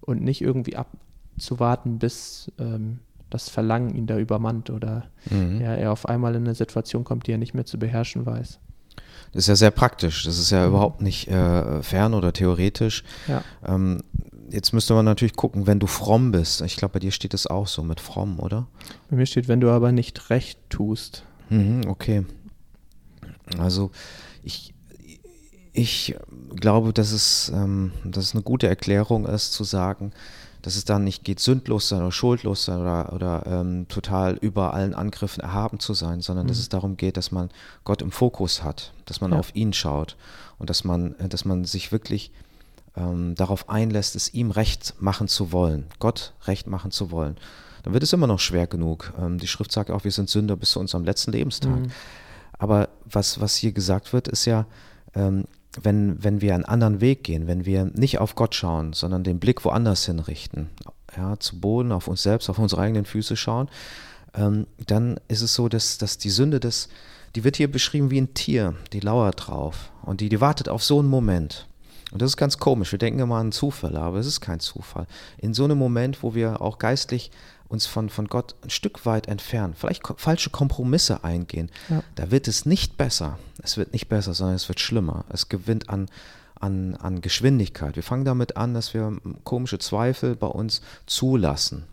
und 0.00 0.22
nicht 0.22 0.42
irgendwie 0.42 0.76
abzuwarten, 0.76 1.98
bis 1.98 2.52
ähm, 2.58 2.98
das 3.30 3.48
Verlangen 3.48 3.94
ihn 3.94 4.06
da 4.06 4.18
übermannt 4.18 4.70
oder 4.70 5.04
mhm. 5.30 5.60
ja, 5.60 5.74
er 5.74 5.92
auf 5.92 6.08
einmal 6.08 6.34
in 6.34 6.44
eine 6.44 6.54
Situation 6.54 7.04
kommt, 7.04 7.26
die 7.26 7.32
er 7.32 7.38
nicht 7.38 7.54
mehr 7.54 7.66
zu 7.66 7.78
beherrschen 7.78 8.26
weiß. 8.26 8.60
Das 9.32 9.44
ist 9.44 9.48
ja 9.48 9.56
sehr 9.56 9.70
praktisch. 9.70 10.24
Das 10.24 10.38
ist 10.38 10.50
ja 10.50 10.62
mhm. 10.62 10.68
überhaupt 10.68 11.02
nicht 11.02 11.28
äh, 11.28 11.82
fern 11.82 12.14
oder 12.14 12.32
theoretisch. 12.32 13.04
Ja. 13.26 13.42
Ähm, 13.66 14.02
jetzt 14.50 14.72
müsste 14.72 14.94
man 14.94 15.04
natürlich 15.04 15.34
gucken, 15.34 15.66
wenn 15.66 15.80
du 15.80 15.86
fromm 15.86 16.32
bist. 16.32 16.62
Ich 16.62 16.76
glaube, 16.76 16.94
bei 16.94 16.98
dir 17.00 17.10
steht 17.10 17.34
es 17.34 17.46
auch 17.46 17.66
so 17.66 17.82
mit 17.82 18.00
fromm, 18.00 18.38
oder? 18.38 18.66
Bei 19.10 19.16
mir 19.16 19.26
steht, 19.26 19.48
wenn 19.48 19.60
du 19.60 19.70
aber 19.70 19.92
nicht 19.92 20.30
recht 20.30 20.58
tust. 20.70 21.24
Mhm, 21.50 21.82
okay. 21.88 22.24
Also 23.58 23.90
ich, 24.42 24.74
ich 25.72 26.16
glaube, 26.54 26.92
dass 26.92 27.12
es, 27.12 27.52
ähm, 27.54 27.92
dass 28.04 28.24
es 28.24 28.34
eine 28.34 28.42
gute 28.42 28.68
Erklärung 28.68 29.26
ist, 29.26 29.52
zu 29.52 29.64
sagen, 29.64 30.12
dass 30.66 30.74
es 30.74 30.84
dann 30.84 31.04
nicht 31.04 31.22
geht, 31.22 31.38
sündlos 31.38 31.88
sein 31.88 32.00
oder 32.00 32.10
schuldlos 32.10 32.64
sein 32.64 32.80
oder, 32.80 33.12
oder 33.12 33.46
ähm, 33.46 33.86
total 33.86 34.34
über 34.34 34.74
allen 34.74 34.94
Angriffen 34.94 35.40
erhaben 35.40 35.78
zu 35.78 35.94
sein, 35.94 36.22
sondern 36.22 36.46
mhm. 36.46 36.48
dass 36.48 36.58
es 36.58 36.68
darum 36.68 36.96
geht, 36.96 37.16
dass 37.16 37.30
man 37.30 37.50
Gott 37.84 38.02
im 38.02 38.10
Fokus 38.10 38.64
hat, 38.64 38.92
dass 39.04 39.20
man 39.20 39.30
ja. 39.30 39.38
auf 39.38 39.54
ihn 39.54 39.72
schaut 39.72 40.16
und 40.58 40.68
dass 40.68 40.82
man, 40.82 41.14
äh, 41.20 41.28
dass 41.28 41.44
man 41.44 41.64
sich 41.64 41.92
wirklich 41.92 42.32
ähm, 42.96 43.36
darauf 43.36 43.68
einlässt, 43.68 44.16
es 44.16 44.34
ihm 44.34 44.50
recht 44.50 44.94
machen 44.98 45.28
zu 45.28 45.52
wollen, 45.52 45.86
Gott 46.00 46.32
recht 46.46 46.66
machen 46.66 46.90
zu 46.90 47.12
wollen. 47.12 47.36
Dann 47.84 47.92
wird 47.92 48.02
es 48.02 48.12
immer 48.12 48.26
noch 48.26 48.40
schwer 48.40 48.66
genug. 48.66 49.12
Ähm, 49.20 49.38
die 49.38 49.46
Schrift 49.46 49.70
sagt 49.70 49.92
auch, 49.92 50.02
wir 50.02 50.10
sind 50.10 50.28
Sünder 50.28 50.56
bis 50.56 50.72
zu 50.72 50.80
unserem 50.80 51.04
letzten 51.04 51.30
Lebenstag. 51.30 51.78
Mhm. 51.78 51.92
Aber 52.58 52.88
was, 53.04 53.40
was 53.40 53.54
hier 53.54 53.70
gesagt 53.70 54.12
wird, 54.12 54.26
ist 54.26 54.46
ja, 54.46 54.66
ähm, 55.14 55.44
wenn, 55.80 56.22
wenn 56.22 56.40
wir 56.40 56.54
einen 56.54 56.64
anderen 56.64 57.00
Weg 57.00 57.24
gehen, 57.24 57.46
wenn 57.46 57.64
wir 57.64 57.84
nicht 57.84 58.18
auf 58.18 58.34
Gott 58.34 58.54
schauen, 58.54 58.92
sondern 58.92 59.24
den 59.24 59.38
Blick 59.38 59.64
woanders 59.64 60.06
hinrichten, 60.06 60.70
ja, 61.16 61.38
zu 61.38 61.60
Boden, 61.60 61.92
auf 61.92 62.08
uns 62.08 62.22
selbst, 62.22 62.48
auf 62.48 62.58
unsere 62.58 62.82
eigenen 62.82 63.04
Füße 63.04 63.36
schauen, 63.36 63.68
ähm, 64.34 64.66
dann 64.86 65.18
ist 65.28 65.42
es 65.42 65.54
so, 65.54 65.68
dass, 65.68 65.98
dass 65.98 66.18
die 66.18 66.30
Sünde 66.30 66.60
des, 66.60 66.88
die 67.34 67.44
wird 67.44 67.56
hier 67.56 67.70
beschrieben 67.70 68.10
wie 68.10 68.20
ein 68.20 68.34
Tier, 68.34 68.74
die 68.92 69.00
lauert 69.00 69.46
drauf 69.46 69.90
und 70.02 70.20
die, 70.20 70.28
die 70.28 70.40
wartet 70.40 70.68
auf 70.68 70.82
so 70.82 70.98
einen 70.98 71.08
Moment. 71.08 71.66
Und 72.12 72.22
das 72.22 72.30
ist 72.30 72.36
ganz 72.36 72.58
komisch. 72.58 72.92
Wir 72.92 72.98
denken 72.98 73.18
immer 73.18 73.36
an 73.36 73.52
Zufälle, 73.52 74.00
aber 74.00 74.18
es 74.18 74.26
ist 74.26 74.40
kein 74.40 74.60
Zufall. 74.60 75.06
In 75.38 75.54
so 75.54 75.64
einem 75.64 75.76
Moment, 75.76 76.22
wo 76.22 76.34
wir 76.34 76.60
auch 76.60 76.78
geistlich 76.78 77.30
uns 77.68 77.86
von, 77.86 78.08
von 78.08 78.28
Gott 78.28 78.54
ein 78.62 78.70
Stück 78.70 79.06
weit 79.06 79.28
entfernen, 79.28 79.74
vielleicht 79.74 80.02
falsche 80.16 80.50
Kompromisse 80.50 81.24
eingehen, 81.24 81.70
ja. 81.88 82.02
da 82.14 82.30
wird 82.30 82.48
es 82.48 82.66
nicht 82.66 82.96
besser. 82.96 83.38
Es 83.62 83.76
wird 83.76 83.92
nicht 83.92 84.08
besser, 84.08 84.34
sondern 84.34 84.56
es 84.56 84.68
wird 84.68 84.80
schlimmer. 84.80 85.24
Es 85.28 85.48
gewinnt 85.48 85.88
an, 85.88 86.08
an, 86.60 86.94
an 86.94 87.20
Geschwindigkeit. 87.20 87.96
Wir 87.96 88.02
fangen 88.02 88.24
damit 88.24 88.56
an, 88.56 88.74
dass 88.74 88.94
wir 88.94 89.16
komische 89.44 89.78
Zweifel 89.78 90.36
bei 90.36 90.46
uns 90.46 90.80
zulassen. 91.06 91.84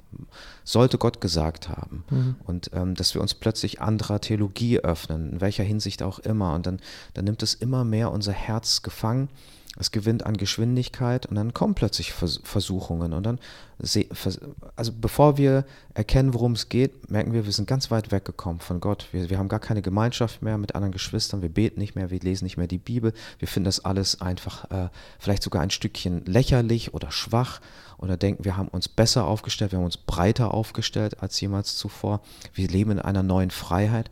Sollte 0.63 0.97
Gott 0.97 1.21
gesagt 1.21 1.69
haben. 1.69 2.03
Mhm. 2.09 2.36
Und 2.45 2.69
ähm, 2.73 2.93
dass 2.93 3.15
wir 3.15 3.21
uns 3.21 3.33
plötzlich 3.33 3.81
anderer 3.81 4.21
Theologie 4.21 4.79
öffnen, 4.79 5.33
in 5.33 5.41
welcher 5.41 5.63
Hinsicht 5.63 6.03
auch 6.03 6.19
immer. 6.19 6.53
Und 6.53 6.67
dann, 6.67 6.79
dann 7.15 7.25
nimmt 7.25 7.41
es 7.41 7.55
immer 7.55 7.83
mehr 7.83 8.12
unser 8.12 8.33
Herz 8.33 8.83
gefangen 8.83 9.29
es 9.77 9.91
gewinnt 9.91 10.25
an 10.25 10.38
Geschwindigkeit 10.38 11.25
und 11.25 11.36
dann 11.36 11.53
kommen 11.53 11.73
plötzlich 11.73 12.13
Versuchungen 12.13 13.12
und 13.12 13.23
dann, 13.23 13.39
also 14.75 14.91
bevor 14.93 15.38
wir 15.38 15.65
erkennen, 15.95 16.33
worum 16.36 16.51
es 16.51 16.69
geht, 16.69 17.09
merken 17.09 17.33
wir, 17.33 17.45
wir 17.45 17.51
sind 17.51 17.67
ganz 17.67 17.89
weit 17.89 18.12
weggekommen 18.12 18.59
von 18.59 18.79
Gott. 18.79 19.07
Wir, 19.12 19.31
wir 19.31 19.39
haben 19.39 19.49
gar 19.49 19.59
keine 19.59 19.81
Gemeinschaft 19.81 20.43
mehr 20.43 20.59
mit 20.59 20.75
anderen 20.75 20.91
Geschwistern, 20.91 21.41
wir 21.41 21.49
beten 21.49 21.79
nicht 21.79 21.95
mehr, 21.95 22.12
wir 22.12 22.19
lesen 22.19 22.45
nicht 22.45 22.57
mehr 22.57 22.67
die 22.67 22.77
Bibel, 22.77 23.13
wir 23.39 23.47
finden 23.47 23.65
das 23.65 23.83
alles 23.83 24.21
einfach 24.21 24.69
äh, 24.69 24.89
vielleicht 25.17 25.41
sogar 25.41 25.63
ein 25.63 25.71
Stückchen 25.71 26.23
lächerlich 26.25 26.93
oder 26.93 27.12
schwach 27.12 27.59
oder 27.97 28.15
denken, 28.15 28.45
wir 28.45 28.57
haben 28.57 28.67
uns 28.67 28.88
besser 28.88 29.25
aufgestellt, 29.25 29.71
wir 29.71 29.79
haben 29.79 29.86
uns 29.86 29.97
breiter 29.97 30.53
aufgestellt 30.53 31.21
als 31.21 31.39
jemals 31.41 31.77
zuvor. 31.77 32.21
Wir 32.53 32.67
leben 32.67 32.91
in 32.91 32.99
einer 32.99 33.23
neuen 33.23 33.49
Freiheit, 33.49 34.12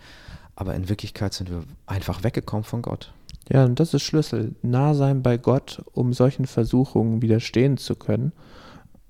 aber 0.55 0.73
in 0.73 0.89
Wirklichkeit 0.89 1.33
sind 1.33 1.51
wir 1.51 1.63
einfach 1.85 2.23
weggekommen 2.23 2.63
von 2.63 2.81
Gott. 2.81 3.13
Ja, 3.51 3.65
und 3.65 3.81
das 3.81 3.93
ist 3.93 4.03
Schlüssel. 4.03 4.55
Nah 4.61 4.93
sein 4.93 5.23
bei 5.23 5.37
Gott, 5.37 5.83
um 5.91 6.13
solchen 6.13 6.45
Versuchungen 6.45 7.21
widerstehen 7.21 7.75
zu 7.75 7.95
können. 7.95 8.31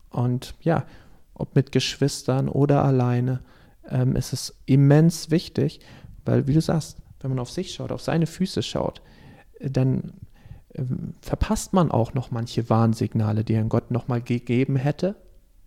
Und 0.10 0.56
ja, 0.62 0.86
ob 1.36 1.56
mit 1.56 1.72
Geschwistern 1.72 2.50
oder 2.50 2.84
alleine, 2.84 3.42
ähm, 3.88 4.16
ist 4.16 4.34
es 4.34 4.56
immens 4.66 5.30
wichtig, 5.30 5.80
weil, 6.26 6.48
wie 6.48 6.54
du 6.54 6.62
sagst, 6.62 6.98
wenn 7.20 7.30
man 7.30 7.40
auf 7.40 7.52
sich 7.52 7.74
schaut, 7.74 7.92
auf 7.92 8.02
seine 8.02 8.26
Füße 8.26 8.64
schaut, 8.64 9.04
dann 9.60 10.14
ähm, 10.74 11.14
verpasst 11.22 11.74
man 11.74 11.92
auch 11.92 12.16
noch 12.16 12.32
manche 12.32 12.68
Warnsignale, 12.68 13.44
die 13.44 13.58
ein 13.58 13.70
Gott 13.70 13.92
nochmal 13.92 14.24
gegeben 14.24 14.76
hätte, 14.76 15.16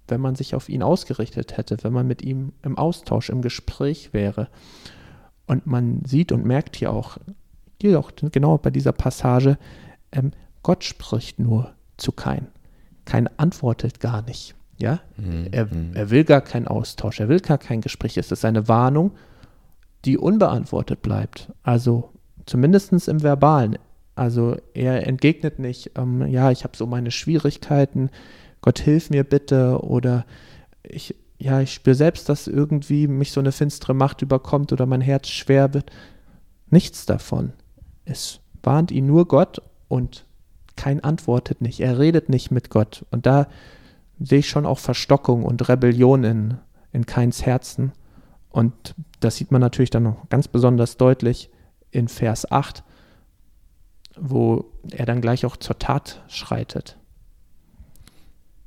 wenn 0.09 0.21
man 0.21 0.35
sich 0.35 0.57
auf 0.57 0.69
ihn 0.69 0.83
ausgerichtet 0.83 1.57
hätte, 1.57 1.79
wenn 1.83 1.93
man 1.93 2.09
mit 2.09 2.23
ihm 2.23 2.53
im 2.63 2.77
Austausch, 2.77 3.31
im 3.31 3.41
Gespräch 3.41 4.13
wäre. 4.13 4.49
Und 5.47 5.65
man 5.65 6.05
sieht 6.05 6.33
und 6.33 6.45
merkt 6.45 6.75
hier 6.75 6.93
auch, 6.93 7.19
auch 7.97 8.11
genau 8.33 8.59
bei 8.59 8.71
dieser 8.71 8.93
Passage, 8.93 9.59
ähm, 10.13 10.33
Gott 10.63 10.85
spricht 10.85 11.39
nur 11.39 11.73
zu 11.97 12.13
Kain. 12.13 12.49
Kain 13.05 13.29
antwortet 13.37 14.01
gar 14.01 14.23
nicht. 14.23 14.55
Ja? 14.79 15.01
Mhm. 15.17 15.49
Er, 15.53 15.67
mhm. 15.67 15.91
er 15.95 16.11
will 16.11 16.25
gar 16.25 16.41
keinen 16.41 16.67
Austausch, 16.67 17.21
er 17.21 17.29
will 17.29 17.41
gar 17.41 17.59
kein 17.59 17.81
Gespräch. 17.81 18.17
Es 18.17 18.33
ist 18.33 18.45
eine 18.45 18.67
Warnung, 18.69 19.13
die 20.05 20.19
unbeantwortet 20.19 21.03
bleibt. 21.03 21.53
Also 21.63 22.11
zumindest 22.47 22.93
im 23.09 23.23
Verbalen. 23.23 23.79
Also 24.17 24.57
er 24.75 25.07
entgegnet 25.07 25.59
nicht, 25.59 25.93
ähm, 25.97 26.27
ja, 26.27 26.51
ich 26.51 26.65
habe 26.65 26.77
so 26.77 26.87
meine 26.87 27.11
Schwierigkeiten, 27.11 28.11
Gott 28.61 28.79
hilf 28.79 29.11
mir 29.11 29.25
bitte 29.25 29.81
oder 29.83 30.25
ich, 30.83 31.15
ja, 31.39 31.61
ich 31.61 31.75
spüre 31.75 31.97
selbst, 31.97 32.29
dass 32.29 32.47
irgendwie 32.47 33.09
mich 33.09 33.33
so 33.33 33.41
eine 33.41 33.53
finstere 33.53 33.93
Macht 33.93 34.23
überkommt 34.23 34.73
oder 34.73 34.87
mein 34.87 35.01
Herz 35.01 35.29
schwer 35.29 35.75
wird. 35.75 35.91
Nichts 36.71 37.07
davon. 37.07 37.53
Es 38.05 38.41
warnt 38.63 38.91
ihn 38.91 39.07
nur 39.07 39.27
Gott 39.29 39.63
und 39.89 40.27
kein 40.77 41.03
antwortet 41.03 41.61
nicht. 41.61 41.81
Er 41.81 41.99
redet 41.99 42.29
nicht 42.29 42.51
mit 42.51 42.71
Gott. 42.71 43.05
Und 43.11 43.27
da 43.27 43.47
sehe 44.19 44.41
ich 44.41 44.49
schon 44.49 44.67
auch 44.67 44.79
Verstockung 44.79 45.45
und 45.45 45.69
Rebellion 45.69 46.25
in, 46.25 46.59
in 46.93 47.07
Keins 47.07 47.45
Herzen. 47.47 47.93
Und 48.51 48.95
das 49.21 49.37
sieht 49.37 49.51
man 49.51 49.61
natürlich 49.61 49.91
dann 49.91 50.05
noch 50.05 50.29
ganz 50.29 50.49
besonders 50.49 50.97
deutlich 50.97 51.51
in 51.91 52.09
Vers 52.09 52.51
8, 52.51 52.85
wo 54.17 54.65
er 54.91 55.07
dann 55.07 55.21
gleich 55.21 55.45
auch 55.47 55.57
zur 55.57 55.79
Tat 55.79 56.23
schreitet. 56.29 56.97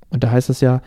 Und 0.10 0.24
da 0.24 0.32
heißt 0.32 0.50
es 0.50 0.62
ja, 0.62 0.82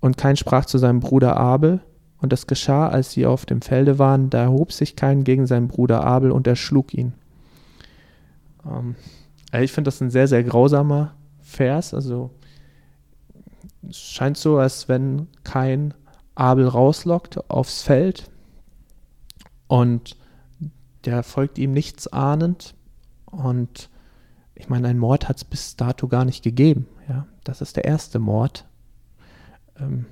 und 0.00 0.16
kein 0.16 0.36
sprach 0.36 0.64
zu 0.64 0.78
seinem 0.78 1.00
Bruder 1.00 1.36
Abel 1.36 1.80
Und 2.20 2.32
das 2.32 2.46
geschah, 2.46 2.88
als 2.88 3.12
sie 3.12 3.26
auf 3.26 3.46
dem 3.46 3.62
Felde 3.62 3.98
waren, 3.98 4.30
da 4.30 4.42
erhob 4.42 4.72
sich 4.72 4.94
kein 4.94 5.24
gegen 5.24 5.46
seinen 5.46 5.68
Bruder 5.68 6.04
Abel 6.04 6.30
und 6.30 6.46
erschlug 6.46 6.94
ihn. 6.94 7.14
Ähm, 8.66 8.96
ich 9.52 9.72
finde 9.72 9.88
das 9.88 10.00
ein 10.00 10.10
sehr, 10.10 10.28
sehr 10.28 10.44
grausamer 10.44 11.14
Vers. 11.40 11.94
Also 11.94 12.30
es 13.88 13.98
scheint 13.98 14.36
so, 14.36 14.58
als 14.58 14.88
wenn 14.88 15.28
kein 15.44 15.94
Abel 16.34 16.66
rauslockt 16.66 17.50
aufs 17.50 17.82
Feld 17.82 18.30
und 19.66 20.16
der 21.04 21.22
folgt 21.22 21.58
ihm 21.58 21.72
nichts 21.72 22.08
ahnend. 22.08 22.74
Und 23.26 23.90
ich 24.54 24.68
meine, 24.68 24.88
ein 24.88 24.98
Mord 24.98 25.28
hat 25.28 25.38
es 25.38 25.44
bis 25.44 25.76
dato 25.76 26.08
gar 26.08 26.24
nicht 26.24 26.42
gegeben. 26.42 26.86
Ja, 27.08 27.26
das 27.44 27.60
ist 27.60 27.76
der 27.76 27.84
erste 27.84 28.18
Mord. 28.18 28.66
Ähm, 29.78 30.06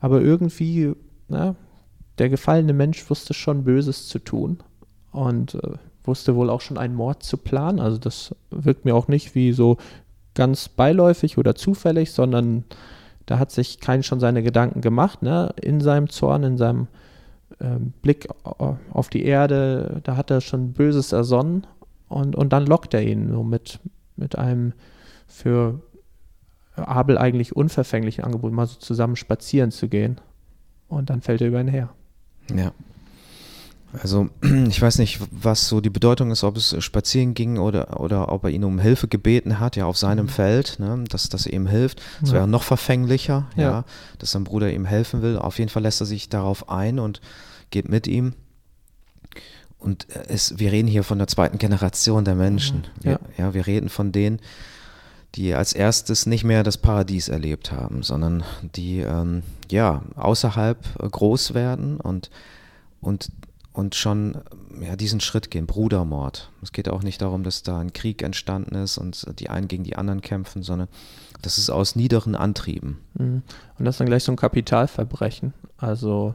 aber 0.00 0.20
irgendwie, 0.20 0.94
na, 1.28 1.54
der 2.18 2.28
gefallene 2.28 2.72
Mensch 2.72 3.08
wusste 3.08 3.34
schon 3.34 3.64
Böses 3.64 4.08
zu 4.08 4.18
tun 4.18 4.58
und 5.12 5.54
äh, 5.54 5.78
wusste 6.04 6.34
wohl 6.34 6.50
auch 6.50 6.60
schon 6.60 6.78
einen 6.78 6.94
Mord 6.94 7.22
zu 7.22 7.36
planen. 7.36 7.80
Also 7.80 7.98
das 7.98 8.34
wirkt 8.50 8.84
mir 8.84 8.94
auch 8.94 9.08
nicht 9.08 9.34
wie 9.34 9.52
so 9.52 9.76
ganz 10.34 10.68
beiläufig 10.68 11.38
oder 11.38 11.54
zufällig, 11.54 12.12
sondern 12.12 12.64
da 13.26 13.38
hat 13.38 13.50
sich 13.50 13.80
kein 13.80 14.02
schon 14.02 14.20
seine 14.20 14.42
Gedanken 14.42 14.80
gemacht, 14.80 15.22
ne? 15.22 15.54
in 15.60 15.80
seinem 15.80 16.08
Zorn, 16.08 16.42
in 16.42 16.58
seinem 16.58 16.88
äh, 17.60 17.78
Blick 18.02 18.28
auf 18.44 19.10
die 19.10 19.24
Erde, 19.24 20.00
da 20.02 20.16
hat 20.16 20.30
er 20.30 20.40
schon 20.40 20.72
Böses 20.72 21.12
ersonnen 21.12 21.66
und, 22.08 22.34
und 22.34 22.52
dann 22.52 22.66
lockt 22.66 22.94
er 22.94 23.02
ihn 23.02 23.30
so 23.30 23.42
mit, 23.42 23.78
mit 24.16 24.36
einem 24.36 24.72
für 25.26 25.80
Abel 26.76 27.18
eigentlich 27.18 27.54
unverfänglichen 27.54 28.24
Angebot, 28.24 28.52
mal 28.52 28.66
so 28.66 28.78
zusammen 28.78 29.16
spazieren 29.16 29.70
zu 29.70 29.88
gehen. 29.88 30.20
Und 30.88 31.10
dann 31.10 31.20
fällt 31.22 31.40
er 31.40 31.48
über 31.48 31.60
ihn 31.60 31.68
her. 31.68 31.90
Ja. 32.54 32.72
Also 34.00 34.28
ich 34.68 34.80
weiß 34.80 34.98
nicht, 34.98 35.20
was 35.30 35.68
so 35.68 35.80
die 35.80 35.90
Bedeutung 35.90 36.30
ist, 36.30 36.44
ob 36.44 36.56
es 36.56 36.76
spazieren 36.82 37.34
ging 37.34 37.58
oder, 37.58 38.00
oder 38.00 38.32
ob 38.32 38.44
er 38.44 38.50
ihn 38.50 38.64
um 38.64 38.78
Hilfe 38.78 39.08
gebeten 39.08 39.60
hat, 39.60 39.76
ja, 39.76 39.86
auf 39.86 39.98
seinem 39.98 40.26
mhm. 40.26 40.30
Feld, 40.30 40.78
ne, 40.78 41.04
dass, 41.08 41.28
dass 41.28 41.46
er 41.46 41.52
ihm 41.52 41.66
hilft. 41.66 42.00
Das 42.20 42.30
ja. 42.30 42.36
wäre 42.36 42.48
noch 42.48 42.62
verfänglicher, 42.62 43.46
ja. 43.56 43.62
ja, 43.62 43.84
dass 44.18 44.32
sein 44.32 44.44
Bruder 44.44 44.72
ihm 44.72 44.84
helfen 44.84 45.22
will. 45.22 45.36
Auf 45.36 45.58
jeden 45.58 45.68
Fall 45.68 45.82
lässt 45.82 46.00
er 46.00 46.06
sich 46.06 46.28
darauf 46.28 46.68
ein 46.68 46.98
und 46.98 47.20
geht 47.70 47.88
mit 47.88 48.06
ihm. 48.06 48.34
Und 49.78 50.06
es, 50.28 50.58
wir 50.58 50.70
reden 50.70 50.86
hier 50.86 51.02
von 51.02 51.18
der 51.18 51.26
zweiten 51.26 51.58
Generation 51.58 52.24
der 52.24 52.36
Menschen. 52.36 52.84
Mhm. 53.02 53.10
Ja. 53.10 53.18
Wir, 53.36 53.44
ja, 53.44 53.54
wir 53.54 53.66
reden 53.66 53.88
von 53.88 54.12
denen, 54.12 54.40
die 55.34 55.54
als 55.54 55.72
erstes 55.72 56.26
nicht 56.26 56.44
mehr 56.44 56.62
das 56.62 56.78
Paradies 56.78 57.28
erlebt 57.28 57.72
haben, 57.72 58.02
sondern 58.02 58.44
die 58.76 58.98
ähm, 59.00 59.42
ja 59.70 60.02
außerhalb 60.14 60.78
groß 61.10 61.54
werden 61.54 61.98
und, 61.98 62.30
und 63.00 63.30
und 63.72 63.94
schon 63.94 64.38
ja, 64.80 64.96
diesen 64.96 65.20
Schritt 65.20 65.50
gehen, 65.50 65.66
Brudermord. 65.66 66.50
Es 66.62 66.72
geht 66.72 66.88
auch 66.88 67.02
nicht 67.02 67.22
darum, 67.22 67.42
dass 67.42 67.62
da 67.62 67.78
ein 67.78 67.92
Krieg 67.92 68.22
entstanden 68.22 68.74
ist 68.74 68.98
und 68.98 69.38
die 69.40 69.50
einen 69.50 69.68
gegen 69.68 69.84
die 69.84 69.96
anderen 69.96 70.20
kämpfen, 70.20 70.62
sondern 70.62 70.88
das 71.40 71.58
ist 71.58 71.70
aus 71.70 71.96
niederen 71.96 72.34
Antrieben. 72.34 72.98
Mhm. 73.14 73.42
Und 73.78 73.84
das 73.84 73.94
ist 73.94 74.00
dann 74.00 74.08
gleich 74.08 74.24
so 74.24 74.32
ein 74.32 74.36
Kapitalverbrechen. 74.36 75.54
Also 75.78 76.34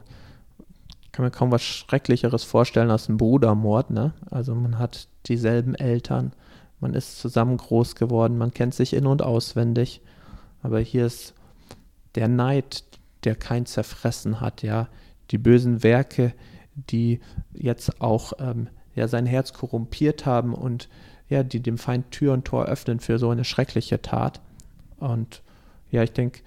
kann 1.18 1.24
mir 1.24 1.30
kaum 1.32 1.50
was 1.50 1.62
Schrecklicheres 1.62 2.44
vorstellen 2.44 2.92
als 2.92 3.08
ein 3.08 3.16
Brudermord. 3.16 3.90
Ne? 3.90 4.12
Also 4.30 4.54
man 4.54 4.78
hat 4.78 5.08
dieselben 5.26 5.74
Eltern, 5.74 6.32
man 6.78 6.94
ist 6.94 7.18
zusammen 7.18 7.56
groß 7.56 7.96
geworden, 7.96 8.38
man 8.38 8.54
kennt 8.54 8.72
sich 8.72 8.94
in- 8.94 9.06
und 9.06 9.22
auswendig. 9.22 10.00
Aber 10.62 10.78
hier 10.78 11.06
ist 11.06 11.34
der 12.14 12.28
Neid, 12.28 12.84
der 13.24 13.34
kein 13.34 13.66
Zerfressen 13.66 14.40
hat, 14.40 14.62
ja. 14.62 14.86
Die 15.32 15.38
bösen 15.38 15.82
Werke, 15.82 16.32
die 16.90 17.20
jetzt 17.52 18.00
auch 18.00 18.32
ähm, 18.38 18.68
ja, 18.94 19.08
sein 19.08 19.26
Herz 19.26 19.52
korrumpiert 19.52 20.26
haben 20.26 20.54
und 20.54 20.88
ja, 21.28 21.42
die 21.42 21.60
dem 21.60 21.78
Feind 21.78 22.10
Tür 22.10 22.32
und 22.32 22.44
Tor 22.44 22.66
öffnen 22.66 23.00
für 23.00 23.18
so 23.18 23.30
eine 23.30 23.44
schreckliche 23.44 24.00
Tat. 24.00 24.40
Und 24.98 25.42
ja, 25.90 26.02
ich 26.02 26.12
denke, 26.12 26.40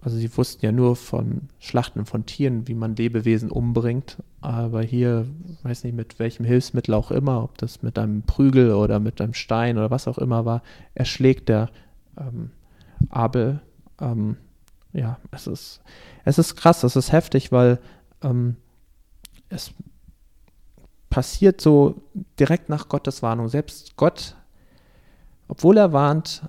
also 0.00 0.16
sie 0.16 0.34
wussten 0.36 0.64
ja 0.64 0.72
nur 0.72 0.96
von 0.96 1.48
Schlachten 1.58 2.06
von 2.06 2.24
Tieren, 2.24 2.68
wie 2.68 2.74
man 2.74 2.96
Lebewesen 2.96 3.50
umbringt, 3.50 4.18
aber 4.40 4.82
hier, 4.82 5.26
weiß 5.64 5.84
nicht 5.84 5.96
mit 5.96 6.18
welchem 6.18 6.44
Hilfsmittel 6.44 6.94
auch 6.94 7.10
immer, 7.10 7.42
ob 7.42 7.58
das 7.58 7.82
mit 7.82 7.98
einem 7.98 8.22
Prügel 8.22 8.72
oder 8.72 9.00
mit 9.00 9.20
einem 9.20 9.34
Stein 9.34 9.76
oder 9.76 9.90
was 9.90 10.06
auch 10.06 10.18
immer 10.18 10.44
war, 10.44 10.62
erschlägt 10.94 11.48
der 11.48 11.68
ähm, 12.16 12.50
Abel. 13.10 13.60
Ähm, 14.00 14.36
ja, 14.92 15.18
es 15.32 15.46
ist, 15.46 15.80
es 16.24 16.38
ist 16.38 16.54
krass, 16.54 16.84
es 16.84 16.96
ist 16.96 17.12
heftig, 17.12 17.50
weil 17.50 17.80
ähm, 18.22 18.56
es 19.48 19.72
passiert 21.10 21.60
so 21.60 22.02
direkt 22.38 22.68
nach 22.68 22.88
Gottes 22.88 23.22
Warnung. 23.22 23.48
Selbst 23.48 23.96
Gott, 23.96 24.36
obwohl 25.48 25.76
er 25.76 25.92
warnt, 25.92 26.42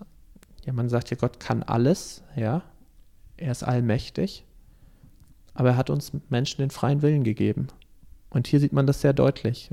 ja, 0.65 0.73
man 0.73 0.89
sagt 0.89 1.09
ja, 1.09 1.17
Gott 1.17 1.39
kann 1.39 1.63
alles, 1.63 2.23
ja, 2.35 2.61
er 3.37 3.51
ist 3.51 3.63
allmächtig, 3.63 4.45
aber 5.53 5.69
er 5.69 5.77
hat 5.77 5.89
uns 5.89 6.11
Menschen 6.29 6.61
den 6.61 6.69
freien 6.69 7.01
Willen 7.01 7.23
gegeben. 7.23 7.67
Und 8.29 8.47
hier 8.47 8.59
sieht 8.59 8.73
man 8.73 8.85
das 8.85 9.01
sehr 9.01 9.13
deutlich. 9.13 9.71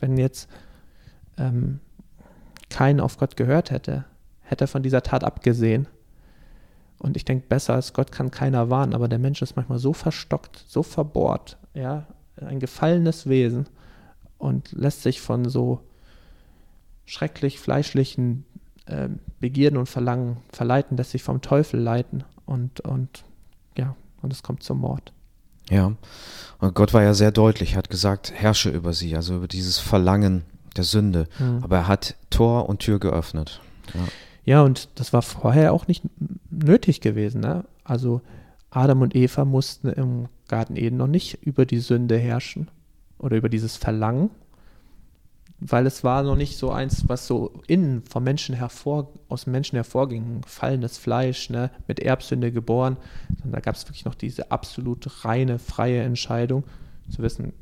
Wenn 0.00 0.16
jetzt 0.16 0.48
ähm, 1.38 1.80
kein 2.68 3.00
auf 3.00 3.18
Gott 3.18 3.36
gehört 3.36 3.70
hätte, 3.70 4.06
hätte 4.40 4.64
er 4.64 4.68
von 4.68 4.82
dieser 4.82 5.02
Tat 5.02 5.24
abgesehen. 5.24 5.86
Und 6.98 7.16
ich 7.16 7.24
denke, 7.24 7.46
besser 7.46 7.74
als 7.74 7.92
Gott 7.92 8.10
kann 8.10 8.30
keiner 8.30 8.70
warnen, 8.70 8.94
aber 8.94 9.08
der 9.08 9.18
Mensch 9.18 9.42
ist 9.42 9.56
manchmal 9.56 9.78
so 9.78 9.92
verstockt, 9.92 10.64
so 10.66 10.82
verbohrt, 10.82 11.58
ja, 11.74 12.06
ein 12.46 12.60
gefallenes 12.60 13.28
Wesen 13.28 13.66
und 14.38 14.72
lässt 14.72 15.02
sich 15.02 15.20
von 15.20 15.48
so 15.48 15.80
schrecklich 17.04 17.58
fleischlichen 17.58 18.44
äh, 18.86 19.08
Begierden 19.40 19.78
und 19.78 19.88
Verlangen 19.88 20.38
verleiten, 20.52 20.96
lässt 20.96 21.12
sich 21.12 21.22
vom 21.22 21.40
Teufel 21.40 21.80
leiten 21.80 22.24
und, 22.46 22.80
und 22.80 23.24
ja, 23.76 23.96
und 24.22 24.32
es 24.32 24.42
kommt 24.42 24.62
zum 24.62 24.80
Mord. 24.80 25.12
Ja, 25.70 25.92
und 26.58 26.74
Gott 26.74 26.92
war 26.92 27.02
ja 27.02 27.14
sehr 27.14 27.30
deutlich, 27.30 27.76
hat 27.76 27.90
gesagt, 27.90 28.32
herrsche 28.34 28.70
über 28.70 28.92
sie, 28.92 29.16
also 29.16 29.36
über 29.36 29.48
dieses 29.48 29.78
Verlangen 29.78 30.44
der 30.76 30.84
Sünde. 30.84 31.28
Mhm. 31.38 31.60
Aber 31.62 31.76
er 31.76 31.88
hat 31.88 32.16
Tor 32.30 32.68
und 32.68 32.80
Tür 32.80 32.98
geöffnet. 32.98 33.60
Ja. 33.94 34.00
ja, 34.44 34.62
und 34.62 34.88
das 34.96 35.12
war 35.12 35.22
vorher 35.22 35.72
auch 35.72 35.86
nicht 35.86 36.02
nötig 36.50 37.00
gewesen. 37.00 37.40
Ne? 37.40 37.64
Also 37.84 38.20
Adam 38.74 39.02
und 39.02 39.14
Eva 39.14 39.44
mussten 39.44 39.88
im 39.88 40.28
Garten 40.48 40.76
Eden 40.76 40.96
noch 40.96 41.06
nicht 41.06 41.42
über 41.42 41.66
die 41.66 41.78
Sünde 41.78 42.16
herrschen 42.16 42.70
oder 43.18 43.36
über 43.36 43.48
dieses 43.48 43.76
Verlangen, 43.76 44.30
weil 45.60 45.86
es 45.86 46.02
war 46.02 46.22
noch 46.22 46.36
nicht 46.36 46.56
so 46.56 46.70
eins, 46.70 47.08
was 47.08 47.26
so 47.26 47.52
innen 47.66 48.02
vom 48.02 48.24
Menschen 48.24 48.54
hervor, 48.54 49.12
aus 49.28 49.44
dem 49.44 49.52
Menschen 49.52 49.76
hervorging, 49.76 50.40
fallendes 50.46 50.98
Fleisch, 50.98 51.50
ne, 51.50 51.70
mit 51.86 52.00
Erbsünde 52.00 52.50
geboren, 52.50 52.96
sondern 53.28 53.52
da 53.52 53.60
gab 53.60 53.76
es 53.76 53.86
wirklich 53.86 54.06
noch 54.06 54.14
diese 54.14 54.50
absolut 54.50 55.24
reine, 55.24 55.58
freie 55.58 56.02
Entscheidung, 56.02 56.64
zu 57.10 57.22
wissen, 57.22 57.52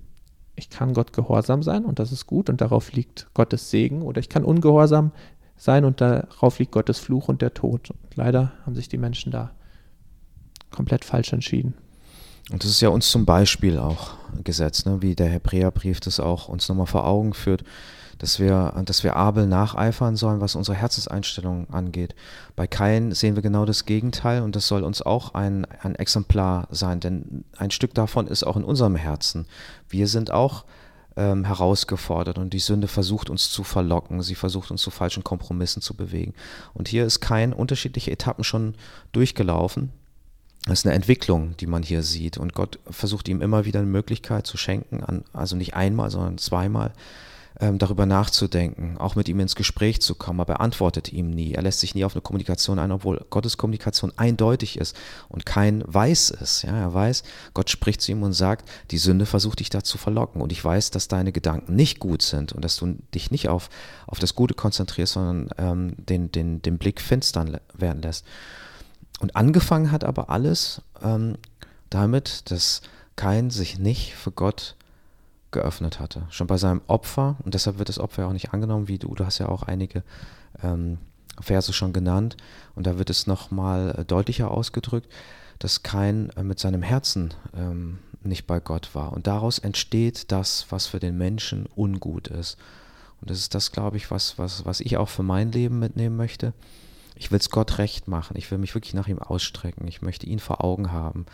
ich 0.54 0.70
kann 0.70 0.94
Gott 0.94 1.12
gehorsam 1.12 1.62
sein 1.62 1.84
und 1.84 1.98
das 1.98 2.12
ist 2.12 2.26
gut 2.26 2.50
und 2.50 2.60
darauf 2.60 2.92
liegt 2.92 3.28
Gottes 3.34 3.70
Segen. 3.70 4.02
Oder 4.02 4.20
ich 4.20 4.28
kann 4.28 4.44
ungehorsam 4.44 5.12
sein 5.56 5.84
und 5.84 6.00
darauf 6.00 6.58
liegt 6.58 6.72
Gottes 6.72 6.98
Fluch 6.98 7.28
und 7.28 7.42
der 7.42 7.54
Tod. 7.54 7.90
Und 7.90 8.16
leider 8.16 8.52
haben 8.64 8.74
sich 8.74 8.88
die 8.88 8.98
Menschen 8.98 9.32
da 9.32 9.52
komplett 10.70 11.04
falsch 11.04 11.32
entschieden. 11.32 11.74
Und 12.50 12.64
das 12.64 12.70
ist 12.70 12.80
ja 12.80 12.88
uns 12.88 13.10
zum 13.10 13.24
Beispiel 13.24 13.78
auch 13.78 14.14
gesetzt, 14.42 14.86
ne? 14.86 15.02
wie 15.02 15.14
der 15.14 15.28
Hebräerbrief 15.28 16.00
das 16.00 16.18
auch 16.18 16.48
uns 16.48 16.68
nochmal 16.68 16.86
vor 16.86 17.06
Augen 17.06 17.32
führt, 17.32 17.62
dass 18.18 18.38
wir, 18.38 18.74
dass 18.84 19.04
wir 19.04 19.16
Abel 19.16 19.46
nacheifern 19.46 20.16
sollen, 20.16 20.40
was 20.40 20.54
unsere 20.54 20.76
Herzenseinstellung 20.76 21.70
angeht. 21.70 22.14
Bei 22.56 22.66
Kain 22.66 23.12
sehen 23.12 23.34
wir 23.34 23.42
genau 23.42 23.64
das 23.64 23.86
Gegenteil 23.86 24.42
und 24.42 24.56
das 24.56 24.66
soll 24.66 24.82
uns 24.82 25.00
auch 25.00 25.34
ein, 25.34 25.64
ein 25.80 25.94
Exemplar 25.94 26.66
sein, 26.70 27.00
denn 27.00 27.44
ein 27.56 27.70
Stück 27.70 27.94
davon 27.94 28.26
ist 28.26 28.44
auch 28.44 28.56
in 28.56 28.64
unserem 28.64 28.96
Herzen. 28.96 29.46
Wir 29.88 30.06
sind 30.06 30.32
auch 30.32 30.64
ähm, 31.16 31.44
herausgefordert 31.44 32.36
und 32.36 32.52
die 32.52 32.58
Sünde 32.58 32.88
versucht 32.88 33.30
uns 33.30 33.50
zu 33.50 33.64
verlocken, 33.64 34.22
sie 34.22 34.34
versucht 34.34 34.70
uns 34.70 34.82
zu 34.82 34.90
falschen 34.90 35.24
Kompromissen 35.24 35.80
zu 35.80 35.94
bewegen. 35.94 36.34
Und 36.74 36.88
hier 36.88 37.06
ist 37.06 37.20
Kain 37.20 37.52
unterschiedliche 37.52 38.10
Etappen 38.10 38.44
schon 38.44 38.74
durchgelaufen 39.12 39.92
das 40.66 40.80
ist 40.80 40.86
eine 40.86 40.94
Entwicklung, 40.94 41.56
die 41.56 41.66
man 41.66 41.82
hier 41.82 42.02
sieht. 42.02 42.36
Und 42.36 42.54
Gott 42.54 42.78
versucht 42.90 43.28
ihm 43.28 43.40
immer 43.40 43.64
wieder 43.64 43.80
eine 43.80 43.88
Möglichkeit 43.88 44.46
zu 44.46 44.56
schenken, 44.56 45.02
an, 45.02 45.24
also 45.32 45.56
nicht 45.56 45.74
einmal, 45.74 46.10
sondern 46.10 46.38
zweimal, 46.38 46.92
ähm, 47.60 47.78
darüber 47.78 48.06
nachzudenken, 48.06 48.96
auch 48.98 49.16
mit 49.16 49.28
ihm 49.28 49.40
ins 49.40 49.54
Gespräch 49.54 50.00
zu 50.00 50.14
kommen. 50.14 50.40
Aber 50.40 50.54
er 50.54 50.60
antwortet 50.60 51.12
ihm 51.12 51.30
nie. 51.30 51.54
Er 51.54 51.62
lässt 51.62 51.80
sich 51.80 51.94
nie 51.94 52.04
auf 52.04 52.14
eine 52.14 52.22
Kommunikation 52.22 52.78
ein, 52.78 52.92
obwohl 52.92 53.24
Gottes 53.30 53.56
Kommunikation 53.56 54.12
eindeutig 54.16 54.78
ist 54.78 54.96
und 55.28 55.46
kein 55.46 55.82
weiß 55.86 56.30
es. 56.40 56.62
Ja, 56.62 56.76
er 56.76 56.94
weiß, 56.94 57.22
Gott 57.54 57.70
spricht 57.70 58.00
zu 58.02 58.12
ihm 58.12 58.22
und 58.22 58.32
sagt, 58.32 58.68
die 58.90 58.98
Sünde 58.98 59.26
versucht 59.26 59.60
dich 59.60 59.70
da 59.70 59.82
zu 59.82 59.98
verlocken. 59.98 60.40
Und 60.40 60.52
ich 60.52 60.64
weiß, 60.64 60.90
dass 60.90 61.08
deine 61.08 61.32
Gedanken 61.32 61.74
nicht 61.74 62.00
gut 62.00 62.22
sind 62.22 62.52
und 62.52 62.64
dass 62.64 62.76
du 62.76 62.96
dich 63.14 63.30
nicht 63.30 63.48
auf, 63.48 63.70
auf 64.06 64.18
das 64.18 64.34
Gute 64.34 64.54
konzentrierst, 64.54 65.14
sondern 65.14 65.50
ähm, 65.58 65.94
den, 65.96 66.32
den, 66.32 66.62
den 66.62 66.78
Blick 66.78 67.00
finstern 67.00 67.58
werden 67.74 68.02
lässt. 68.02 68.24
Und 69.20 69.36
angefangen 69.36 69.92
hat 69.92 70.02
aber 70.02 70.30
alles 70.30 70.82
ähm, 71.02 71.36
damit, 71.88 72.50
dass, 72.50 72.82
Kain 73.20 73.50
sich 73.50 73.78
nicht 73.78 74.14
für 74.14 74.32
Gott 74.32 74.76
geöffnet 75.50 76.00
hatte. 76.00 76.22
Schon 76.30 76.46
bei 76.46 76.56
seinem 76.56 76.80
Opfer, 76.86 77.36
und 77.44 77.52
deshalb 77.52 77.78
wird 77.78 77.90
das 77.90 77.98
Opfer 77.98 78.22
ja 78.22 78.28
auch 78.28 78.32
nicht 78.32 78.54
angenommen, 78.54 78.88
wie 78.88 78.96
du, 78.98 79.14
du 79.14 79.26
hast 79.26 79.36
ja 79.38 79.50
auch 79.50 79.62
einige 79.62 80.02
ähm, 80.62 80.96
Verse 81.38 81.74
schon 81.74 81.92
genannt, 81.92 82.38
und 82.74 82.86
da 82.86 82.96
wird 82.96 83.10
es 83.10 83.26
nochmal 83.26 83.94
äh, 83.98 84.04
deutlicher 84.06 84.50
ausgedrückt, 84.50 85.06
dass 85.58 85.82
Kain 85.82 86.30
äh, 86.30 86.42
mit 86.42 86.58
seinem 86.58 86.82
Herzen 86.82 87.34
ähm, 87.54 87.98
nicht 88.22 88.46
bei 88.46 88.58
Gott 88.58 88.94
war. 88.94 89.12
Und 89.12 89.26
daraus 89.26 89.58
entsteht 89.58 90.32
das, 90.32 90.64
was 90.70 90.86
für 90.86 90.98
den 90.98 91.18
Menschen 91.18 91.68
ungut 91.76 92.28
ist. 92.28 92.56
Und 93.20 93.28
das 93.28 93.38
ist 93.38 93.54
das, 93.54 93.70
glaube 93.70 93.98
ich, 93.98 94.10
was, 94.10 94.38
was, 94.38 94.64
was 94.64 94.80
ich 94.80 94.96
auch 94.96 95.10
für 95.10 95.22
mein 95.22 95.52
Leben 95.52 95.78
mitnehmen 95.78 96.16
möchte. 96.16 96.54
Ich 97.20 97.30
will 97.30 97.38
es 97.38 97.50
Gott 97.50 97.76
recht 97.76 98.08
machen. 98.08 98.34
Ich 98.38 98.50
will 98.50 98.56
mich 98.56 98.74
wirklich 98.74 98.94
nach 98.94 99.06
ihm 99.06 99.18
ausstrecken. 99.18 99.86
Ich 99.86 100.00
möchte 100.00 100.24
ihn 100.24 100.38
vor 100.38 100.64
Augen 100.64 100.90
haben. 100.90 101.26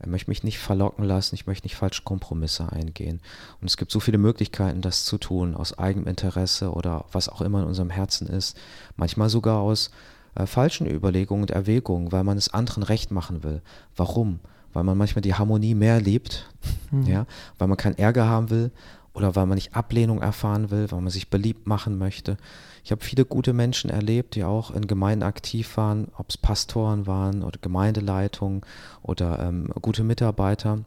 Ich 0.00 0.06
möchte 0.06 0.30
mich 0.30 0.44
nicht 0.44 0.58
verlocken 0.58 1.04
lassen. 1.04 1.34
Ich 1.34 1.46
möchte 1.46 1.66
nicht 1.66 1.76
falsche 1.76 2.04
Kompromisse 2.04 2.72
eingehen. 2.72 3.20
Und 3.60 3.66
es 3.66 3.76
gibt 3.76 3.92
so 3.92 4.00
viele 4.00 4.16
Möglichkeiten, 4.16 4.80
das 4.80 5.04
zu 5.04 5.18
tun, 5.18 5.54
aus 5.54 5.78
eigenem 5.78 6.08
Interesse 6.08 6.72
oder 6.72 7.04
was 7.12 7.28
auch 7.28 7.42
immer 7.42 7.60
in 7.60 7.66
unserem 7.66 7.90
Herzen 7.90 8.26
ist. 8.26 8.56
Manchmal 8.96 9.28
sogar 9.28 9.58
aus 9.58 9.90
äh, 10.36 10.46
falschen 10.46 10.86
Überlegungen 10.86 11.42
und 11.42 11.50
Erwägungen, 11.50 12.12
weil 12.12 12.24
man 12.24 12.38
es 12.38 12.54
anderen 12.54 12.82
recht 12.82 13.10
machen 13.10 13.44
will. 13.44 13.60
Warum? 13.94 14.40
Weil 14.72 14.84
man 14.84 14.96
manchmal 14.96 15.20
die 15.20 15.34
Harmonie 15.34 15.74
mehr 15.74 16.00
liebt, 16.00 16.50
mhm. 16.90 17.06
ja, 17.06 17.26
weil 17.58 17.68
man 17.68 17.76
keinen 17.76 17.98
Ärger 17.98 18.26
haben 18.26 18.48
will 18.48 18.70
oder 19.16 19.34
weil 19.34 19.46
man 19.46 19.54
nicht 19.54 19.74
Ablehnung 19.74 20.20
erfahren 20.20 20.70
will, 20.70 20.90
weil 20.90 21.00
man 21.00 21.10
sich 21.10 21.30
beliebt 21.30 21.66
machen 21.66 21.96
möchte. 21.96 22.36
Ich 22.84 22.92
habe 22.92 23.02
viele 23.02 23.24
gute 23.24 23.54
Menschen 23.54 23.88
erlebt, 23.88 24.34
die 24.34 24.44
auch 24.44 24.70
in 24.70 24.86
Gemeinden 24.86 25.22
aktiv 25.22 25.78
waren, 25.78 26.08
ob 26.18 26.28
es 26.28 26.36
Pastoren 26.36 27.06
waren 27.06 27.42
oder 27.42 27.58
Gemeindeleitungen 27.58 28.60
oder 29.02 29.38
ähm, 29.38 29.70
gute 29.80 30.04
Mitarbeiter, 30.04 30.80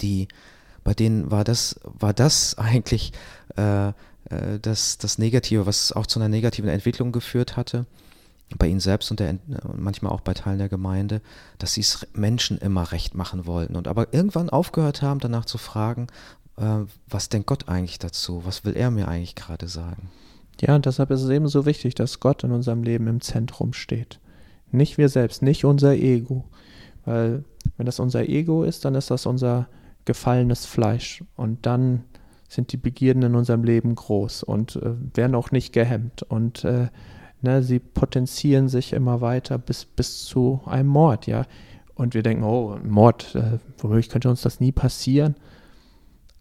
die 0.00 0.26
bei 0.82 0.94
denen 0.94 1.30
war 1.30 1.44
das, 1.44 1.78
war 1.84 2.12
das 2.12 2.58
eigentlich 2.58 3.12
äh, 3.56 3.88
äh, 3.88 3.92
das, 4.60 4.98
das 4.98 5.18
Negative, 5.18 5.64
was 5.64 5.92
auch 5.92 6.06
zu 6.06 6.18
einer 6.18 6.28
negativen 6.28 6.68
Entwicklung 6.68 7.12
geführt 7.12 7.56
hatte 7.56 7.86
bei 8.56 8.66
ihnen 8.66 8.80
selbst 8.80 9.10
und 9.10 9.20
der, 9.20 9.36
manchmal 9.76 10.12
auch 10.12 10.22
bei 10.22 10.32
Teilen 10.32 10.58
der 10.58 10.68
Gemeinde, 10.68 11.20
dass 11.58 11.74
sie 11.74 11.82
es 11.82 12.06
Menschen 12.14 12.56
immer 12.58 12.92
recht 12.92 13.14
machen 13.14 13.46
wollten 13.46 13.76
und 13.76 13.88
aber 13.88 14.14
irgendwann 14.14 14.48
aufgehört 14.48 15.02
haben, 15.02 15.20
danach 15.20 15.44
zu 15.44 15.58
fragen, 15.58 16.06
äh, 16.60 16.84
was 17.08 17.28
denkt 17.28 17.46
Gott 17.46 17.68
eigentlich 17.68 17.98
dazu? 17.98 18.42
Was 18.44 18.64
will 18.64 18.76
er 18.76 18.90
mir 18.90 19.08
eigentlich 19.08 19.34
gerade 19.34 19.68
sagen? 19.68 20.10
Ja, 20.60 20.74
und 20.74 20.86
deshalb 20.86 21.10
ist 21.10 21.22
es 21.22 21.30
eben 21.30 21.48
so 21.48 21.66
wichtig, 21.66 21.94
dass 21.94 22.20
Gott 22.20 22.42
in 22.44 22.52
unserem 22.52 22.82
Leben 22.82 23.06
im 23.06 23.20
Zentrum 23.20 23.72
steht. 23.72 24.18
Nicht 24.70 24.98
wir 24.98 25.08
selbst, 25.08 25.42
nicht 25.42 25.64
unser 25.64 25.94
Ego. 25.94 26.44
Weil 27.04 27.44
wenn 27.76 27.86
das 27.86 28.00
unser 28.00 28.28
Ego 28.28 28.64
ist, 28.64 28.84
dann 28.84 28.94
ist 28.94 29.10
das 29.10 29.24
unser 29.26 29.68
gefallenes 30.04 30.66
Fleisch. 30.66 31.22
Und 31.36 31.64
dann 31.64 32.04
sind 32.48 32.72
die 32.72 32.76
Begierden 32.76 33.22
in 33.22 33.34
unserem 33.34 33.62
Leben 33.62 33.94
groß 33.94 34.42
und 34.42 34.76
äh, 34.76 34.94
werden 35.14 35.34
auch 35.34 35.50
nicht 35.50 35.72
gehemmt. 35.72 36.22
Und 36.22 36.64
äh, 36.64 36.88
ne, 37.40 37.62
sie 37.62 37.78
potenzieren 37.78 38.68
sich 38.68 38.92
immer 38.94 39.20
weiter 39.20 39.58
bis, 39.58 39.84
bis 39.84 40.24
zu 40.24 40.60
einem 40.66 40.88
Mord, 40.88 41.26
ja. 41.26 41.44
Und 41.94 42.14
wir 42.14 42.22
denken, 42.22 42.44
oh, 42.44 42.78
Mord, 42.82 43.34
äh, 43.34 43.58
womöglich 43.78 44.08
könnte 44.08 44.30
uns 44.30 44.42
das 44.42 44.60
nie 44.60 44.72
passieren. 44.72 45.34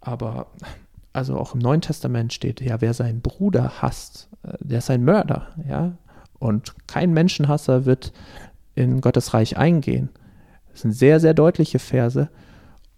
Aber 0.07 0.47
also 1.11 1.37
auch 1.37 1.53
im 1.53 1.59
Neuen 1.59 1.81
Testament 1.81 2.31
steht, 2.31 2.61
ja, 2.61 2.79
wer 2.79 2.93
seinen 2.93 3.19
Bruder 3.19 3.81
hasst, 3.81 4.29
äh, 4.43 4.53
der 4.61 4.77
ist 4.77 4.89
ein 4.89 5.03
Mörder, 5.03 5.47
ja. 5.67 5.97
Und 6.39 6.75
kein 6.87 7.11
Menschenhasser 7.11 7.85
wird 7.85 8.13
in 8.73 9.01
Gottes 9.01 9.33
Reich 9.33 9.57
eingehen. 9.57 10.09
Das 10.71 10.81
sind 10.81 10.93
sehr, 10.93 11.19
sehr 11.19 11.33
deutliche 11.33 11.79
Verse. 11.79 12.29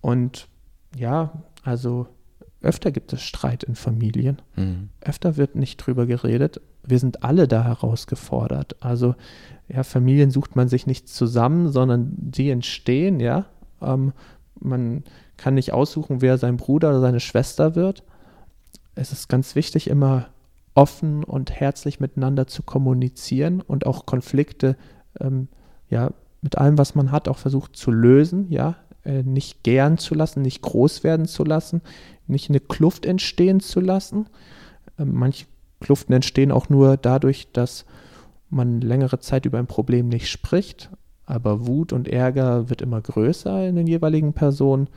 Und 0.01 0.49
ja, 0.95 1.31
also 1.63 2.07
öfter 2.61 2.91
gibt 2.91 3.11
es 3.13 3.21
Streit 3.21 3.63
in 3.63 3.75
Familien. 3.75 4.41
Mhm. 4.55 4.89
Öfter 5.01 5.37
wird 5.37 5.55
nicht 5.55 5.77
drüber 5.77 6.05
geredet. 6.05 6.61
Wir 6.83 6.99
sind 6.99 7.23
alle 7.23 7.47
da 7.47 7.63
herausgefordert. 7.63 8.75
Also, 8.81 9.15
ja, 9.67 9.83
Familien 9.83 10.29
sucht 10.29 10.55
man 10.55 10.67
sich 10.67 10.85
nicht 10.85 11.07
zusammen, 11.07 11.71
sondern 11.71 12.11
die 12.17 12.51
entstehen, 12.51 13.19
ja. 13.19 13.45
Ähm, 13.81 14.13
man 14.59 15.03
kann 15.37 15.55
nicht 15.55 15.73
aussuchen, 15.73 16.21
wer 16.21 16.37
sein 16.37 16.57
Bruder 16.57 16.89
oder 16.89 17.01
seine 17.01 17.19
Schwester 17.19 17.75
wird. 17.75 18.03
Es 18.95 19.11
ist 19.11 19.29
ganz 19.29 19.55
wichtig, 19.55 19.89
immer 19.89 20.27
offen 20.73 21.23
und 21.23 21.51
herzlich 21.51 21.99
miteinander 21.99 22.47
zu 22.47 22.63
kommunizieren 22.63 23.61
und 23.61 23.85
auch 23.85 24.05
Konflikte, 24.05 24.77
ähm, 25.19 25.47
ja, 25.89 26.11
mit 26.41 26.57
allem, 26.57 26.77
was 26.77 26.95
man 26.95 27.11
hat, 27.11 27.27
auch 27.27 27.37
versucht 27.37 27.75
zu 27.75 27.91
lösen, 27.91 28.47
ja, 28.49 28.75
äh, 29.03 29.23
nicht 29.23 29.63
gern 29.63 29.97
zu 29.97 30.15
lassen, 30.15 30.41
nicht 30.41 30.61
groß 30.61 31.03
werden 31.03 31.25
zu 31.25 31.43
lassen, 31.43 31.81
nicht 32.27 32.49
eine 32.49 32.59
Kluft 32.59 33.05
entstehen 33.05 33.59
zu 33.59 33.79
lassen. 33.79 34.27
Äh, 34.97 35.05
manche 35.05 35.45
Kluften 35.79 36.13
entstehen 36.13 36.51
auch 36.51 36.69
nur 36.69 36.97
dadurch, 36.97 37.51
dass 37.51 37.85
man 38.49 38.81
längere 38.81 39.19
Zeit 39.19 39.45
über 39.45 39.59
ein 39.59 39.67
Problem 39.67 40.09
nicht 40.09 40.29
spricht, 40.29 40.89
aber 41.29 41.67
Wut 41.67 41.93
und 41.93 42.07
Ärger 42.07 42.69
wird 42.69 42.81
immer 42.81 43.01
größer 43.01 43.67
in 43.67 43.75
den 43.75 43.87
jeweiligen 43.87 44.33
Personen. 44.33 44.89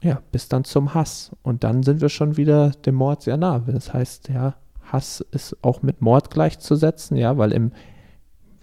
Ja, 0.00 0.20
bis 0.32 0.48
dann 0.48 0.64
zum 0.64 0.94
Hass. 0.94 1.30
Und 1.42 1.62
dann 1.62 1.84
sind 1.84 2.00
wir 2.00 2.08
schon 2.08 2.36
wieder 2.36 2.70
dem 2.70 2.96
Mord 2.96 3.22
sehr 3.22 3.36
nah. 3.36 3.60
Das 3.60 3.94
heißt, 3.94 4.30
ja, 4.30 4.56
Hass 4.82 5.24
ist 5.30 5.56
auch 5.62 5.82
mit 5.82 6.00
Mord 6.00 6.30
gleichzusetzen, 6.30 7.16
ja, 7.16 7.38
weil 7.38 7.52
im, 7.52 7.70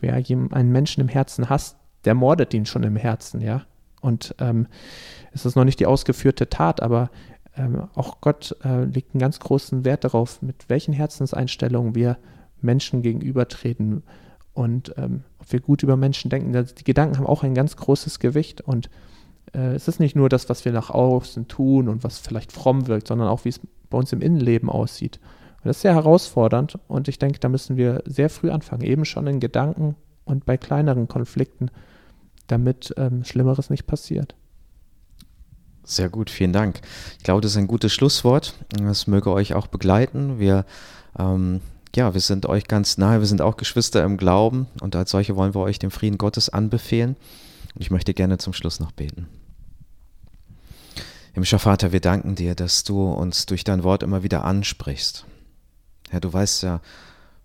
wer 0.01 0.16
einen 0.16 0.72
Menschen 0.72 0.99
im 0.99 1.07
Herzen 1.07 1.49
hasst, 1.49 1.78
der 2.03 2.14
mordet 2.14 2.53
ihn 2.53 2.66
schon 2.66 2.84
im 2.84 2.97
Herzen, 2.97 3.39
ja. 3.39 3.64
Und 4.01 4.36
ähm, 4.39 4.68
es 5.32 5.45
ist 5.45 5.55
noch 5.55 5.66
nicht 5.66 5.80
die 5.80 5.86
ausgeführte 5.86 6.49
Tat, 6.49 6.82
aber 6.82 7.10
ähm, 7.55 7.88
auch 7.95 8.20
Gott 8.20 8.55
äh, 8.64 8.84
legt 8.84 9.14
einen 9.14 9.22
ganz 9.22 9.39
großen 9.39 9.86
Wert 9.86 10.03
darauf, 10.03 10.41
mit 10.41 10.70
welchen 10.70 10.93
Herzenseinstellungen 10.93 11.95
wir 11.95 12.18
Menschen 12.62 13.01
gegenübertreten 13.01 14.03
und 14.60 14.93
ähm, 14.97 15.24
ob 15.39 15.53
wir 15.53 15.62
gut 15.62 15.84
über 15.84 15.95
Menschen 15.95 16.30
denken. 16.30 16.51
Die 16.51 16.84
Gedanken 16.84 17.18
haben 17.18 17.26
auch 17.26 17.43
ein 17.43 17.55
ganz 17.55 17.78
großes 17.78 18.20
Gewicht 18.20 18.60
und 18.60 18.89
äh, 19.53 19.74
es 19.74 19.88
ist 19.88 20.01
nicht 20.01 20.18
nur 20.18 20.28
das, 20.28 20.49
was 20.49 20.66
wir 20.66 20.74
nach 20.74 20.89
außen 20.89 21.47
tun 21.47 21.88
und 21.88 22.03
was 22.03 22.20
vielleicht 22.20 22.51
fromm 22.51 22.88
wirkt, 22.88 23.07
sondern 23.07 23.30
auch, 23.30 23.45
wie 23.45 23.49
es 23.49 23.62
bei 23.89 23.97
uns 23.97 24.12
im 24.12 24.20
Innenleben 24.20 24.70
aussieht. 24.70 25.22
Und 25.60 25.68
das 25.68 25.78
ist 25.78 25.84
sehr 25.84 25.93
herausfordernd 25.95 26.78
und 26.89 27.07
ich 27.07 27.20
denke, 27.20 27.39
da 27.39 27.47
müssen 27.47 27.78
wir 27.78 28.03
sehr 28.05 28.30
früh 28.30 28.49
anfangen, 28.49 28.84
eben 28.84 29.05
schon 29.05 29.28
in 29.28 29.39
Gedanken 29.39 29.95
und 30.26 30.45
bei 30.45 30.57
kleineren 30.57 31.07
Konflikten, 31.07 31.72
damit 32.47 32.93
ähm, 32.97 33.24
Schlimmeres 33.24 33.70
nicht 33.70 33.88
passiert. 33.88 34.36
Sehr 35.86 36.10
gut, 36.10 36.30
vielen 36.30 36.51
Dank. 36.51 36.82
Ich 37.18 37.24
glaube, 37.24 37.39
das 37.39 37.51
ist 37.51 37.57
ein 37.57 37.68
gutes 37.68 37.93
Schlusswort. 37.93 38.55
Das 38.78 39.07
möge 39.07 39.32
euch 39.32 39.53
auch 39.53 39.68
begleiten. 39.68 40.38
Wir, 40.38 40.66
ähm, 41.18 41.62
ja, 41.96 42.14
wir 42.14 42.22
sind 42.22 42.46
euch 42.46 42.68
ganz 42.68 42.98
nahe. 42.98 43.20
Wir 43.20 43.28
sind 43.28 43.42
auch 43.42 43.58
Geschwister 43.58 44.04
im 44.04 44.18
Glauben 44.18 44.68
und 44.82 44.96
als 44.96 45.12
solche 45.12 45.36
wollen 45.36 45.56
wir 45.56 45.62
euch 45.62 45.80
den 45.80 45.92
Frieden 45.92 46.18
Gottes 46.18 46.50
anbefehlen. 46.50 47.16
Und 47.74 47.82
ich 47.82 47.92
möchte 47.92 48.14
gerne 48.14 48.38
zum 48.38 48.54
Schluss 48.54 48.80
noch 48.80 48.92
beten. 48.92 49.28
Himmlischer 51.34 51.60
Vater, 51.60 51.92
wir 51.92 52.02
danken 52.02 52.36
dir, 52.36 52.56
dass 52.56 52.84
du 52.84 53.10
uns 53.12 53.46
durch 53.46 53.64
dein 53.64 53.84
Wort 53.84 54.04
immer 54.04 54.24
wieder 54.24 54.44
ansprichst. 54.44 55.26
Herr, 56.10 56.20
du 56.20 56.32
weißt 56.32 56.64
ja, 56.64 56.82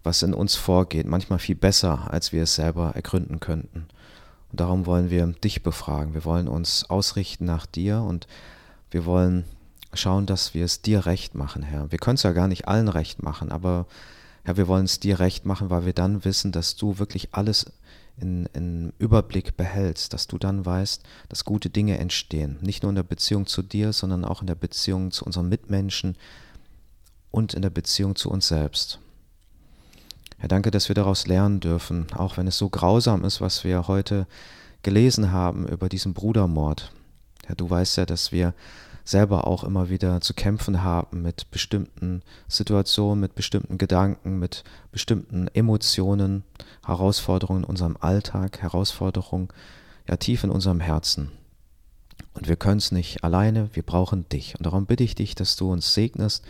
was 0.02 0.22
in 0.22 0.34
uns 0.34 0.54
vorgeht, 0.54 1.06
manchmal 1.06 1.38
viel 1.38 1.54
besser, 1.54 2.10
als 2.10 2.32
wir 2.32 2.42
es 2.42 2.54
selber 2.54 2.92
ergründen 2.94 3.40
könnten. 3.40 3.86
Und 4.50 4.60
darum 4.60 4.86
wollen 4.86 5.10
wir 5.10 5.26
dich 5.26 5.62
befragen. 5.62 6.14
Wir 6.14 6.24
wollen 6.24 6.48
uns 6.48 6.88
ausrichten 6.88 7.44
nach 7.44 7.66
dir 7.66 8.00
und 8.02 8.26
wir 8.90 9.04
wollen 9.04 9.44
schauen, 9.92 10.26
dass 10.26 10.54
wir 10.54 10.64
es 10.64 10.82
dir 10.82 11.06
recht 11.06 11.34
machen, 11.34 11.62
Herr. 11.62 11.90
Wir 11.90 11.98
können 11.98 12.16
es 12.16 12.22
ja 12.22 12.32
gar 12.32 12.48
nicht 12.48 12.68
allen 12.68 12.88
recht 12.88 13.22
machen, 13.22 13.50
aber 13.50 13.86
Herr, 14.44 14.56
wir 14.56 14.68
wollen 14.68 14.84
es 14.84 15.00
dir 15.00 15.20
recht 15.20 15.46
machen, 15.46 15.70
weil 15.70 15.86
wir 15.86 15.94
dann 15.94 16.24
wissen, 16.24 16.52
dass 16.52 16.76
du 16.76 16.98
wirklich 16.98 17.30
alles 17.32 17.66
in, 18.16 18.46
in 18.52 18.92
Überblick 18.98 19.56
behältst, 19.56 20.12
dass 20.12 20.26
du 20.26 20.38
dann 20.38 20.64
weißt, 20.64 21.02
dass 21.28 21.44
gute 21.44 21.70
Dinge 21.70 21.98
entstehen. 21.98 22.58
Nicht 22.60 22.82
nur 22.82 22.90
in 22.90 22.96
der 22.96 23.02
Beziehung 23.02 23.46
zu 23.46 23.62
dir, 23.62 23.92
sondern 23.92 24.24
auch 24.24 24.42
in 24.42 24.46
der 24.46 24.54
Beziehung 24.54 25.10
zu 25.10 25.24
unseren 25.24 25.48
Mitmenschen 25.48 26.16
und 27.30 27.54
in 27.54 27.62
der 27.62 27.70
Beziehung 27.70 28.14
zu 28.14 28.30
uns 28.30 28.46
selbst. 28.46 29.00
Herr, 30.38 30.48
danke, 30.48 30.70
dass 30.70 30.88
wir 30.88 30.94
daraus 30.94 31.26
lernen 31.26 31.60
dürfen, 31.60 32.06
auch 32.14 32.36
wenn 32.36 32.46
es 32.46 32.58
so 32.58 32.68
grausam 32.68 33.24
ist, 33.24 33.40
was 33.40 33.64
wir 33.64 33.88
heute 33.88 34.26
gelesen 34.82 35.32
haben 35.32 35.66
über 35.66 35.88
diesen 35.88 36.12
Brudermord. 36.12 36.92
Herr, 37.46 37.56
du 37.56 37.68
weißt 37.68 37.96
ja, 37.96 38.06
dass 38.06 38.30
wir 38.30 38.54
selber 39.04 39.46
auch 39.46 39.64
immer 39.64 39.90
wieder 39.90 40.20
zu 40.20 40.34
kämpfen 40.34 40.82
haben 40.82 41.22
mit 41.22 41.50
bestimmten 41.50 42.22
Situationen, 42.48 43.20
mit 43.20 43.34
bestimmten 43.34 43.78
Gedanken, 43.78 44.38
mit 44.38 44.64
bestimmten 44.92 45.48
Emotionen, 45.48 46.42
Herausforderungen 46.84 47.64
in 47.64 47.68
unserem 47.68 47.96
Alltag, 48.00 48.62
Herausforderungen 48.62 49.48
ja 50.08 50.16
tief 50.16 50.44
in 50.44 50.50
unserem 50.50 50.80
Herzen. 50.80 51.30
Und 52.32 52.48
wir 52.48 52.56
können 52.56 52.78
es 52.78 52.92
nicht 52.92 53.22
alleine, 53.22 53.68
wir 53.74 53.82
brauchen 53.82 54.28
dich. 54.28 54.56
Und 54.56 54.66
darum 54.66 54.86
bitte 54.86 55.04
ich 55.04 55.14
dich, 55.14 55.34
dass 55.34 55.56
du 55.56 55.70
uns 55.70 55.94
segnest, 55.94 56.44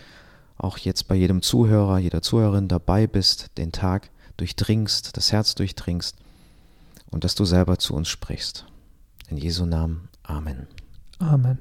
auch 0.57 0.79
jetzt 0.79 1.09
bei 1.09 1.15
jedem 1.15 1.43
Zuhörer, 1.43 1.99
jeder 1.99 2.23
Zuhörerin 2.23 2.69
dabei 2.69 3.07
bist, 3.07 3.51
den 3.59 3.73
Tag 3.73 4.11
durchdringst, 4.37 5.17
das 5.17 5.33
Herz 5.33 5.55
durchdringst 5.55 6.17
und 7.11 7.25
dass 7.25 7.35
du 7.35 7.45
selber 7.45 7.79
zu 7.79 7.95
uns 7.95 8.09
sprichst. 8.09 8.67
In 9.29 9.37
Jesu 9.37 9.67
Namen. 9.67 10.09
Amen. 10.23 10.67
Amen. 11.19 11.59